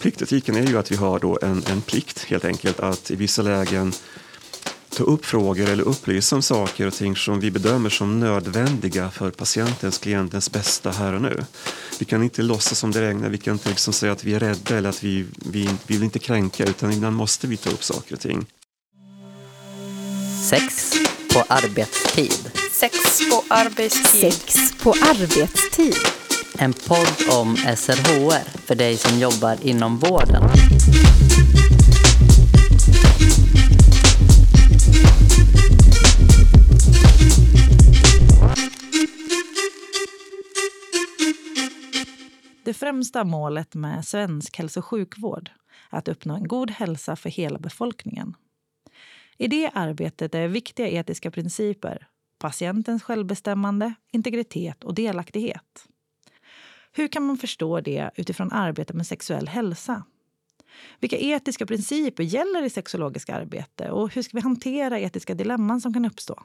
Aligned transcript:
pliktetiken 0.00 0.56
är 0.56 0.66
ju 0.66 0.78
att 0.78 0.92
vi 0.92 0.96
har 0.96 1.18
då 1.18 1.38
en, 1.42 1.64
en 1.70 1.80
plikt 1.80 2.24
helt 2.24 2.44
enkelt 2.44 2.80
att 2.80 3.10
i 3.10 3.16
vissa 3.16 3.42
lägen 3.42 3.92
ta 4.90 5.04
upp 5.04 5.26
frågor 5.26 5.68
eller 5.68 5.82
upplysa 5.82 6.36
om 6.36 6.42
saker 6.42 6.86
och 6.86 6.94
ting 6.94 7.16
som 7.16 7.40
vi 7.40 7.50
bedömer 7.50 7.90
som 7.90 8.20
nödvändiga 8.20 9.10
för 9.10 9.30
patientens, 9.30 9.98
klientens 9.98 10.52
bästa 10.52 10.90
här 10.90 11.12
och 11.12 11.22
nu. 11.22 11.44
Vi 11.98 12.04
kan 12.04 12.22
inte 12.22 12.42
låtsas 12.42 12.78
som 12.78 12.90
det 12.90 13.00
regnar, 13.00 13.28
vi 13.28 13.38
kan 13.38 13.52
inte 13.52 13.68
liksom 13.68 13.92
säga 13.92 14.12
att 14.12 14.24
vi 14.24 14.34
är 14.34 14.40
rädda 14.40 14.76
eller 14.76 14.88
att 14.88 15.04
vi, 15.04 15.26
vi, 15.36 15.68
vi 15.86 15.94
vill 15.94 16.02
inte 16.02 16.18
kränka 16.18 16.64
utan 16.64 16.92
ibland 16.92 17.16
måste 17.16 17.46
vi 17.46 17.56
ta 17.56 17.70
upp 17.70 17.84
saker 17.84 18.14
och 18.14 18.20
ting. 18.20 18.46
Sex 20.50 20.92
på 21.34 21.44
arbetstid. 21.48 22.50
Sex 22.72 23.20
på 23.30 23.44
arbetstid. 23.48 24.32
Sex 24.32 24.72
på 24.82 24.90
arbetstid. 24.90 26.19
En 26.62 26.72
podd 26.72 27.38
om 27.40 27.56
SRHR 27.56 28.58
för 28.58 28.74
dig 28.74 28.96
som 28.96 29.18
jobbar 29.18 29.66
inom 29.66 29.98
vården. 29.98 30.42
Det 42.64 42.74
främsta 42.74 43.24
målet 43.24 43.74
med 43.74 44.04
svensk 44.04 44.58
hälso 44.58 44.80
och 44.80 44.84
sjukvård 44.84 45.50
är 45.90 45.98
att 45.98 46.08
uppnå 46.08 46.34
en 46.34 46.48
god 46.48 46.70
hälsa 46.70 47.16
för 47.16 47.30
hela 47.30 47.58
befolkningen. 47.58 48.34
I 49.36 49.48
det 49.48 49.70
arbetet 49.74 50.34
är 50.34 50.48
viktiga 50.48 50.88
etiska 50.88 51.30
principer 51.30 52.06
patientens 52.38 53.02
självbestämmande, 53.02 53.94
integritet 54.12 54.84
och 54.84 54.94
delaktighet. 54.94 55.86
Hur 56.92 57.08
kan 57.08 57.22
man 57.22 57.38
förstå 57.38 57.80
det 57.80 58.10
utifrån 58.16 58.52
arbetet 58.52 58.96
med 58.96 59.06
sexuell 59.06 59.48
hälsa? 59.48 60.04
Vilka 61.00 61.18
etiska 61.18 61.66
principer 61.66 62.22
gäller 62.22 62.62
i 62.62 62.70
sexologiskt 62.70 63.30
arbete 63.30 63.90
och 63.90 64.14
hur 64.14 64.22
ska 64.22 64.36
vi 64.36 64.42
hantera 64.42 65.00
etiska 65.00 65.34
dilemman 65.34 65.80
som 65.80 65.94
kan 65.94 66.04
uppstå? 66.04 66.42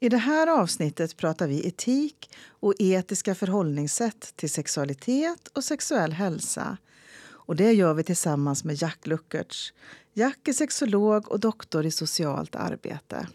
I 0.00 0.08
det 0.08 0.18
här 0.18 0.46
avsnittet 0.46 1.16
pratar 1.16 1.48
vi 1.48 1.68
etik 1.68 2.30
och 2.48 2.74
etiska 2.78 3.34
förhållningssätt 3.34 4.36
till 4.36 4.50
sexualitet 4.50 5.48
och 5.48 5.64
sexuell 5.64 6.12
hälsa. 6.12 6.76
Och 7.22 7.56
det 7.56 7.72
gör 7.72 7.94
vi 7.94 8.04
tillsammans 8.04 8.64
med 8.64 8.82
Jack 8.82 9.06
Luckertz. 9.06 9.72
Jack 10.12 10.48
är 10.48 10.52
sexolog 10.52 11.28
och 11.28 11.40
doktor 11.40 11.86
i 11.86 11.90
socialt 11.90 12.54
arbete. 12.54 13.26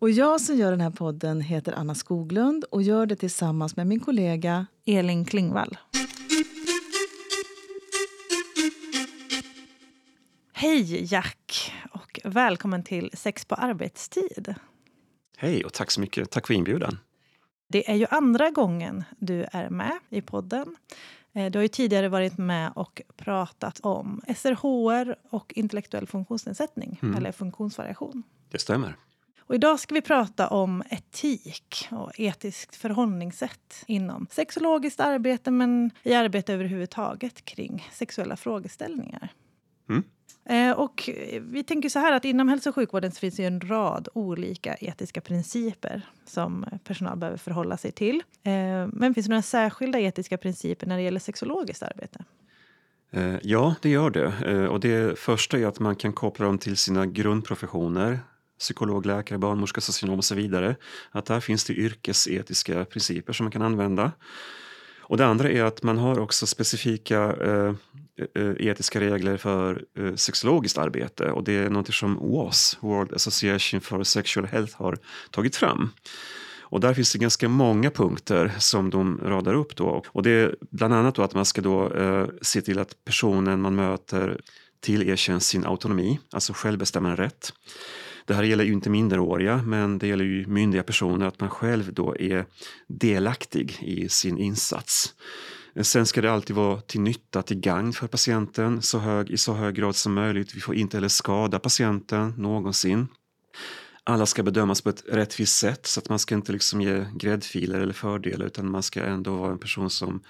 Och 0.00 0.10
jag 0.10 0.40
som 0.40 0.56
gör 0.56 0.70
den 0.70 0.80
här 0.80 0.90
podden 0.90 1.40
heter 1.40 1.72
Anna 1.72 1.94
Skoglund 1.94 2.64
och 2.64 2.82
gör 2.82 3.06
det 3.06 3.16
tillsammans 3.16 3.76
med 3.76 3.86
min 3.86 4.00
kollega 4.00 4.66
Elin 4.86 5.24
Klingvall. 5.24 5.78
Hej 10.52 11.12
Jack 11.12 11.72
och 11.92 12.20
välkommen 12.24 12.82
till 12.82 13.10
Sex 13.14 13.44
på 13.44 13.54
arbetstid. 13.54 14.54
Hej 15.36 15.64
och 15.64 15.72
tack 15.72 15.90
så 15.90 16.00
mycket. 16.00 16.30
Tack 16.30 16.46
för 16.46 16.54
inbjudan. 16.54 16.98
Det 17.68 17.90
är 17.90 17.94
ju 17.94 18.06
andra 18.10 18.50
gången 18.50 19.04
du 19.18 19.46
är 19.52 19.70
med 19.70 19.98
i 20.08 20.20
podden. 20.20 20.76
Eh, 21.32 21.50
du 21.50 21.58
har 21.58 21.62
ju 21.62 21.68
tidigare 21.68 22.08
varit 22.08 22.38
med 22.38 22.72
och 22.74 23.02
pratat 23.16 23.80
om 23.80 24.22
SRHR 24.36 25.16
och 25.30 25.52
intellektuell 25.56 26.06
funktionsnedsättning, 26.06 26.98
mm. 27.02 27.16
eller 27.16 27.32
funktionsvariation. 27.32 28.22
Det 28.50 28.58
stämmer. 28.58 28.96
Och 29.50 29.56
idag 29.56 29.80
ska 29.80 29.94
vi 29.94 30.00
prata 30.00 30.48
om 30.48 30.82
etik 30.90 31.88
och 31.90 32.20
etiskt 32.20 32.76
förhållningssätt 32.76 33.84
inom 33.86 34.26
sexologiskt 34.30 35.00
arbete 35.00 35.50
men 35.50 35.90
i 36.02 36.14
arbete 36.14 36.54
överhuvudtaget 36.54 37.44
kring 37.44 37.88
sexuella 37.92 38.36
frågeställningar. 38.36 39.28
Mm. 39.88 40.02
Eh, 40.44 40.78
och 40.78 41.10
vi 41.40 41.64
tänker 41.64 41.88
så 41.88 41.98
här 41.98 42.12
att 42.12 42.24
inom 42.24 42.48
hälso 42.48 42.68
och 42.68 42.74
sjukvården 42.74 43.12
finns 43.12 43.36
det 43.36 43.44
en 43.44 43.60
rad 43.60 44.08
olika 44.14 44.74
etiska 44.74 45.20
principer 45.20 46.02
som 46.24 46.66
personal 46.84 47.18
behöver 47.18 47.38
förhålla 47.38 47.76
sig 47.76 47.92
till. 47.92 48.22
Eh, 48.42 48.52
men 48.92 49.14
finns 49.14 49.26
det 49.26 49.30
några 49.30 49.42
särskilda 49.42 50.00
etiska 50.00 50.38
principer 50.38 50.86
när 50.86 50.96
det 50.96 51.02
gäller 51.02 51.20
sexologiskt 51.20 51.82
arbete? 51.82 52.24
Eh, 53.10 53.36
ja, 53.42 53.74
det 53.82 53.88
gör 53.88 54.10
det. 54.10 54.68
Och 54.68 54.80
det 54.80 55.18
första 55.18 55.58
är 55.58 55.66
att 55.66 55.80
man 55.80 55.96
kan 55.96 56.12
koppla 56.12 56.46
dem 56.46 56.58
till 56.58 56.76
sina 56.76 57.06
grundprofessioner 57.06 58.18
psykolog, 58.60 59.06
läkare, 59.06 59.38
barnmorska, 59.38 59.80
socionom 59.80 60.18
och 60.18 60.24
så 60.24 60.34
vidare. 60.34 60.76
Att 61.10 61.26
där 61.26 61.40
finns 61.40 61.64
det 61.64 61.72
yrkesetiska 61.72 62.84
principer 62.84 63.32
som 63.32 63.44
man 63.44 63.52
kan 63.52 63.62
använda. 63.62 64.12
Och 65.00 65.16
det 65.16 65.26
andra 65.26 65.50
är 65.50 65.64
att 65.64 65.82
man 65.82 65.98
har 65.98 66.18
också 66.18 66.46
specifika 66.46 67.36
eh, 67.36 67.74
eh 68.34 68.52
etiska 68.58 69.00
regler 69.00 69.36
för 69.36 69.84
eh, 69.98 70.14
sexologiskt 70.14 70.78
arbete 70.78 71.30
och 71.30 71.44
det 71.44 71.52
är 71.52 71.70
något 71.70 71.94
som 71.94 72.18
WAS, 72.32 72.78
World 72.80 73.14
Association 73.14 73.80
for 73.80 74.04
Sexual 74.04 74.46
Health, 74.46 74.76
har 74.76 74.98
tagit 75.30 75.56
fram. 75.56 75.90
Och 76.70 76.80
där 76.80 76.94
finns 76.94 77.12
det 77.12 77.18
ganska 77.18 77.48
många 77.48 77.90
punkter 77.90 78.52
som 78.58 78.90
de 78.90 79.20
radar 79.24 79.54
upp 79.54 79.76
då. 79.76 80.02
Och 80.08 80.22
det 80.22 80.30
är 80.30 80.56
bland 80.60 80.94
annat 80.94 81.14
då 81.14 81.22
att 81.22 81.34
man 81.34 81.44
ska 81.44 81.60
då 81.60 81.92
eh, 81.92 82.26
se 82.42 82.62
till 82.62 82.78
att 82.78 83.04
personen 83.04 83.60
man 83.60 83.74
möter 83.74 84.40
tillerkänns 84.80 85.46
sin 85.46 85.66
autonomi, 85.66 86.20
alltså 86.32 86.52
självbestämmande 86.52 87.22
rätt. 87.22 87.52
Det 88.26 88.34
här 88.34 88.42
gäller 88.42 88.64
ju 88.64 88.72
inte 88.72 88.90
minderåriga, 88.90 89.62
men 89.66 89.98
det 89.98 90.06
gäller 90.06 90.24
ju 90.24 90.46
myndiga 90.46 90.82
personer, 90.82 91.26
att 91.26 91.40
man 91.40 91.50
själv 91.50 91.92
då 91.92 92.16
är 92.16 92.46
delaktig 92.86 93.78
i 93.80 94.08
sin 94.08 94.38
insats. 94.38 95.14
Sen 95.82 96.06
ska 96.06 96.20
det 96.20 96.32
alltid 96.32 96.56
vara 96.56 96.80
till 96.80 97.00
nytta, 97.00 97.42
till 97.42 97.60
gagn 97.60 97.92
för 97.92 98.06
patienten 98.06 98.82
så 98.82 98.98
hög, 98.98 99.30
i 99.30 99.36
så 99.36 99.52
hög 99.52 99.74
grad 99.74 99.96
som 99.96 100.14
möjligt. 100.14 100.54
Vi 100.54 100.60
får 100.60 100.74
inte 100.74 100.96
heller 100.96 101.08
skada 101.08 101.58
patienten 101.58 102.34
någonsin. 102.36 103.08
Alla 104.04 104.26
ska 104.26 104.42
bedömas 104.42 104.82
på 104.82 104.88
ett 104.88 105.04
rättvist 105.08 105.58
sätt 105.58 105.86
så 105.86 106.00
att 106.00 106.08
man 106.08 106.18
ska 106.18 106.34
inte 106.34 106.52
liksom 106.52 106.80
ge 106.80 107.04
gräddfiler 107.14 107.80
eller 107.80 107.92
fördelar 107.92 108.46
utan 108.46 108.70
man 108.70 108.82
ska 108.82 109.02
ändå 109.02 109.36
vara 109.36 109.52
en 109.52 109.58
person 109.58 109.90
som 109.90 110.22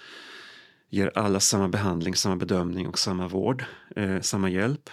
ger 0.90 1.10
alla 1.14 1.40
samma 1.40 1.68
behandling, 1.68 2.14
samma 2.14 2.36
bedömning 2.36 2.88
och 2.88 2.98
samma 2.98 3.28
vård, 3.28 3.64
eh, 3.96 4.20
samma 4.20 4.50
hjälp 4.50 4.90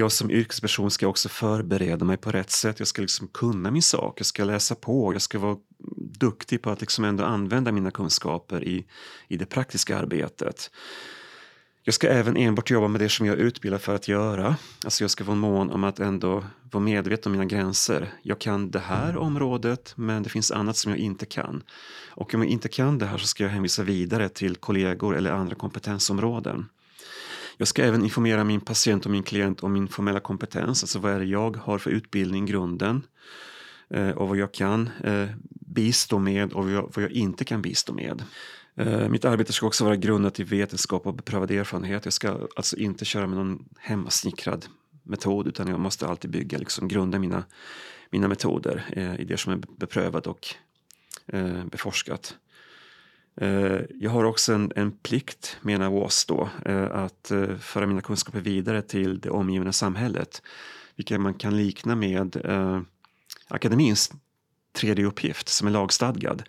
jag 0.00 0.12
som 0.12 0.30
yrkesperson 0.30 0.90
ska 0.90 1.08
också 1.08 1.28
förbereda 1.28 2.04
mig 2.04 2.16
på 2.16 2.32
rätt 2.32 2.50
sätt. 2.50 2.78
Jag 2.78 2.88
ska 2.88 3.02
liksom 3.02 3.28
kunna 3.28 3.70
min 3.70 3.82
sak, 3.82 4.20
jag 4.20 4.26
ska 4.26 4.44
läsa 4.44 4.74
på, 4.74 5.12
jag 5.12 5.22
ska 5.22 5.38
vara 5.38 5.56
duktig 6.18 6.62
på 6.62 6.70
att 6.70 6.80
liksom 6.80 7.04
ändå 7.04 7.24
använda 7.24 7.72
mina 7.72 7.90
kunskaper 7.90 8.64
i, 8.64 8.86
i 9.28 9.36
det 9.36 9.46
praktiska 9.46 9.98
arbetet. 9.98 10.70
Jag 11.82 11.94
ska 11.94 12.08
även 12.08 12.36
enbart 12.36 12.70
jobba 12.70 12.88
med 12.88 13.00
det 13.00 13.08
som 13.08 13.26
jag 13.26 13.38
är 13.38 13.42
utbildad 13.42 13.80
för 13.80 13.94
att 13.94 14.08
göra. 14.08 14.56
Alltså 14.84 15.04
jag 15.04 15.10
ska 15.10 15.24
vara 15.24 15.36
mån 15.36 15.70
om 15.70 15.84
att 15.84 16.00
ändå 16.00 16.44
vara 16.70 16.84
medveten 16.84 17.32
om 17.32 17.38
mina 17.38 17.44
gränser. 17.44 18.12
Jag 18.22 18.38
kan 18.38 18.70
det 18.70 18.78
här 18.78 19.16
området, 19.16 19.92
men 19.96 20.22
det 20.22 20.28
finns 20.28 20.50
annat 20.50 20.76
som 20.76 20.90
jag 20.92 20.98
inte 20.98 21.26
kan. 21.26 21.62
Och 22.08 22.34
om 22.34 22.42
jag 22.42 22.50
inte 22.50 22.68
kan 22.68 22.98
det 22.98 23.06
här 23.06 23.18
så 23.18 23.26
ska 23.26 23.42
jag 23.42 23.50
hänvisa 23.50 23.82
vidare 23.82 24.28
till 24.28 24.56
kollegor 24.56 25.16
eller 25.16 25.30
andra 25.30 25.54
kompetensområden. 25.54 26.68
Jag 27.60 27.68
ska 27.68 27.84
även 27.84 28.02
informera 28.02 28.44
min 28.44 28.60
patient 28.60 29.04
och 29.04 29.10
min 29.10 29.22
klient 29.22 29.62
om 29.62 29.72
min 29.72 29.88
formella 29.88 30.20
kompetens, 30.20 30.82
alltså 30.82 30.98
vad 30.98 31.12
är 31.12 31.18
det 31.18 31.24
jag 31.24 31.56
har 31.56 31.78
för 31.78 31.90
utbildning, 31.90 32.46
grunden 32.46 33.02
eh, 33.90 34.10
och 34.10 34.28
vad 34.28 34.36
jag 34.36 34.52
kan 34.52 34.90
eh, 35.04 35.28
bistå 35.50 36.18
med 36.18 36.52
och 36.52 36.70
vad 36.70 37.04
jag, 37.04 37.10
inte 37.10 37.44
kan 37.44 37.62
bistå 37.62 37.92
med. 37.92 38.22
Eh, 38.74 39.08
mitt 39.08 39.24
arbete 39.24 39.52
ska 39.52 39.66
också 39.66 39.84
vara 39.84 39.96
grundat 39.96 40.40
i 40.40 40.44
vetenskap 40.44 41.06
och 41.06 41.14
beprövad 41.14 41.50
erfarenhet. 41.50 42.04
Jag 42.04 42.12
ska 42.12 42.48
alltså 42.56 42.76
inte 42.76 43.04
köra 43.04 43.26
med 43.26 43.38
någon 43.38 43.64
hemmasnickrad 43.78 44.66
metod 45.02 45.46
utan 45.46 45.68
jag 45.68 45.80
måste 45.80 46.06
alltid 46.06 46.30
bygga, 46.30 46.58
liksom 46.58 46.88
grunda 46.88 47.18
mina, 47.18 47.44
mina 48.10 48.28
metoder 48.28 48.84
i 49.18 49.24
det 49.24 49.36
som 49.36 49.52
är 49.52 49.60
beprövat 49.78 50.26
och 50.26 50.54
beforskat. 51.64 52.36
Eh, 53.40 53.80
jag 54.00 54.10
har 54.10 54.24
också 54.24 54.52
en, 54.52 54.72
en 54.76 54.92
plikt, 54.92 55.56
menar 55.62 55.90
WAS 55.90 56.24
då, 56.24 56.48
eh, 56.64 56.90
att 56.90 57.30
eh, 57.30 57.56
föra 57.56 57.86
mina 57.86 58.00
kunskaper 58.00 58.40
vidare 58.40 58.82
till 58.82 59.20
det 59.20 59.30
omgivande 59.30 59.72
samhället. 59.72 60.42
Vilket 60.96 61.20
man 61.20 61.34
kan 61.34 61.56
likna 61.56 61.96
med 61.96 62.46
akademins 63.48 64.12
tredje 64.72 65.04
uppgift 65.04 65.48
som 65.48 65.68
är 65.68 65.70
lagstadgad. 65.70 66.42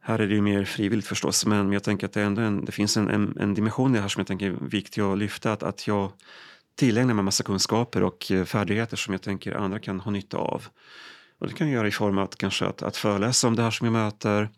Här 0.00 0.18
är 0.18 0.26
det 0.28 0.34
ju 0.34 0.40
mer 0.40 0.64
frivilligt 0.64 1.06
förstås, 1.06 1.46
men 1.46 1.72
jag 1.72 1.82
tänker 1.82 2.06
att 2.06 2.12
det, 2.12 2.22
ändå 2.22 2.42
en, 2.42 2.64
det 2.64 2.72
finns 2.72 2.96
en, 2.96 3.10
en, 3.10 3.36
en, 3.40 3.54
dimension 3.54 3.90
i 3.90 3.94
det 3.94 4.00
här 4.02 4.08
som 4.08 4.20
jag 4.20 4.26
tänker 4.26 4.46
är 4.46 4.56
viktig 4.60 5.00
att 5.00 5.18
lyfta. 5.18 5.52
Att, 5.52 5.62
att 5.62 5.86
jag 5.86 6.12
tillägnar 6.74 7.14
mig 7.14 7.24
massa 7.24 7.44
kunskaper 7.44 8.02
och 8.02 8.32
färdigheter 8.46 8.96
som 8.96 9.14
jag 9.14 9.22
tänker 9.22 9.54
andra 9.54 9.78
kan 9.78 10.00
ha 10.00 10.10
nytta 10.10 10.36
av. 10.36 10.66
Och 11.38 11.48
det 11.48 11.54
kan 11.54 11.66
jag 11.66 11.74
göra 11.74 11.88
i 11.88 11.90
form 11.90 12.18
av 12.18 12.24
att 12.24 12.36
kanske 12.36 12.66
att, 12.66 12.82
att 12.82 12.96
föreläsa 12.96 13.48
om 13.48 13.56
det 13.56 13.62
här 13.62 13.70
som 13.70 13.84
jag 13.84 13.92
möter, 13.92 14.48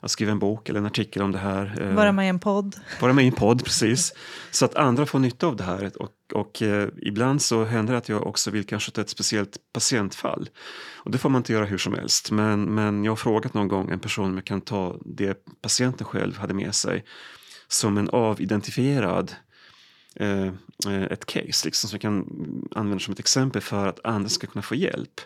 att 0.00 0.10
skriva 0.10 0.32
en 0.32 0.38
bok 0.38 0.68
eller 0.68 0.80
en 0.80 0.86
artikel 0.86 1.22
om 1.22 1.32
det 1.32 1.38
här. 1.38 1.78
Eh, 1.80 1.94
vara 1.94 2.12
med 2.12 2.26
i 2.26 2.28
en 2.28 2.38
podd. 2.38 2.76
Vara 3.00 3.12
med 3.12 3.24
i 3.24 3.28
en 3.28 3.34
podd, 3.34 3.64
precis. 3.64 4.14
Så 4.50 4.64
att 4.64 4.74
andra 4.74 5.06
får 5.06 5.18
nytta 5.18 5.46
av 5.46 5.56
det 5.56 5.64
här. 5.64 6.02
Och, 6.02 6.12
och 6.34 6.62
eh, 6.62 6.88
ibland 7.02 7.42
så 7.42 7.64
händer 7.64 7.92
det 7.92 7.98
att 7.98 8.08
jag 8.08 8.26
också 8.26 8.50
vill 8.50 8.66
kanske 8.66 8.90
ta 8.90 9.00
ett 9.00 9.10
speciellt 9.10 9.56
patientfall. 9.72 10.48
Och 10.96 11.10
det 11.10 11.18
får 11.18 11.28
man 11.28 11.40
inte 11.40 11.52
göra 11.52 11.64
hur 11.64 11.78
som 11.78 11.94
helst. 11.94 12.30
Men, 12.30 12.62
men 12.62 13.04
jag 13.04 13.12
har 13.12 13.16
frågat 13.16 13.54
någon 13.54 13.68
gång 13.68 13.90
en 13.90 14.00
person 14.00 14.24
om 14.24 14.34
jag 14.34 14.44
kan 14.44 14.60
ta 14.60 14.96
det 15.04 15.44
patienten 15.62 16.06
själv 16.06 16.38
hade 16.38 16.54
med 16.54 16.74
sig 16.74 17.04
som 17.68 17.98
en 17.98 18.10
avidentifierad 18.12 19.34
eh, 20.14 20.52
ett 21.10 21.26
case 21.26 21.66
liksom, 21.66 21.90
som 21.90 21.98
kan 21.98 22.24
användas 22.74 23.02
som 23.02 23.12
ett 23.12 23.18
exempel 23.18 23.62
för 23.62 23.86
att 23.86 24.04
andra 24.04 24.28
ska 24.28 24.46
kunna 24.46 24.62
få 24.62 24.74
hjälp. 24.74 25.20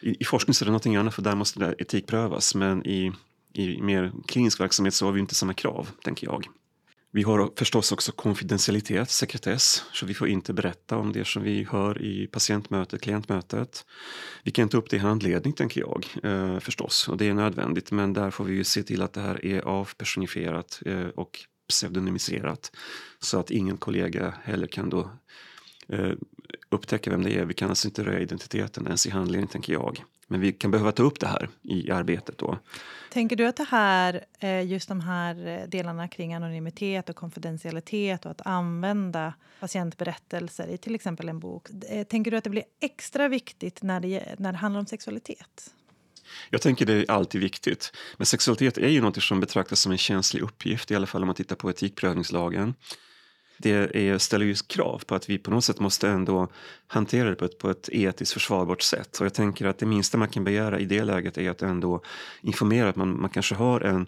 I, 0.00 0.16
i 0.20 0.24
forskning 0.24 0.54
så 0.54 0.64
är 0.64 0.66
det 0.66 0.70
någonting 0.70 0.96
annat 0.96 1.14
för 1.14 1.22
där 1.22 1.34
måste 1.34 1.58
det 1.58 1.74
etik 1.78 2.06
prövas 2.06 2.54
men 2.54 2.86
i, 2.86 3.12
i 3.58 3.82
mer 3.82 4.12
klinisk 4.26 4.60
verksamhet 4.60 4.94
så 4.94 5.06
har 5.06 5.12
vi 5.12 5.20
inte 5.20 5.34
samma 5.34 5.54
krav, 5.54 5.90
tänker 6.02 6.26
jag. 6.26 6.46
Vi 7.10 7.22
har 7.22 7.50
förstås 7.56 7.92
också 7.92 8.12
konfidentialitet, 8.12 9.10
sekretess, 9.10 9.84
så 9.92 10.06
vi 10.06 10.14
får 10.14 10.28
inte 10.28 10.52
berätta 10.52 10.96
om 10.96 11.12
det 11.12 11.26
som 11.26 11.42
vi 11.42 11.64
hör 11.70 12.02
i 12.02 12.26
patientmötet, 12.26 13.00
klientmötet. 13.00 13.86
Vi 14.42 14.50
kan 14.50 14.68
ta 14.68 14.78
upp 14.78 14.90
det 14.90 14.96
i 14.96 14.98
handledning, 14.98 15.52
tänker 15.52 15.80
jag, 15.80 16.06
eh, 16.22 16.58
förstås, 16.58 17.08
och 17.08 17.16
det 17.16 17.28
är 17.28 17.34
nödvändigt, 17.34 17.90
men 17.90 18.12
där 18.12 18.30
får 18.30 18.44
vi 18.44 18.54
ju 18.54 18.64
se 18.64 18.82
till 18.82 19.02
att 19.02 19.12
det 19.12 19.20
här 19.20 19.44
är 19.44 19.60
avpersonifierat 19.60 20.82
eh, 20.86 21.06
och 21.06 21.38
pseudonymiserat 21.68 22.72
så 23.18 23.38
att 23.38 23.50
ingen 23.50 23.76
kollega 23.76 24.34
heller 24.42 24.66
kan 24.66 24.90
då 24.90 25.10
eh, 25.88 26.12
upptäcka 26.70 27.10
vem 27.10 27.22
det 27.22 27.36
är. 27.36 27.44
Vi 27.44 27.54
kan 27.54 27.68
alltså 27.68 27.88
inte 27.88 28.04
röja 28.04 28.20
identiteten 28.20 28.86
ens 28.86 29.06
i 29.06 29.10
handledning, 29.10 29.48
tänker 29.48 29.72
jag. 29.72 30.04
Men 30.28 30.40
vi 30.40 30.52
kan 30.52 30.70
behöva 30.70 30.92
ta 30.92 31.02
upp 31.02 31.20
det 31.20 31.26
här 31.26 31.48
i 31.62 31.90
arbetet 31.90 32.38
då. 32.38 32.58
Tänker 33.10 33.36
du 33.36 33.46
att 33.46 33.56
det 33.56 33.66
här, 33.70 34.24
eh, 34.38 34.66
just 34.66 34.88
de 34.88 35.00
här 35.00 35.46
eh, 35.46 35.68
delarna 35.68 36.08
kring 36.08 36.34
anonymitet 36.34 37.08
och 37.08 37.16
konfidentialitet 37.16 38.24
och 38.24 38.30
att 38.30 38.46
använda 38.46 39.34
patientberättelser 39.60 40.68
i 40.68 40.78
till 40.78 40.94
exempel 40.94 41.28
en 41.28 41.40
bok. 41.40 41.68
Eh, 41.88 42.04
tänker 42.04 42.30
du 42.30 42.36
att 42.36 42.44
det 42.44 42.50
blir 42.50 42.64
extra 42.80 43.28
viktigt 43.28 43.82
när 43.82 44.00
det, 44.00 44.34
när 44.38 44.52
det 44.52 44.58
handlar 44.58 44.80
om 44.80 44.86
sexualitet? 44.86 45.70
Jag 46.50 46.62
tänker 46.62 46.86
det 46.86 46.92
är 46.92 47.10
alltid 47.10 47.40
viktigt. 47.40 47.92
Men 48.16 48.26
sexualitet 48.26 48.78
är 48.78 48.88
ju 48.88 49.00
något 49.00 49.22
som 49.22 49.40
betraktas 49.40 49.80
som 49.80 49.92
en 49.92 49.98
känslig 49.98 50.42
uppgift, 50.42 50.90
i 50.90 50.94
alla 50.94 51.06
fall 51.06 51.22
om 51.22 51.26
man 51.26 51.36
tittar 51.36 51.56
på 51.56 51.70
etikprövningslagen 51.70 52.74
det 53.58 53.96
är, 53.96 54.18
ställer 54.18 54.46
ju 54.46 54.54
krav 54.54 55.02
på 55.06 55.14
att 55.14 55.30
vi 55.30 55.38
på 55.38 55.50
något 55.50 55.64
sätt 55.64 55.80
måste 55.80 56.08
ändå 56.08 56.48
hantera 56.86 57.30
det 57.30 57.36
på 57.36 57.44
ett, 57.44 57.58
på 57.58 57.70
ett 57.70 57.88
etiskt 57.92 58.32
försvarbart 58.32 58.82
sätt. 58.82 59.18
Och 59.20 59.26
jag 59.26 59.34
tänker 59.34 59.66
att 59.66 59.78
det 59.78 59.86
minsta 59.86 60.18
man 60.18 60.28
kan 60.28 60.44
begära 60.44 60.78
i 60.78 60.84
det 60.84 61.04
läget 61.04 61.38
är 61.38 61.50
att 61.50 61.62
ändå 61.62 62.02
informera 62.40 62.88
att 62.88 62.96
man, 62.96 63.20
man 63.20 63.30
kanske 63.30 63.54
har 63.54 63.80
en 63.80 64.06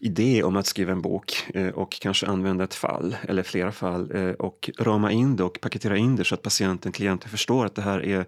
idé 0.00 0.42
om 0.42 0.56
att 0.56 0.66
skriva 0.66 0.92
en 0.92 1.02
bok 1.02 1.46
eh, 1.54 1.68
och 1.68 1.92
kanske 2.00 2.26
använda 2.26 2.64
ett 2.64 2.74
fall 2.74 3.16
eller 3.22 3.42
flera 3.42 3.72
fall 3.72 4.16
eh, 4.16 4.30
och 4.30 4.70
rama 4.78 5.12
in 5.12 5.36
det 5.36 5.44
och 5.44 5.60
paketera 5.60 5.96
in 5.96 6.16
det 6.16 6.24
så 6.24 6.34
att 6.34 6.42
patienten, 6.42 6.92
klienten 6.92 7.30
förstår 7.30 7.66
att 7.66 7.74
det 7.74 7.82
här 7.82 8.04
är 8.04 8.26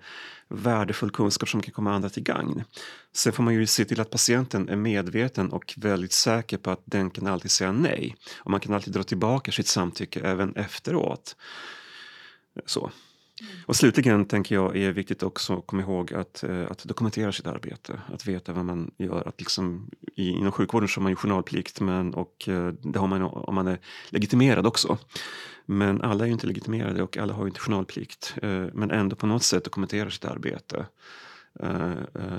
värdefull 0.48 1.10
kunskap 1.10 1.48
som 1.48 1.62
kan 1.62 1.72
komma 1.72 1.94
andra 1.94 2.08
till 2.08 2.22
gagn. 2.22 2.64
Sen 3.12 3.32
får 3.32 3.42
man 3.42 3.54
ju 3.54 3.66
se 3.66 3.84
till 3.84 4.00
att 4.00 4.10
patienten 4.10 4.69
är 4.69 4.76
medveten 4.76 5.52
och 5.52 5.74
väldigt 5.76 6.12
säker 6.12 6.58
på 6.58 6.70
att 6.70 6.82
den 6.84 7.10
kan 7.10 7.26
alltid 7.26 7.50
säga 7.50 7.72
nej. 7.72 8.16
Och 8.38 8.50
man 8.50 8.60
kan 8.60 8.74
alltid 8.74 8.92
dra 8.92 9.02
tillbaka 9.02 9.52
sitt 9.52 9.66
samtycke 9.66 10.20
även 10.20 10.56
efteråt. 10.56 11.36
Så. 12.66 12.90
Och 13.67 13.77
slutligen 13.77 14.25
tänker 14.25 14.55
jag 14.55 14.77
är 14.77 14.93
viktigt 14.93 15.23
också 15.23 15.59
att 15.59 15.67
komma 15.67 15.83
ihåg 15.83 16.12
att, 16.15 16.44
eh, 16.44 16.71
att 16.71 16.85
dokumentera 16.85 17.33
sitt 17.33 17.47
arbete. 17.47 18.00
Att 18.12 18.27
veta 18.27 18.53
vad 18.53 18.65
man 18.65 18.91
gör. 18.99 19.29
Att 19.29 19.41
liksom, 19.41 19.91
inom 20.17 20.53
sjukvården 20.53 20.89
så 20.89 21.00
har 21.00 21.03
man 21.03 21.12
ju 21.12 21.17
journalplikt 21.17 21.81
men, 21.81 22.15
och 22.15 22.49
eh, 22.49 22.69
det 22.69 22.99
har 22.99 23.06
man 23.06 23.23
om 23.23 23.55
man 23.55 23.69
är 23.69 23.79
legitimerad 24.11 24.67
också. 24.67 24.99
Men 25.67 26.03
alla 26.03 26.25
är 26.25 26.27
ju 26.27 26.33
inte 26.33 26.47
legitimerade 26.47 27.03
och 27.03 27.17
alla 27.17 27.35
har 27.35 27.44
ju 27.44 27.49
inte 27.49 27.61
journalplikt. 27.61 28.35
Eh, 28.43 28.65
men 28.73 28.91
ändå 28.91 29.17
på 29.17 29.27
något 29.27 29.43
sätt 29.43 29.65
dokumentera 29.65 30.11
sitt 30.11 30.25
arbete. 30.25 30.87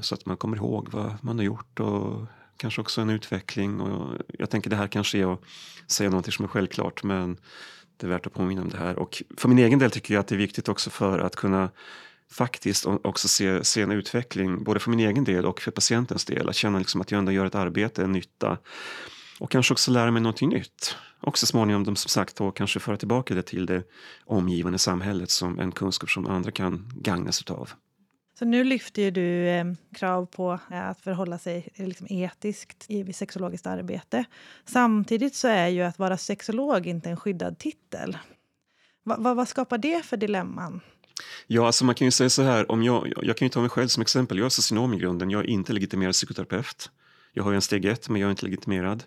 Så 0.02 0.16
att 0.16 0.26
man 0.26 0.38
kommer 0.38 0.58
ihåg 0.58 0.90
vad 0.92 1.18
man 1.22 1.38
har 1.38 1.46
gjort 1.46 1.80
och 1.80 2.26
kanske 2.58 2.82
också 2.82 3.02
en 3.02 3.10
utveckling. 3.10 3.82
Och 3.82 4.18
jag 4.40 4.50
tänker 4.50 4.70
det 4.70 4.76
här 4.76 4.88
kanske 4.88 5.18
är 5.18 5.34
att 5.34 5.42
säga 5.88 6.10
någonting 6.10 6.32
som 6.32 6.46
är 6.46 6.50
självklart 6.50 7.04
men 7.04 7.38
det 8.04 8.08
är 8.08 8.10
värt 8.10 8.28
att 8.28 8.34
påminna 8.34 8.62
om 8.62 8.70
det 8.70 8.78
här. 8.78 9.00
Och 9.00 9.24
för 9.38 9.50
min 9.50 9.60
egen 9.60 9.80
del 9.80 9.92
tycker 9.92 10.14
jag 10.14 10.22
att 10.22 10.28
det 10.28 10.36
är 10.36 10.40
viktigt 10.40 10.70
också 10.70 10.90
för 10.90 11.20
att 11.20 11.36
kunna 11.36 11.70
faktiskt 12.32 12.86
också 12.86 13.28
se, 13.28 13.64
se 13.64 13.82
en 13.82 13.92
utveckling, 13.92 14.64
både 14.64 14.80
för 14.80 14.90
min 14.90 15.00
egen 15.00 15.24
del 15.24 15.46
och 15.46 15.62
för 15.62 15.72
patientens 15.72 16.26
del. 16.26 16.50
Att 16.50 16.56
känna 16.56 16.80
liksom 16.80 17.02
att 17.02 17.12
jag 17.12 17.20
ändå 17.20 17.32
gör 17.32 17.46
ett 17.46 17.56
arbete, 17.56 18.04
en 18.04 18.12
nytta. 18.12 18.58
Och 19.40 19.52
kanske 19.52 19.74
också 19.74 19.92
lära 19.92 20.12
mig 20.12 20.22
någonting 20.22 20.50
nytt. 20.50 20.96
Och 21.20 21.38
så 21.38 21.46
småningom 21.46 21.86
som 21.86 21.96
sagt 21.96 22.36
då 22.36 22.52
kanske 22.52 22.80
föra 22.80 22.98
tillbaka 22.98 23.36
det 23.36 23.42
till 23.42 23.66
det 23.66 23.84
omgivande 24.26 24.80
samhället 24.80 25.30
som 25.30 25.60
en 25.60 25.72
kunskap 25.72 26.10
som 26.10 26.28
andra 26.28 26.52
kan 26.52 26.92
gagnas 26.96 27.42
utav. 27.42 27.70
Så 28.40 28.46
nu 28.46 28.64
lyfter 28.64 29.12
du 29.12 29.48
eh, 29.48 29.66
krav 29.96 30.26
på 30.26 30.60
eh, 30.72 30.90
att 30.90 31.02
förhålla 31.02 31.38
sig 31.38 31.70
eh, 31.76 31.88
liksom 31.88 32.08
etiskt 32.10 32.86
i 32.88 33.14
sexologiskt 33.14 33.68
arbete. 33.68 34.26
Samtidigt 34.66 35.36
så 35.36 35.48
är 35.48 35.68
ju 35.68 35.82
att 35.82 36.00
vara 36.00 36.18
sexolog 36.18 36.88
inte 36.88 37.10
en 37.10 37.18
skyddad 37.18 37.58
titel. 37.58 38.18
Va, 39.04 39.18
va, 39.20 39.34
vad 39.34 39.48
skapar 39.48 39.78
det 39.78 40.06
för 40.06 40.18
dilemman? 40.18 40.82
Ja, 41.48 41.66
alltså 41.66 41.86
man 41.86 41.96
kan 41.96 42.08
ju 42.08 42.12
säga 42.12 42.30
så 42.30 42.42
här, 42.42 42.72
om 42.72 42.84
jag, 42.84 43.14
jag 43.22 43.38
kan 43.38 43.46
ju 43.46 43.50
ta 43.50 43.60
mig 43.60 43.70
själv 43.70 43.88
som 43.88 44.02
exempel. 44.02 44.38
Jag 44.38 44.46
är 44.46 44.50
socionom 44.50 44.94
i 44.94 44.98
grunden, 44.98 45.30
jag 45.30 45.44
är 45.44 45.50
inte 45.50 45.74
legitimerad 45.74 46.14
psykoterapeut. 46.14 46.92
Jag 47.34 47.44
har 47.44 47.52
ju 47.52 47.56
en 47.56 47.62
steg 47.62 47.86
ett, 47.86 48.10
men 48.10 48.22
jag 48.22 48.28
är 48.28 48.32
inte 48.32 48.46
legitimerad. 48.46 49.04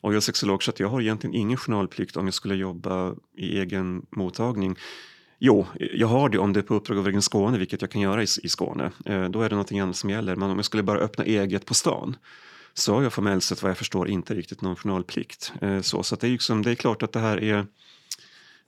Och 0.00 0.12
jag 0.12 0.16
är 0.16 0.20
sexolog, 0.20 0.62
så 0.62 0.70
att 0.70 0.80
jag 0.80 0.88
har 0.88 1.00
egentligen 1.00 1.34
ingen 1.34 1.56
journalplikt 1.56 2.16
om 2.16 2.26
jag 2.26 2.34
skulle 2.34 2.54
jobba 2.54 3.14
i 3.36 3.58
egen 3.58 4.06
mottagning. 4.10 4.76
Jo, 5.38 5.66
jag 5.74 6.06
har 6.06 6.28
det 6.28 6.38
om 6.38 6.52
det 6.52 6.60
är 6.60 6.64
på 6.64 6.74
uppdrag 6.74 6.98
av 6.98 7.04
Region 7.04 7.22
Skåne, 7.22 7.58
vilket 7.58 7.80
jag 7.80 7.90
kan 7.90 8.00
göra 8.00 8.22
i, 8.22 8.26
i 8.42 8.48
Skåne. 8.48 8.90
Eh, 9.04 9.24
då 9.24 9.42
är 9.42 9.48
det 9.48 9.54
någonting 9.54 9.80
annat 9.80 9.96
som 9.96 10.10
gäller. 10.10 10.36
Men 10.36 10.50
om 10.50 10.56
jag 10.56 10.64
skulle 10.64 10.82
bara 10.82 10.98
öppna 10.98 11.24
eget 11.24 11.66
på 11.66 11.74
stan 11.74 12.16
så 12.74 12.94
har 12.94 13.02
jag 13.02 13.12
formellt 13.12 13.44
sett 13.44 13.62
vad 13.62 13.70
jag 13.70 13.78
förstår 13.78 14.08
inte 14.08 14.34
riktigt 14.34 14.60
någon 14.60 14.76
journalplikt. 14.76 15.52
Eh, 15.60 15.80
så 15.80 16.02
så 16.02 16.16
det, 16.16 16.26
är 16.26 16.30
liksom, 16.30 16.62
det 16.62 16.70
är 16.70 16.74
klart 16.74 17.02
att 17.02 17.12
det 17.12 17.20
här 17.20 17.42
är 17.42 17.66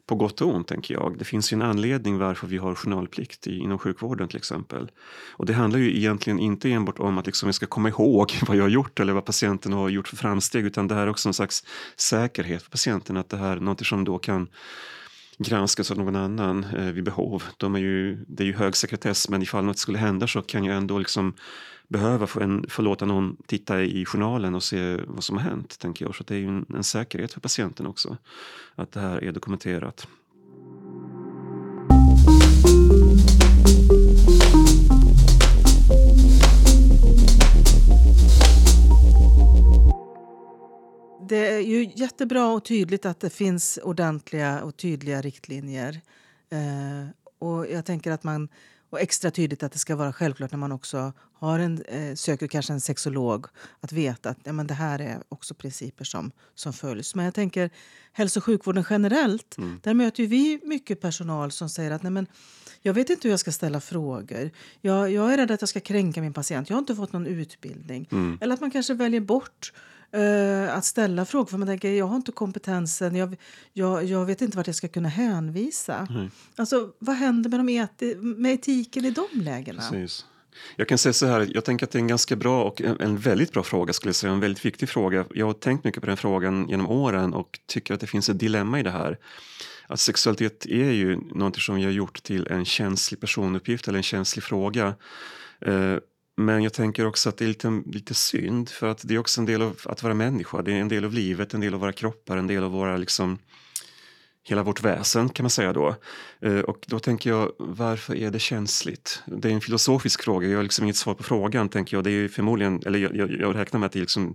på 0.06 0.14
gott 0.14 0.40
och 0.40 0.54
ont, 0.54 0.68
tänker 0.68 0.94
jag. 0.94 1.18
Det 1.18 1.24
finns 1.24 1.52
ju 1.52 1.54
en 1.54 1.62
anledning 1.62 2.18
varför 2.18 2.46
vi 2.46 2.58
har 2.58 2.74
journalplikt 2.74 3.46
i, 3.46 3.58
inom 3.58 3.78
sjukvården 3.78 4.28
till 4.28 4.36
exempel. 4.36 4.90
Och 5.30 5.46
det 5.46 5.52
handlar 5.52 5.78
ju 5.78 5.96
egentligen 5.96 6.38
inte 6.38 6.72
enbart 6.72 6.98
om 6.98 7.18
att 7.18 7.26
liksom 7.26 7.46
jag 7.46 7.54
ska 7.54 7.66
komma 7.66 7.88
ihåg 7.88 8.32
vad 8.46 8.56
jag 8.56 8.64
har 8.64 8.68
gjort 8.68 9.00
eller 9.00 9.12
vad 9.12 9.24
patienten 9.24 9.72
har 9.72 9.88
gjort 9.88 10.08
för 10.08 10.16
framsteg, 10.16 10.64
utan 10.64 10.88
det 10.88 10.94
här 10.94 11.02
är 11.02 11.10
också 11.10 11.28
en 11.28 11.34
slags 11.34 11.64
säkerhet 11.96 12.62
för 12.62 12.70
patienten, 12.70 13.16
att 13.16 13.28
det 13.28 13.36
här 13.36 13.56
är 13.56 13.60
något 13.60 13.86
som 13.86 14.04
då 14.04 14.18
kan 14.18 14.48
granskas 15.38 15.90
av 15.90 15.96
någon 15.96 16.16
annan 16.16 16.64
eh, 16.64 16.92
vid 16.92 17.04
behov. 17.04 17.42
De 17.56 17.74
är 17.74 17.78
ju, 17.78 18.24
det 18.28 18.42
är 18.42 18.46
ju 18.46 18.54
hög 18.54 18.76
sekretess 18.76 19.28
men 19.28 19.42
ifall 19.42 19.64
något 19.64 19.78
skulle 19.78 19.98
hända 19.98 20.26
så 20.26 20.42
kan 20.42 20.64
jag 20.64 20.76
ändå 20.76 20.98
liksom 20.98 21.34
behöva 21.88 22.26
få, 22.26 22.40
en, 22.40 22.66
få 22.68 22.82
låta 22.82 23.04
någon 23.04 23.36
titta 23.46 23.82
i 23.82 24.04
journalen 24.04 24.54
och 24.54 24.62
se 24.62 24.96
vad 25.06 25.24
som 25.24 25.36
har 25.36 25.44
hänt. 25.44 25.78
tänker 25.78 26.04
jag. 26.04 26.14
Så 26.14 26.24
det 26.24 26.34
är 26.34 26.38
ju 26.38 26.48
en, 26.48 26.66
en 26.74 26.84
säkerhet 26.84 27.32
för 27.32 27.40
patienten 27.40 27.86
också 27.86 28.16
att 28.74 28.92
det 28.92 29.00
här 29.00 29.24
är 29.24 29.32
dokumenterat. 29.32 30.08
Det 41.28 41.54
är 41.54 41.60
ju 41.60 41.90
jättebra 41.94 42.48
och 42.48 42.64
tydligt 42.64 43.06
att 43.06 43.20
det 43.20 43.30
finns 43.30 43.78
ordentliga 43.82 44.62
och 44.62 44.76
tydliga 44.76 45.22
riktlinjer. 45.22 46.00
Eh, 46.50 47.08
och 47.38 47.66
jag 47.70 47.84
tänker 47.84 48.12
att 48.12 48.24
man 48.24 48.48
och 48.90 49.00
extra 49.00 49.30
tydligt 49.30 49.62
att 49.62 49.72
det 49.72 49.78
ska 49.78 49.96
vara 49.96 50.12
självklart 50.12 50.50
när 50.50 50.58
man 50.58 50.72
också 50.72 51.12
har 51.38 51.58
en, 51.58 51.82
eh, 51.82 52.14
söker 52.14 52.46
kanske 52.46 52.72
en 52.72 52.80
sexolog 52.80 53.46
att 53.80 53.92
veta 53.92 54.30
att 54.30 54.38
ja, 54.44 54.52
men 54.52 54.66
det 54.66 54.74
här 54.74 54.98
är 54.98 55.22
också 55.28 55.54
principer 55.54 56.04
som, 56.04 56.30
som 56.54 56.72
följs. 56.72 57.14
Men 57.14 57.24
jag 57.24 57.34
tänker 57.34 57.70
hälso 58.12 58.40
och 58.40 58.44
sjukvården 58.44 58.84
generellt. 58.90 59.58
Mm. 59.58 59.80
Där 59.82 59.94
möter 59.94 60.26
vi 60.26 60.60
mycket 60.64 61.00
personal 61.00 61.52
som 61.52 61.68
säger 61.68 61.90
att 61.90 62.02
Nej, 62.02 62.12
men, 62.12 62.26
jag 62.82 62.94
vet 62.94 63.10
inte 63.10 63.28
hur 63.28 63.32
jag 63.32 63.40
ska 63.40 63.52
ställa 63.52 63.80
frågor. 63.80 64.50
Jag, 64.80 65.12
jag 65.12 65.32
är 65.32 65.36
rädd 65.36 65.50
att 65.50 65.62
jag 65.62 65.68
ska 65.68 65.80
kränka 65.80 66.20
min 66.20 66.32
patient. 66.32 66.70
Jag 66.70 66.76
har 66.76 66.80
inte 66.80 66.94
fått 66.94 67.12
någon 67.12 67.26
utbildning. 67.26 68.08
Mm. 68.12 68.38
Eller 68.40 68.54
att 68.54 68.60
man 68.60 68.70
kanske 68.70 68.94
väljer 68.94 69.20
bort 69.20 69.72
uh, 70.16 70.76
att 70.76 70.84
ställa 70.84 71.24
frågor. 71.24 71.46
För 71.46 71.58
man 71.58 71.68
tänker 71.68 71.90
jag 71.90 72.06
har 72.06 72.16
inte 72.16 72.32
kompetensen, 72.32 73.16
jag, 73.16 73.36
jag, 73.72 74.04
jag 74.04 74.26
vet 74.26 74.42
inte 74.42 74.56
vart 74.56 74.66
jag 74.66 74.76
ska 74.76 74.88
kunna 74.88 75.08
hänvisa. 75.08 76.06
Mm. 76.10 76.30
Alltså, 76.56 76.90
vad 76.98 77.16
händer 77.16 77.50
med, 77.50 77.60
de 77.60 77.68
eti 77.68 78.14
med 78.14 78.54
etiken 78.54 79.04
i 79.04 79.10
de 79.10 79.26
lägena? 79.32 79.82
Precis. 79.90 80.24
Jag 80.76 80.88
kan 80.88 80.98
säga 80.98 81.12
så 81.12 81.26
här, 81.26 81.50
jag 81.54 81.64
tänker 81.64 81.86
att 81.86 81.92
det 81.92 81.98
är 81.98 82.00
en 82.00 82.08
ganska 82.08 82.36
bra 82.36 82.64
och 82.64 82.80
en, 82.80 83.18
väldigt 83.18 83.52
bra 83.52 83.62
fråga 83.62 83.92
skulle 83.92 84.08
jag 84.08 84.16
säga, 84.16 84.32
en 84.32 84.40
väldigt 84.40 84.64
viktig 84.64 84.88
fråga. 84.88 85.24
Jag 85.34 85.46
har 85.46 85.52
tänkt 85.52 85.84
mycket 85.84 86.00
på 86.00 86.06
den 86.06 86.16
frågan 86.16 86.68
genom 86.68 86.88
åren 86.88 87.34
och 87.34 87.60
tycker 87.66 87.94
att 87.94 88.00
det 88.00 88.06
finns 88.06 88.28
ett 88.28 88.38
dilemma 88.38 88.80
i 88.80 88.82
det 88.82 88.90
här. 88.90 89.18
Att 89.86 90.00
sexualitet 90.00 90.66
är 90.66 90.90
ju 90.90 91.16
något 91.16 91.56
som 91.56 91.74
vi 91.74 91.84
har 91.84 91.90
gjort 91.90 92.22
till 92.22 92.46
en 92.46 92.64
känslig 92.64 93.20
personuppgift 93.20 93.88
eller 93.88 93.96
en 93.96 94.02
känslig 94.02 94.42
fråga. 94.42 94.94
Men 96.36 96.62
jag 96.62 96.72
tänker 96.72 97.06
också 97.06 97.28
att 97.28 97.36
det 97.36 97.44
är 97.44 97.48
lite, 97.48 97.82
lite 97.86 98.14
synd 98.14 98.68
för 98.68 98.86
att 98.86 99.08
det 99.08 99.14
är 99.14 99.18
också 99.18 99.40
en 99.40 99.46
del 99.46 99.62
av 99.62 99.80
att 99.84 100.02
vara 100.02 100.14
människa. 100.14 100.62
Det 100.62 100.72
är 100.72 100.76
en 100.76 100.88
del 100.88 101.04
av 101.04 101.12
livet, 101.12 101.54
en 101.54 101.60
del 101.60 101.74
av 101.74 101.80
våra 101.80 101.92
kroppar, 101.92 102.36
en 102.36 102.46
del 102.46 102.64
av 102.64 102.70
våra 102.70 102.96
liksom 102.96 103.38
hela 104.48 104.62
vårt 104.62 104.82
väsen 104.82 105.28
kan 105.28 105.44
man 105.44 105.50
säga 105.50 105.72
då. 105.72 105.96
Eh, 106.40 106.58
och 106.58 106.84
då 106.86 106.98
tänker 106.98 107.30
jag, 107.30 107.52
varför 107.58 108.14
är 108.14 108.30
det 108.30 108.38
känsligt? 108.38 109.22
Det 109.26 109.48
är 109.48 109.52
en 109.52 109.60
filosofisk 109.60 110.22
fråga, 110.22 110.48
jag 110.48 110.58
har 110.58 110.62
liksom 110.62 110.84
inget 110.84 110.96
svar 110.96 111.14
på 111.14 111.22
frågan 111.22 111.68
tänker 111.68 111.96
jag. 111.96 112.04
Det 112.04 112.10
är 112.10 112.28
förmodligen, 112.28 112.82
eller 112.86 112.98
jag, 112.98 113.16
jag, 113.16 113.30
jag 113.30 113.56
räknar 113.56 113.80
med 113.80 113.86
att 113.86 113.92
det 113.92 113.98
är 113.98 114.00
liksom 114.00 114.34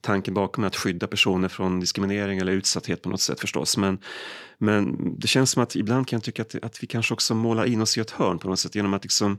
tanken 0.00 0.34
bakom 0.34 0.64
att 0.64 0.76
skydda 0.76 1.06
personer 1.06 1.48
från 1.48 1.80
diskriminering 1.80 2.38
eller 2.38 2.52
utsatthet 2.52 3.02
på 3.02 3.08
något 3.08 3.20
sätt 3.20 3.40
förstås. 3.40 3.76
Men, 3.76 3.98
men 4.58 4.96
det 5.18 5.26
känns 5.26 5.50
som 5.50 5.62
att 5.62 5.76
ibland 5.76 6.08
kan 6.08 6.16
jag 6.16 6.24
tycka 6.24 6.42
att, 6.42 6.54
att 6.62 6.82
vi 6.82 6.86
kanske 6.86 7.14
också 7.14 7.34
målar 7.34 7.64
in 7.64 7.82
oss 7.82 7.98
i 7.98 8.00
ett 8.00 8.10
hörn 8.10 8.38
på 8.38 8.48
något 8.48 8.60
sätt 8.60 8.74
genom 8.74 8.94
att 8.94 9.04
liksom 9.04 9.38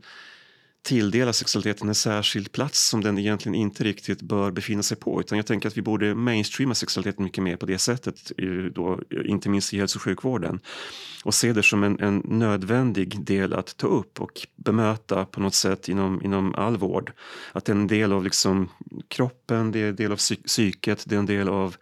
tilldela 0.84 1.34
sexualiteten 1.34 1.90
en 1.90 1.96
särskild 1.96 2.52
plats 2.52 2.90
som 2.90 3.02
den 3.02 3.18
egentligen 3.18 3.56
inte 3.56 3.84
riktigt 3.84 4.22
bör 4.22 4.52
befinna 4.52 4.84
sig 4.84 4.98
på. 4.98 5.20
Utan 5.20 5.38
jag 5.38 5.46
tänker 5.46 5.68
att 5.68 5.78
vi 5.78 5.82
borde 5.82 6.16
mainstreama 6.16 6.76
sexualiteten 6.76 7.24
mycket 7.24 7.44
mer 7.44 7.56
på 7.56 7.66
det 7.66 7.78
sättet, 7.78 8.32
då, 8.74 9.00
inte 9.26 9.50
minst 9.50 9.74
i 9.74 9.80
hälso 9.80 9.98
och 9.98 10.02
sjukvården. 10.02 10.60
Och 11.24 11.34
se 11.34 11.54
det 11.54 11.64
som 11.64 11.84
en, 11.84 12.00
en 12.00 12.22
nödvändig 12.26 13.26
del 13.26 13.54
att 13.54 13.78
ta 13.78 13.88
upp 13.88 14.22
och 14.22 14.48
bemöta 14.56 15.26
på 15.26 15.40
något 15.40 15.54
sätt 15.54 15.90
inom, 15.90 16.22
inom 16.24 16.56
all 16.56 16.78
vård. 16.78 17.12
Att 17.52 17.66
det 17.66 17.72
är 17.72 17.76
en 17.76 17.88
del 17.88 18.12
av 18.12 18.24
liksom 18.24 18.70
kroppen, 19.08 19.72
det 19.72 19.80
är 19.80 19.90
en 19.90 19.96
del 19.96 20.12
av 20.12 20.18
psyket, 20.48 21.04
det 21.08 21.16
är 21.16 21.20
en 21.20 21.26
del 21.26 21.50
av 21.50 21.76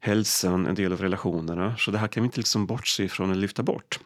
hälsan, 0.00 0.66
en 0.66 0.74
del 0.74 0.92
av 0.92 1.00
relationerna. 1.00 1.76
Så 1.78 1.90
det 1.90 1.98
här 1.98 2.08
kan 2.08 2.22
vi 2.22 2.26
inte 2.26 2.40
liksom 2.40 2.66
bortse 2.66 3.04
ifrån 3.04 3.30
eller 3.30 3.40
lyfta 3.40 3.62
bort. 3.62 4.00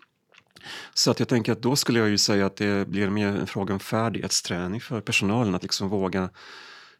Så 0.95 1.11
att 1.11 1.19
jag 1.19 1.29
tänker 1.29 1.53
att 1.53 1.63
då 1.63 1.77
skulle 1.77 1.99
jag 1.99 2.09
ju 2.09 2.19
säga 2.19 2.47
att 2.47 2.57
det 2.57 2.89
blir 2.89 3.11
mer 3.11 3.27
en 3.27 3.47
fråga 3.47 3.75
om 3.75 3.81
färdighetsträning 3.81 4.81
för 4.81 5.01
personalen 5.01 5.55
att 5.55 5.63
liksom 5.63 5.89
våga 5.89 6.31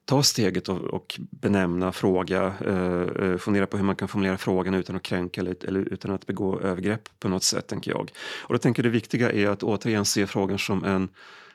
ta 0.05 0.23
steget 0.23 0.69
och, 0.69 0.79
och 0.79 1.21
benämna, 1.21 1.93
fråga, 1.93 2.55
eh, 2.61 3.27
eh, 3.27 3.37
fundera 3.37 3.67
på 3.67 3.77
hur 3.77 3.85
man 3.85 3.97
kan 3.97 4.09
formulera 4.09 4.39
frågan 4.39 4.75
utan 4.75 4.97
att 4.97 5.03
kränka 5.03 5.41
eller, 5.41 5.57
eller, 5.65 5.81
utan 5.81 6.11
att 6.11 6.27
begå 6.27 6.61
övergrepp 6.61 7.09
på 7.21 7.29
något 7.29 7.43
sätt, 7.43 7.67
tänker 7.67 7.91
jag. 7.91 8.11
Och 8.41 8.55
då 8.55 8.59
tänker 8.59 8.83
jag 8.83 8.93
det 8.93 8.97
viktiga 8.97 9.33
är 9.33 9.49
att 9.49 9.63
återigen 9.63 10.05
se 10.05 10.27
frågan 10.27 10.59
som 10.59 10.85
en 10.85 11.09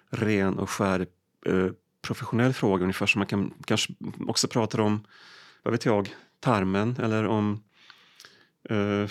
ren 0.10 0.60
och 0.60 0.70
skär 0.70 1.08
eh, 1.46 1.68
professionell 2.02 2.54
fråga, 2.54 2.84
ungefär 2.84 3.06
som 3.06 3.20
man 3.20 3.28
kan 3.28 3.54
kanske 3.66 3.94
också 4.28 4.48
pratar 4.48 4.80
om, 4.80 5.06
vad 5.64 5.72
vet 5.72 5.86
jag, 5.86 6.16
tarmen 6.40 6.96
eller 7.00 7.28
om 7.28 7.64
eh, 8.70 9.10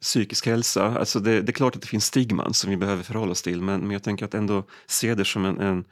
psykisk 0.00 0.46
hälsa. 0.46 0.98
Alltså 0.98 1.20
det, 1.20 1.42
det, 1.42 1.50
är 1.50 1.54
klart 1.54 1.76
att 1.76 1.82
det 1.82 1.88
finns 1.88 2.04
stigman 2.04 2.54
som 2.54 2.70
vi 2.70 2.76
behöver 2.76 3.02
förhålla 3.02 3.32
oss 3.32 3.42
till 3.42 3.62
men, 3.62 3.80
men 3.80 3.90
jag 3.90 4.02
tänker 4.02 4.24
att 4.24 4.34
ändå 4.34 4.64
se 4.86 5.14
det 5.14 5.24
som 5.24 5.44
en, 5.44 5.60
en 5.60 5.84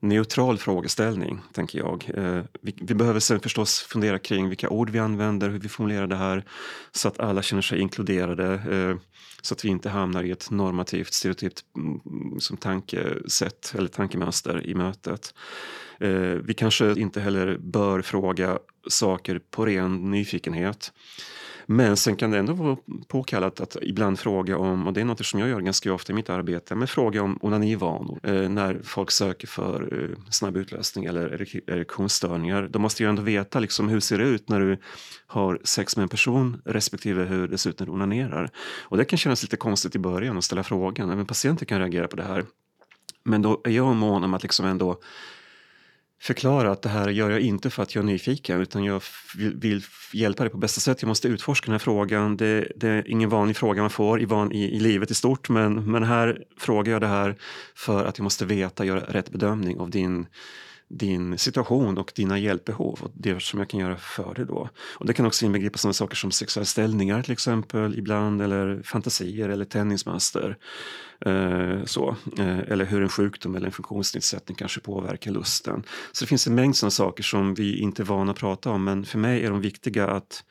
neutral 0.00 0.58
frågeställning, 0.58 1.40
tänker 1.52 1.78
jag. 1.78 2.10
Eh, 2.14 2.42
vi, 2.60 2.74
vi, 2.80 2.94
behöver 2.94 3.20
sen 3.20 3.40
förstås 3.40 3.80
fundera 3.80 4.18
kring 4.18 4.48
vilka 4.48 4.68
ord 4.68 4.90
vi 4.90 4.98
använder, 4.98 5.50
hur 5.50 5.58
vi 5.58 5.68
formulerar 5.68 6.06
det 6.06 6.16
här 6.16 6.44
så 6.92 7.08
att 7.08 7.20
alla 7.20 7.42
känner 7.42 7.62
sig 7.62 7.80
inkluderade. 7.80 8.54
Eh, 8.54 8.96
så 9.42 9.54
att 9.54 9.64
vi 9.64 9.68
inte 9.68 9.88
hamnar 9.88 10.22
i 10.22 10.30
ett 10.30 10.50
normativt, 10.50 11.12
stereotypt 11.12 11.64
mm, 11.76 12.00
mm, 12.06 12.40
som 12.40 12.56
tankesätt 12.56 13.74
eller 13.78 13.88
tankemönster 13.88 14.66
i 14.66 14.74
mötet. 14.74 15.34
Eh, 16.00 16.10
vi 16.20 16.54
kanske 16.54 17.00
inte 17.00 17.20
heller 17.20 17.58
bör 17.58 18.02
fråga 18.02 18.58
saker 18.88 19.40
på 19.50 19.66
ren 19.66 20.10
nyfikenhet. 20.10 20.92
Men 21.70 21.96
sen 21.96 22.16
kan 22.16 22.30
det 22.30 22.38
ändå 22.38 22.52
vara 22.52 22.76
påkallat 23.08 23.60
att 23.60 23.76
ibland 23.82 24.18
fråga 24.18 24.58
om, 24.58 24.86
och 24.86 24.92
det 24.92 25.00
är 25.00 25.04
något 25.04 25.26
som 25.26 25.40
jag 25.40 25.48
gör 25.48 25.60
ganska 25.60 25.92
ofta 25.92 26.12
i 26.12 26.16
mitt 26.16 26.30
arbete, 26.30 26.74
men 26.74 26.88
fråga 26.88 27.22
om 27.22 27.38
onanivanor. 27.42 28.20
Eh, 28.22 28.48
när 28.48 28.80
folk 28.84 29.10
söker 29.10 29.46
för 29.46 30.02
eh, 30.02 30.30
snabb 30.30 30.56
utlösning 30.56 31.04
eller 31.04 31.42
erektionsstörningar. 31.70 32.68
Då 32.70 32.78
måste 32.78 33.02
jag 33.02 33.10
ändå 33.10 33.22
veta 33.22 33.60
liksom, 33.60 33.88
hur 33.88 34.00
ser 34.00 34.18
det 34.18 34.24
ut 34.24 34.48
när 34.48 34.60
du 34.60 34.78
har 35.26 35.60
sex 35.64 35.96
med 35.96 36.02
en 36.02 36.08
person 36.08 36.62
respektive 36.64 37.24
hur 37.24 37.48
det 37.48 37.58
ser 37.58 37.70
ut 37.70 37.78
när 37.78 37.86
du 37.86 37.92
onanerar. 37.92 38.50
Och 38.80 38.96
det 38.96 39.04
kan 39.04 39.16
kännas 39.16 39.42
lite 39.42 39.56
konstigt 39.56 39.94
i 39.94 39.98
början 39.98 40.38
att 40.38 40.44
ställa 40.44 40.62
frågan, 40.62 41.10
även 41.10 41.26
patienter 41.26 41.66
kan 41.66 41.78
reagera 41.78 42.08
på 42.08 42.16
det 42.16 42.24
här. 42.24 42.44
Men 43.24 43.42
då 43.42 43.60
är 43.64 43.70
jag 43.70 43.96
mån 43.96 44.24
om 44.24 44.34
att 44.34 44.42
liksom 44.42 44.66
ändå 44.66 45.00
förklara 46.20 46.70
att 46.70 46.82
det 46.82 46.88
här 46.88 47.08
gör 47.08 47.30
jag 47.30 47.40
inte 47.40 47.70
för 47.70 47.82
att 47.82 47.94
jag 47.94 48.02
är 48.02 48.06
nyfiken 48.06 48.60
utan 48.60 48.84
jag 48.84 49.02
vill 49.54 49.82
hjälpa 50.12 50.42
dig 50.42 50.50
på 50.50 50.58
bästa 50.58 50.80
sätt. 50.80 51.02
Jag 51.02 51.08
måste 51.08 51.28
utforska 51.28 51.66
den 51.66 51.72
här 51.72 51.78
frågan. 51.78 52.36
Det, 52.36 52.72
det 52.76 52.88
är 52.88 53.10
ingen 53.10 53.28
vanlig 53.28 53.56
fråga 53.56 53.80
man 53.80 53.90
får 53.90 54.22
i, 54.22 54.24
van, 54.24 54.52
i, 54.52 54.76
i, 54.76 54.80
livet 54.80 55.10
i 55.10 55.14
stort 55.14 55.48
men, 55.48 55.92
men 55.92 56.02
här 56.02 56.42
frågar 56.58 56.92
jag 56.92 57.00
det 57.00 57.06
här 57.06 57.36
för 57.74 58.04
att 58.04 58.18
jag 58.18 58.24
måste 58.24 58.44
veta, 58.44 58.84
göra 58.84 59.00
rätt 59.00 59.30
bedömning 59.30 59.80
av 59.80 59.90
din 59.90 60.26
din 60.88 61.38
situation 61.38 61.98
och 61.98 62.12
dina 62.14 62.38
hjälpbehov 62.38 62.98
och 63.02 63.10
det 63.14 63.42
som 63.42 63.58
jag 63.58 63.68
kan 63.68 63.80
göra 63.80 63.96
för 63.96 64.34
dig 64.34 64.46
då. 64.46 64.68
Och 64.94 65.06
det 65.06 65.12
kan 65.12 65.26
också 65.26 65.46
inbegripa 65.46 65.78
sådana 65.78 65.92
saker 65.92 66.16
som 66.16 66.30
sexuella 66.30 66.64
ställningar 66.64 67.22
till 67.22 67.32
exempel 67.32 67.98
ibland 67.98 68.42
eller 68.42 68.82
fantasier 68.82 69.48
eller 69.48 69.64
tennismaster. 69.64 70.56
Eh, 71.20 71.84
så. 71.84 72.16
Eh, 72.38 72.58
eller 72.58 72.84
hur 72.84 73.02
en 73.02 73.08
sjukdom 73.08 73.54
eller 73.54 73.66
en 73.66 73.72
funktionsnedsättning 73.72 74.56
kanske 74.56 74.80
påverkar 74.80 75.30
lusten. 75.30 75.82
Så 76.12 76.24
det 76.24 76.28
finns 76.28 76.46
en 76.46 76.54
mängd 76.54 76.76
sådana 76.76 76.90
saker 76.90 77.22
som 77.22 77.54
vi 77.54 77.78
inte 77.78 78.02
är 78.02 78.04
vana 78.04 78.32
att 78.32 78.38
prata 78.38 78.70
om 78.70 78.84
men 78.84 79.04
för 79.04 79.18
mig 79.18 79.44
är 79.44 79.50
de 79.50 79.60
viktiga 79.60 80.08
att 80.08 80.44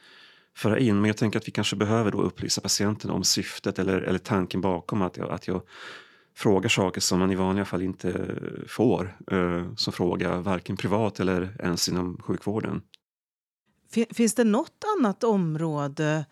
föra 0.56 0.80
in. 0.80 0.96
Men 1.02 1.06
jag 1.06 1.18
tänker 1.18 1.40
att 1.40 1.48
vi 1.48 1.52
kanske 1.52 1.76
behöver 1.76 2.12
då 2.12 2.22
upplysa 2.22 2.62
patienten 2.62 3.12
om 3.12 3.24
syftet 3.24 3.80
eller, 3.80 4.02
eller 4.02 4.20
tanken 4.20 4.62
bakom 4.62 5.02
att 5.02 5.18
jag, 5.18 5.30
att 5.30 5.48
jag 5.48 5.62
frågar 6.38 6.70
saker 6.70 7.02
som 7.02 7.20
man 7.20 7.32
i 7.32 7.36
vanliga 7.36 7.66
fall 7.66 7.82
inte 7.82 8.36
får 8.68 9.18
eh, 9.32 9.76
som 9.76 9.94
fråga, 9.94 10.38
varken 10.38 10.78
privat 10.78 11.20
eller 11.20 11.56
ens 11.60 11.90
inom 11.90 12.18
sjukvården. 12.24 12.82
Finns 14.12 14.36
det 14.36 14.44
något 14.44 14.84
annat 14.98 15.24
område 15.24 16.26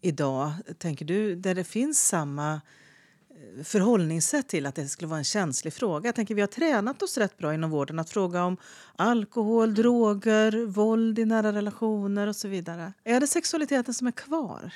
idag, 0.00 0.52
tänker 0.78 1.04
du, 1.04 1.34
där 1.34 1.54
det 1.54 1.64
finns 1.64 2.08
samma 2.08 2.52
eh, 2.54 3.64
förhållningssätt 3.64 4.48
till 4.48 4.66
att 4.66 4.74
det 4.74 4.88
skulle 4.88 5.08
vara 5.08 5.18
en 5.18 5.24
känslig 5.24 5.72
fråga. 5.74 6.08
Jag 6.08 6.14
tänker, 6.14 6.34
vi 6.34 6.40
har 6.40 6.48
tränat 6.48 7.02
oss 7.02 7.18
rätt 7.18 7.38
bra 7.38 7.54
inom 7.54 7.70
vården 7.70 7.98
att 7.98 8.10
fråga 8.10 8.44
om 8.44 8.56
alkohol, 8.96 9.74
droger, 9.74 10.66
våld 10.66 11.18
i 11.18 11.24
nära 11.24 11.52
relationer 11.52 12.26
och 12.26 12.36
så 12.36 12.48
vidare. 12.48 12.92
Är 13.04 13.20
det 13.20 13.26
sexualiteten 13.26 13.94
som 13.94 14.06
är 14.06 14.12
kvar? 14.12 14.72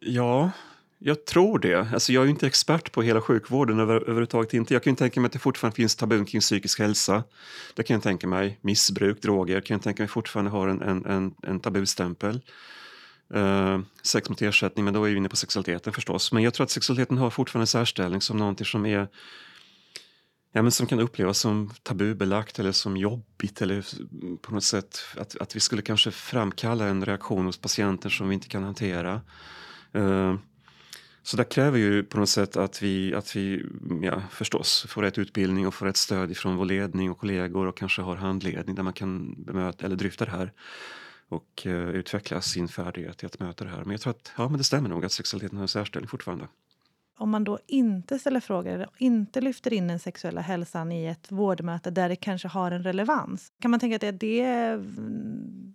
Ja, 0.00 0.50
jag 0.98 1.24
tror 1.24 1.58
det. 1.58 1.92
Alltså 1.92 2.12
jag 2.12 2.24
är 2.24 2.28
inte 2.28 2.46
expert 2.46 2.92
på 2.92 3.02
hela 3.02 3.20
sjukvården 3.20 3.80
över, 3.80 3.94
överhuvudtaget. 3.94 4.54
Inte. 4.54 4.74
Jag 4.74 4.82
kan 4.82 4.96
tänka 4.96 5.20
mig 5.20 5.26
att 5.26 5.32
det 5.32 5.38
fortfarande 5.38 5.76
finns 5.76 5.96
tabun 5.96 6.24
kring 6.24 6.40
psykisk 6.40 6.78
hälsa. 6.78 7.24
Det 7.74 7.82
kan 7.82 7.94
jag 7.94 8.02
tänka 8.02 8.26
mig. 8.26 8.58
Missbruk, 8.60 9.22
droger 9.22 9.60
kan 9.60 9.74
jag 9.74 9.82
tänka 9.82 10.02
mig 10.02 10.08
fortfarande 10.08 10.50
har 10.50 10.68
en, 10.68 10.82
en, 10.82 11.06
en, 11.06 11.34
en 11.42 11.60
tabustämpel. 11.60 12.40
Uh, 13.34 13.80
sex 14.02 14.28
mot 14.28 14.42
ersättning, 14.42 14.84
men 14.84 14.94
då 14.94 15.04
är 15.04 15.10
vi 15.10 15.16
inne 15.16 15.28
på 15.28 15.36
sexualiteten 15.36 15.92
förstås. 15.92 16.32
Men 16.32 16.42
jag 16.42 16.54
tror 16.54 16.64
att 16.64 16.70
sexualiteten 16.70 17.18
har 17.18 17.30
fortfarande 17.30 17.62
en 17.62 17.66
särställning 17.66 18.20
som 18.20 18.36
någonting 18.36 18.66
som 18.66 18.86
är 18.86 19.08
ja, 20.52 20.62
men 20.62 20.72
som 20.72 20.86
kan 20.86 21.00
upplevas 21.00 21.38
som 21.38 21.70
tabubelagt 21.82 22.58
eller 22.58 22.72
som 22.72 22.96
jobbigt 22.96 23.62
eller 23.62 23.84
på 24.42 24.54
något 24.54 24.64
sätt 24.64 24.98
att, 25.16 25.36
att 25.40 25.56
vi 25.56 25.60
skulle 25.60 25.82
kanske 25.82 26.10
framkalla 26.10 26.86
en 26.86 27.04
reaktion 27.04 27.46
hos 27.46 27.58
patienter 27.58 28.10
som 28.10 28.28
vi 28.28 28.34
inte 28.34 28.48
kan 28.48 28.62
hantera. 28.62 29.20
Uh, 29.96 30.34
så 31.28 31.36
det 31.36 31.44
kräver 31.44 31.78
ju 31.78 32.02
på 32.02 32.18
något 32.18 32.28
sätt 32.28 32.56
att 32.56 32.82
vi, 32.82 33.14
att 33.14 33.36
vi 33.36 33.64
ja, 34.02 34.22
förstås 34.30 34.86
får 34.88 35.02
rätt 35.02 35.18
utbildning 35.18 35.66
och 35.66 35.74
får 35.74 35.86
rätt 35.86 35.96
stöd 35.96 36.36
från 36.36 36.56
vår 36.56 36.64
ledning 36.64 37.10
och 37.10 37.18
kollegor 37.18 37.66
och 37.66 37.76
kanske 37.76 38.02
har 38.02 38.16
handledning 38.16 38.74
där 38.74 38.82
man 38.82 38.92
kan 38.92 39.42
bemöta 39.42 39.86
eller 39.86 39.96
dryfta 39.96 40.24
det 40.24 40.30
här 40.30 40.52
och 41.28 41.66
uh, 41.66 41.90
utveckla 41.90 42.40
sin 42.40 42.68
färdighet 42.68 43.22
i 43.22 43.26
att 43.26 43.40
möta 43.40 43.64
det 43.64 43.70
här. 43.70 43.78
Men 43.78 43.90
jag 43.90 44.00
tror 44.00 44.10
att 44.10 44.32
ja, 44.36 44.48
men 44.48 44.58
det 44.58 44.64
stämmer 44.64 44.88
nog 44.88 45.04
att 45.04 45.12
sexualiteten 45.12 45.56
har 45.56 45.62
en 45.62 45.68
särställning 45.68 46.08
fortfarande. 46.08 46.48
Om 47.18 47.30
man 47.30 47.44
då 47.44 47.58
inte 47.66 48.18
ställer 48.18 48.40
frågor 48.40 48.86
och 48.86 48.94
inte 48.98 49.40
lyfter 49.40 49.72
in 49.72 49.88
den 49.88 49.98
sexuella 49.98 50.40
hälsan 50.40 50.92
i 50.92 51.06
ett 51.06 51.32
vårdmöte 51.32 51.90
där 51.90 52.08
det 52.08 52.16
kanske 52.16 52.48
har 52.48 52.70
en 52.70 52.82
relevans, 52.82 53.52
kan 53.60 53.70
man 53.70 53.80
tänka 53.80 53.96
att 53.96 54.00
det, 54.00 54.10
det, 54.10 54.80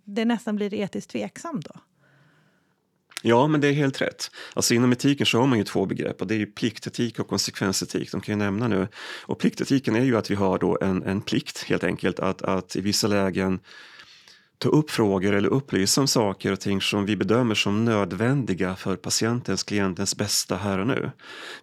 det 0.03 0.25
nästan 0.25 0.55
blir 0.55 0.74
etiskt 0.74 1.10
tveksamt 1.10 1.65
då? 1.65 1.79
Ja, 3.25 3.47
men 3.47 3.61
det 3.61 3.67
är 3.67 3.73
helt 3.73 4.01
rätt. 4.01 4.31
Alltså 4.53 4.73
inom 4.73 4.91
etiken 4.91 5.25
så 5.25 5.39
har 5.39 5.47
man 5.47 5.57
ju 5.57 5.63
två 5.63 5.85
begrepp 5.85 6.21
och 6.21 6.27
det 6.27 6.35
är 6.35 6.37
ju 6.37 6.45
pliktetik 6.45 7.19
och 7.19 7.27
konsekvensetik. 7.27 8.11
De 8.11 8.21
kan 8.21 8.39
jag 8.39 8.45
nämna 8.45 8.67
nu. 8.67 8.87
Och 9.21 9.39
pliktetiken 9.39 9.95
är 9.95 10.03
ju 10.03 10.17
att 10.17 10.31
vi 10.31 10.35
har 10.35 10.59
då 10.59 10.77
en, 10.81 11.03
en 11.03 11.21
plikt 11.21 11.63
helt 11.63 11.83
enkelt 11.83 12.19
att, 12.19 12.41
att 12.41 12.75
i 12.75 12.81
vissa 12.81 13.07
lägen 13.07 13.59
ta 14.57 14.69
upp 14.69 14.91
frågor 14.91 15.33
eller 15.33 15.49
upplysa 15.49 16.01
om 16.01 16.07
saker 16.07 16.51
och 16.51 16.59
ting 16.59 16.81
som 16.81 17.05
vi 17.05 17.15
bedömer 17.15 17.55
som 17.55 17.85
nödvändiga 17.85 18.75
för 18.75 18.95
patientens, 18.95 19.63
klientens 19.63 20.17
bästa 20.17 20.55
här 20.55 20.79
och 20.79 20.87
nu. 20.87 21.11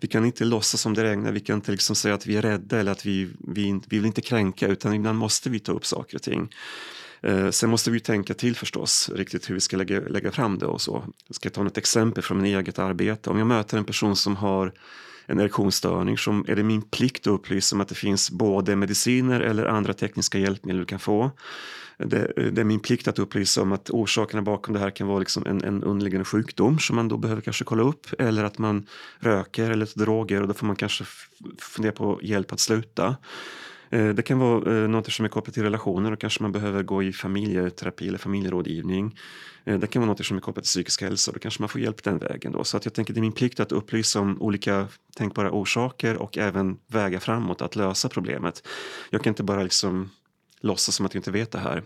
Vi 0.01 0.09
kan 0.09 0.25
inte 0.25 0.45
låtsas 0.45 0.81
som 0.81 0.95
det 0.95 1.05
regnar, 1.05 1.33
vi 1.33 1.41
kan 1.41 1.57
inte 1.57 1.73
liksom 1.73 1.97
säga 1.97 2.15
att 2.15 2.27
vi 2.27 2.37
är 2.37 2.43
rädda 2.43 2.81
eller 2.81 2.93
att 2.93 3.07
vi, 3.07 3.31
vi, 3.39 3.81
vi 3.89 3.99
vill 3.99 4.07
inte 4.07 4.21
kränka 4.21 4.67
utan 4.67 4.95
ibland 4.95 5.19
måste 5.19 5.51
vi 5.51 5.59
ta 5.59 5.73
upp 5.73 5.87
saker 5.87 6.17
och 6.17 6.23
ting. 6.23 6.49
Eh, 7.23 7.51
sen 7.51 7.71
måste 7.71 7.91
vi 7.91 8.01
tänka 8.01 8.35
till 8.35 8.57
förstås, 8.57 9.11
riktigt 9.15 9.51
hur 9.51 9.55
vi 9.55 9.61
ska 9.61 9.77
lägga, 9.77 10.01
lägga 10.01 10.33
fram 10.33 10.59
det 10.59 10.67
och 10.67 10.81
så. 10.81 11.05
Jag 11.27 11.37
ska 11.37 11.51
ta 11.51 11.63
något 11.63 11.79
exempel 11.79 12.23
från 12.23 12.43
min 12.43 12.59
eget 12.59 12.79
arbete. 12.79 13.31
Om 13.31 13.39
jag 13.39 13.47
möter 13.47 13.79
en 13.79 13.85
person 13.85 14.17
som 14.17 14.37
har 14.37 14.73
en 15.27 15.41
erektionsstörning 15.41 16.19
så 16.19 16.45
är 16.49 16.57
det 16.57 16.63
min 16.63 16.83
plikt 16.83 17.27
att 17.27 17.33
upplysa 17.33 17.77
om 17.77 17.81
att 17.81 17.89
det 17.89 17.95
finns 17.95 18.31
både 18.31 18.77
mediciner 18.77 19.41
eller 19.41 19.67
andra 19.67 19.93
tekniska 19.93 20.39
hjälpmedel 20.39 20.81
du 20.81 20.87
kan 20.87 20.99
få. 20.99 21.31
Det, 21.99 22.33
eh, 22.37 22.45
det, 22.45 22.61
är 22.61 22.65
min 22.65 22.81
plikt 22.81 23.09
att 23.09 23.19
upplysa 23.19 23.63
om 23.63 23.73
att 23.73 23.91
orsakerna 23.91 24.43
bakom 24.43 24.75
det 24.75 24.81
här 24.81 24.91
kan 24.91 25.07
vara 25.07 25.19
liksom 25.19 25.47
en, 25.47 25.65
en 25.65 25.85
underliggande 25.85 26.25
sjukdom 26.25 26.79
som 26.79 26.97
man 26.97 27.09
då 27.09 27.17
behöver 27.17 27.43
kanske 27.43 27.65
kolla 27.65 27.83
upp 27.83 28.07
eller 28.19 28.45
att 28.45 28.59
man 28.59 28.87
röker 29.19 29.71
eller 29.71 29.87
tar 29.87 30.01
droger 30.01 30.43
och 30.43 30.49
då 30.49 30.55
får 30.55 30.67
man 30.67 30.77
kanske 30.77 31.05
fundera 31.59 31.93
på 31.93 32.21
hjälp 32.23 32.53
att 32.53 32.61
sluta. 32.61 33.17
Eh, 33.91 34.09
det 34.09 34.23
kan 34.23 34.39
vara 34.39 34.83
eh, 34.83 34.89
något 34.89 35.13
som 35.13 35.25
är 35.25 35.29
kopplat 35.29 35.55
till 35.55 35.63
relationer 35.63 36.13
och 36.13 36.21
kanske 36.21 36.43
man 36.43 36.53
behöver 36.53 36.83
gå 36.83 37.03
i 37.03 37.13
familjeterapi 37.13 38.09
eller 38.09 38.19
familjerådgivning. 38.19 39.19
Eh, 39.65 39.79
det 39.79 39.87
kan 39.87 40.03
vara 40.03 40.11
något 40.11 40.27
som 40.27 40.37
är 40.37 40.41
kopplat 40.41 40.65
till 40.65 40.69
psykisk 40.69 41.03
hälsa 41.03 41.31
och 41.31 41.35
då 41.35 41.41
kanske 41.41 41.63
man 41.63 41.69
får 41.69 41.81
hjälp 41.81 42.03
den 42.03 42.19
vägen. 42.19 42.53
Då. 42.53 42.65
Så 42.65 42.77
att 42.77 42.85
jag 42.85 42.95
tänker 42.95 43.15
det 43.15 43.21
är 43.21 43.23
min 43.23 43.33
plikt 43.33 43.61
att 43.61 43.73
upplysa 43.73 44.21
om 44.21 44.43
olika 44.43 44.89
tänkbara 45.17 45.51
orsaker 45.51 46.17
och 46.17 46.39
även 46.39 46.79
väga 46.87 47.21
framåt 47.21 47.63
att 47.63 47.77
lösa 47.77 48.09
problemet. 48.09 48.67
Jag 49.11 49.23
kan 49.23 49.31
inte 49.31 49.43
bara 49.43 49.63
liksom 49.63 50.11
låtsas 50.61 50.95
som 50.95 51.07
att 51.07 51.15
jag 51.15 51.19
inte 51.19 51.31
vet 51.31 51.51
det 51.51 51.59
här. 51.59 51.83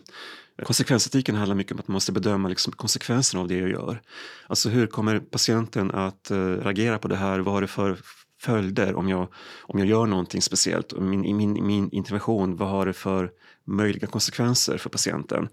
Konsekvensetiken 0.62 1.34
handlar 1.34 1.56
mycket 1.56 1.72
om 1.72 1.78
att 1.78 1.88
man 1.88 1.92
måste 1.92 2.12
bedöma 2.12 2.48
liksom 2.48 2.72
konsekvenserna 2.72 3.40
av 3.42 3.48
det 3.48 3.58
jag 3.58 3.68
gör. 3.70 4.00
Alltså 4.46 4.68
hur 4.68 4.86
kommer 4.86 5.18
patienten 5.20 5.90
att 5.90 6.30
reagera 6.30 6.98
på 6.98 7.08
det 7.08 7.16
här? 7.16 7.38
Vad 7.38 7.54
har 7.54 7.60
det 7.60 7.66
för 7.66 7.96
följder 8.44 8.94
om 8.94 9.08
jag, 9.08 9.28
om 9.60 9.78
jag 9.78 9.88
gör 9.88 10.06
någonting 10.06 10.42
speciellt? 10.42 11.00
Min, 11.00 11.36
min, 11.36 11.66
min 11.66 11.90
intervention, 11.90 12.56
vad 12.56 12.68
har 12.68 12.86
det 12.86 12.92
för 12.92 13.30
möjliga 13.64 14.06
konsekvenser 14.06 14.78
för 14.78 14.90
patienten? 14.90 15.48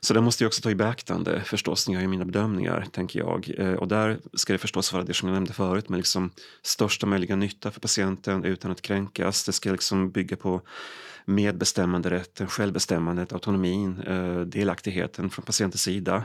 Så 0.00 0.14
det 0.14 0.20
måste 0.20 0.44
jag 0.44 0.48
också 0.48 0.62
ta 0.62 0.70
i 0.70 0.74
beaktande 0.74 1.42
förstås 1.44 1.88
när 1.88 1.94
jag 1.94 2.02
gör 2.02 2.08
mina 2.08 2.24
bedömningar, 2.24 2.86
tänker 2.92 3.18
jag. 3.18 3.50
Eh, 3.58 3.72
och 3.72 3.88
där 3.88 4.18
ska 4.34 4.52
det 4.52 4.58
förstås 4.58 4.92
vara 4.92 5.04
det 5.04 5.14
som 5.14 5.28
jag 5.28 5.34
nämnde 5.34 5.52
förut 5.52 5.88
med 5.88 5.96
liksom 5.96 6.30
största 6.62 7.06
möjliga 7.06 7.36
nytta 7.36 7.70
för 7.70 7.80
patienten 7.80 8.44
utan 8.44 8.70
att 8.70 8.82
kränkas. 8.82 9.44
Det 9.44 9.52
ska 9.52 9.72
liksom 9.72 10.10
bygga 10.10 10.36
på 10.36 10.60
medbestämmanderätten, 11.24 12.46
självbestämmandet, 12.46 13.32
autonomin, 13.32 14.00
eh, 14.00 14.40
delaktigheten 14.40 15.30
från 15.30 15.44
patientens 15.44 15.82
sida. 15.82 16.24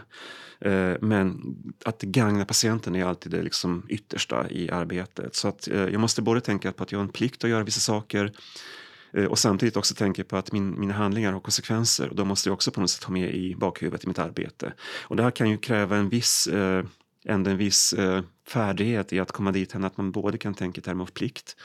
Eh, 0.61 0.93
men 1.01 1.41
att 1.85 2.01
gagna 2.01 2.45
patienten 2.45 2.95
är 2.95 3.05
alltid 3.05 3.31
det 3.31 3.41
liksom 3.41 3.85
yttersta 3.89 4.49
i 4.49 4.69
arbetet. 4.69 5.35
Så 5.35 5.47
att 5.47 5.67
eh, 5.67 5.77
jag 5.77 5.99
måste 5.99 6.21
både 6.21 6.41
tänka 6.41 6.71
på 6.71 6.83
att 6.83 6.91
jag 6.91 6.99
har 6.99 7.03
en 7.03 7.11
plikt 7.11 7.43
att 7.43 7.49
göra 7.49 7.63
vissa 7.63 7.79
saker 7.79 8.33
Eh, 9.13 9.25
och 9.25 9.39
samtidigt 9.39 9.77
också 9.77 9.95
tänker 9.95 10.23
på 10.23 10.37
att 10.37 10.51
min, 10.51 10.79
mina 10.79 10.93
handlingar 10.93 11.33
har 11.33 11.39
konsekvenser 11.39 12.09
och 12.09 12.15
de 12.15 12.27
måste 12.27 12.49
jag 12.49 12.53
också 12.53 12.71
på 12.71 12.81
något 12.81 12.89
sätt 12.89 13.03
ha 13.03 13.13
med 13.13 13.35
i 13.35 13.55
bakhuvudet 13.55 14.03
i 14.03 14.07
mitt 14.07 14.19
arbete. 14.19 14.73
Och 14.81 15.15
det 15.15 15.23
här 15.23 15.31
kan 15.31 15.49
ju 15.49 15.57
kräva 15.57 15.97
en 15.97 16.09
viss, 16.09 16.47
eh, 16.47 16.85
ändå 17.25 17.51
en 17.51 17.57
viss 17.57 17.93
eh, 17.93 18.23
färdighet 18.47 19.13
i 19.13 19.19
att 19.19 19.31
komma 19.31 19.51
dit 19.51 19.75
att 19.75 19.97
man 19.97 20.11
både 20.11 20.37
kan 20.37 20.53
tänka 20.53 20.81
i 20.81 20.83
termer 20.83 21.03
av 21.03 21.11
plikt 21.11 21.55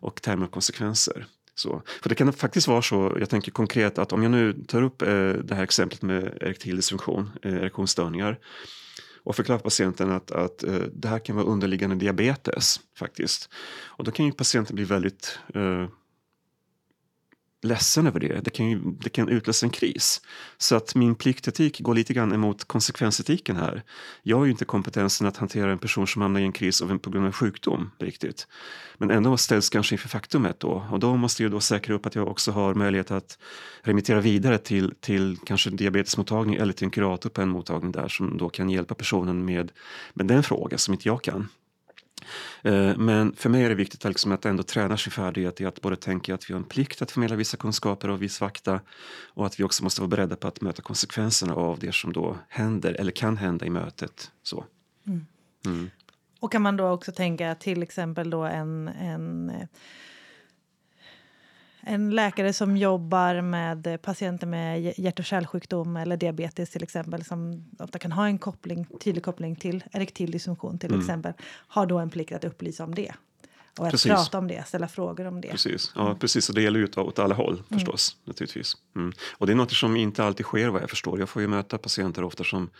och 0.00 0.22
termer 0.22 0.46
av 0.46 0.50
konsekvenser. 0.50 1.26
Så. 1.54 1.82
För 2.02 2.08
det 2.08 2.14
kan 2.14 2.32
faktiskt 2.32 2.68
vara 2.68 2.82
så, 2.82 3.16
jag 3.20 3.30
tänker 3.30 3.52
konkret 3.52 3.98
att 3.98 4.12
om 4.12 4.22
jag 4.22 4.32
nu 4.32 4.52
tar 4.52 4.82
upp 4.82 5.02
eh, 5.02 5.08
det 5.28 5.54
här 5.54 5.62
exemplet 5.62 6.02
med 6.02 6.38
erektil 6.40 6.76
dysfunktion, 6.76 7.30
eh, 7.42 7.54
erektionsstörningar 7.54 8.38
och 9.24 9.36
förklarar 9.36 9.58
patienten 9.58 10.12
att, 10.12 10.30
att 10.30 10.62
eh, 10.62 10.74
det 10.92 11.08
här 11.08 11.18
kan 11.18 11.36
vara 11.36 11.46
underliggande 11.46 11.96
diabetes 11.96 12.80
faktiskt. 12.98 13.48
Och 13.84 14.04
då 14.04 14.10
kan 14.10 14.26
ju 14.26 14.32
patienten 14.32 14.76
bli 14.76 14.84
väldigt 14.84 15.38
eh, 15.54 15.88
ledsen 17.62 18.06
över 18.06 18.20
det. 18.20 18.40
Det 18.44 18.50
kan, 18.50 18.70
ju, 18.70 18.80
det 19.00 19.10
kan 19.10 19.28
utlösa 19.28 19.66
en 19.66 19.70
kris. 19.70 20.20
Så 20.58 20.76
att 20.76 20.94
min 20.94 21.14
pliktetik 21.14 21.80
går 21.80 21.94
lite 21.94 22.12
grann 22.12 22.32
emot 22.32 22.64
konsekvensetiken 22.64 23.56
här. 23.56 23.82
Jag 24.22 24.38
har 24.38 24.44
ju 24.44 24.50
inte 24.50 24.64
kompetensen 24.64 25.26
att 25.26 25.36
hantera 25.36 25.72
en 25.72 25.78
person 25.78 26.06
som 26.06 26.22
hamnar 26.22 26.40
i 26.40 26.44
en 26.44 26.52
kris 26.52 26.82
på 27.02 27.10
grund 27.10 27.26
av 27.26 27.32
sjukdom 27.32 27.90
riktigt. 27.98 28.46
Men 28.98 29.10
ändå 29.10 29.36
ställs 29.36 29.70
kanske 29.70 29.94
inför 29.94 30.08
faktumet 30.08 30.60
då 30.60 30.86
och 30.90 31.00
då 31.00 31.16
måste 31.16 31.42
jag 31.42 31.52
då 31.52 31.60
säkra 31.60 31.94
upp 31.94 32.06
att 32.06 32.14
jag 32.14 32.28
också 32.28 32.52
har 32.52 32.74
möjlighet 32.74 33.10
att 33.10 33.38
remittera 33.82 34.20
vidare 34.20 34.58
till, 34.58 34.94
till 35.00 35.36
kanske 35.46 35.70
diabetesmottagning 35.70 36.54
eller 36.54 36.72
till 36.72 36.84
en 36.84 36.90
kurator 36.90 37.30
på 37.30 37.42
en 37.42 37.48
mottagning 37.48 37.92
där 37.92 38.08
som 38.08 38.38
då 38.38 38.48
kan 38.48 38.70
hjälpa 38.70 38.94
personen 38.94 39.44
med, 39.44 39.72
med 40.14 40.26
den 40.26 40.42
fråga 40.42 40.78
som 40.78 40.94
inte 40.94 41.08
jag 41.08 41.22
kan. 41.22 41.48
Eh, 42.62 42.96
men 42.96 43.32
för 43.36 43.48
mig 43.48 43.64
är 43.64 43.68
det 43.68 43.74
viktigt 43.74 44.04
liksom 44.04 44.32
att 44.32 44.44
ändå 44.44 44.62
träna 44.62 44.96
sin 44.96 45.10
färdighet 45.10 45.60
i 45.60 45.66
att 45.66 45.80
både 45.80 45.96
tänka 45.96 46.34
att 46.34 46.50
vi 46.50 46.54
har 46.54 46.60
en 46.60 46.66
plikt 46.66 47.02
att 47.02 47.10
förmedla 47.10 47.36
vissa 47.36 47.56
kunskaper 47.56 48.10
och 48.10 48.22
viss 48.22 48.38
fakta 48.38 48.80
och 49.34 49.46
att 49.46 49.60
vi 49.60 49.64
också 49.64 49.84
måste 49.84 50.00
vara 50.00 50.08
beredda 50.08 50.36
på 50.36 50.48
att 50.48 50.60
möta 50.60 50.82
konsekvenserna 50.82 51.54
av 51.54 51.78
det 51.78 51.94
som 51.94 52.12
då 52.12 52.38
händer 52.48 52.94
eller 52.94 53.12
kan 53.12 53.36
hända 53.36 53.66
i 53.66 53.70
mötet. 53.70 54.30
Så. 54.42 54.64
Mm. 55.06 55.26
Mm. 55.66 55.90
Och 56.40 56.52
kan 56.52 56.62
man 56.62 56.76
då 56.76 56.88
också 56.88 57.12
tänka 57.12 57.54
till 57.54 57.82
exempel 57.82 58.30
då 58.30 58.42
en, 58.42 58.88
en 58.88 59.50
eh, 59.50 59.66
en 61.82 62.10
läkare 62.10 62.52
som 62.52 62.76
jobbar 62.76 63.40
med 63.40 64.02
patienter 64.02 64.46
med 64.46 64.98
hjärt 64.98 65.18
och 65.18 65.24
kärlsjukdom 65.24 65.96
eller 65.96 66.16
diabetes 66.16 66.70
till 66.70 66.82
exempel 66.82 67.24
som 67.24 67.64
ofta 67.78 67.98
kan 67.98 68.12
ha 68.12 68.26
en 68.26 68.38
koppling, 68.38 68.86
tydlig 69.00 69.24
koppling 69.24 69.56
till 69.56 69.84
erektil 69.92 70.30
dysfunktion 70.30 70.78
till 70.78 70.90
mm. 70.90 71.00
exempel 71.00 71.32
har 71.68 71.86
då 71.86 71.98
en 71.98 72.10
plikt 72.10 72.32
att 72.32 72.44
upplysa 72.44 72.84
om 72.84 72.94
det. 72.94 73.12
Och 73.78 73.86
att 73.86 73.90
precis. 73.90 74.12
prata 74.12 74.38
om 74.38 74.48
det, 74.48 74.66
ställa 74.66 74.88
frågor 74.88 75.26
om 75.26 75.40
det. 75.40 75.48
Precis, 75.48 75.92
ja, 75.94 76.16
precis. 76.20 76.48
och 76.48 76.54
det 76.54 76.62
gäller 76.62 76.80
ju 76.80 76.88
åt 76.96 77.18
alla 77.18 77.34
håll 77.34 77.54
mm. 77.54 77.64
förstås. 77.68 78.16
Mm. 78.16 78.30
naturligtvis. 78.30 78.76
Mm. 78.96 79.12
Och 79.32 79.46
det 79.46 79.52
är 79.52 79.56
något 79.56 79.72
som 79.72 79.96
inte 79.96 80.24
alltid 80.24 80.46
sker 80.46 80.68
vad 80.68 80.82
jag 80.82 80.90
förstår. 80.90 81.18
Jag 81.18 81.28
får 81.28 81.42
ju 81.42 81.48
möta 81.48 81.78
patienter 81.78 82.24
ofta 82.24 82.44
som 82.44 82.70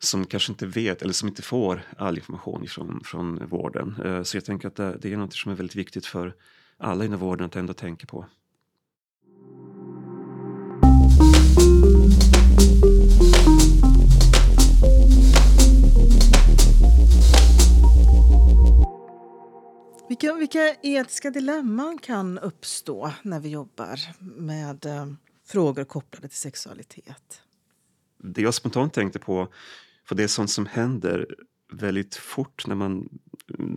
som 0.00 0.26
kanske 0.26 0.52
inte 0.52 0.66
vet 0.66 1.02
eller 1.02 1.12
som 1.12 1.28
inte 1.28 1.42
får 1.42 1.82
all 1.96 2.18
information 2.18 2.66
från, 2.68 3.00
från 3.04 3.48
vården. 3.48 3.96
Eh, 4.04 4.22
så 4.22 4.36
jag 4.36 4.44
tänker 4.44 4.68
att 4.68 4.76
det, 4.76 4.96
det 5.00 5.12
är 5.12 5.16
något 5.16 5.34
som 5.34 5.52
är 5.52 5.56
väldigt 5.56 5.76
viktigt 5.76 6.06
för 6.06 6.34
alla 6.78 7.04
inom 7.04 7.20
vården 7.20 7.46
att 7.46 7.56
ändå 7.56 7.72
tänka 7.72 8.06
på. 8.06 8.26
Vilka, 20.08 20.34
vilka 20.34 20.74
etiska 20.82 21.30
dilemman 21.30 21.98
kan 21.98 22.38
uppstå 22.38 23.12
när 23.22 23.40
vi 23.40 23.48
jobbar 23.48 24.00
med 24.20 24.86
eh, 24.86 25.06
frågor 25.46 25.84
kopplade 25.84 26.28
till 26.28 26.38
sexualitet? 26.38 27.42
Det 28.18 28.42
jag 28.42 28.54
spontant 28.54 28.94
tänkte 28.94 29.18
på, 29.18 29.48
för 30.04 30.14
det 30.14 30.22
är 30.22 30.28
sånt 30.28 30.50
som 30.50 30.66
händer 30.66 31.26
väldigt 31.72 32.14
fort 32.14 32.66
när 32.66 32.74
man 32.74 33.08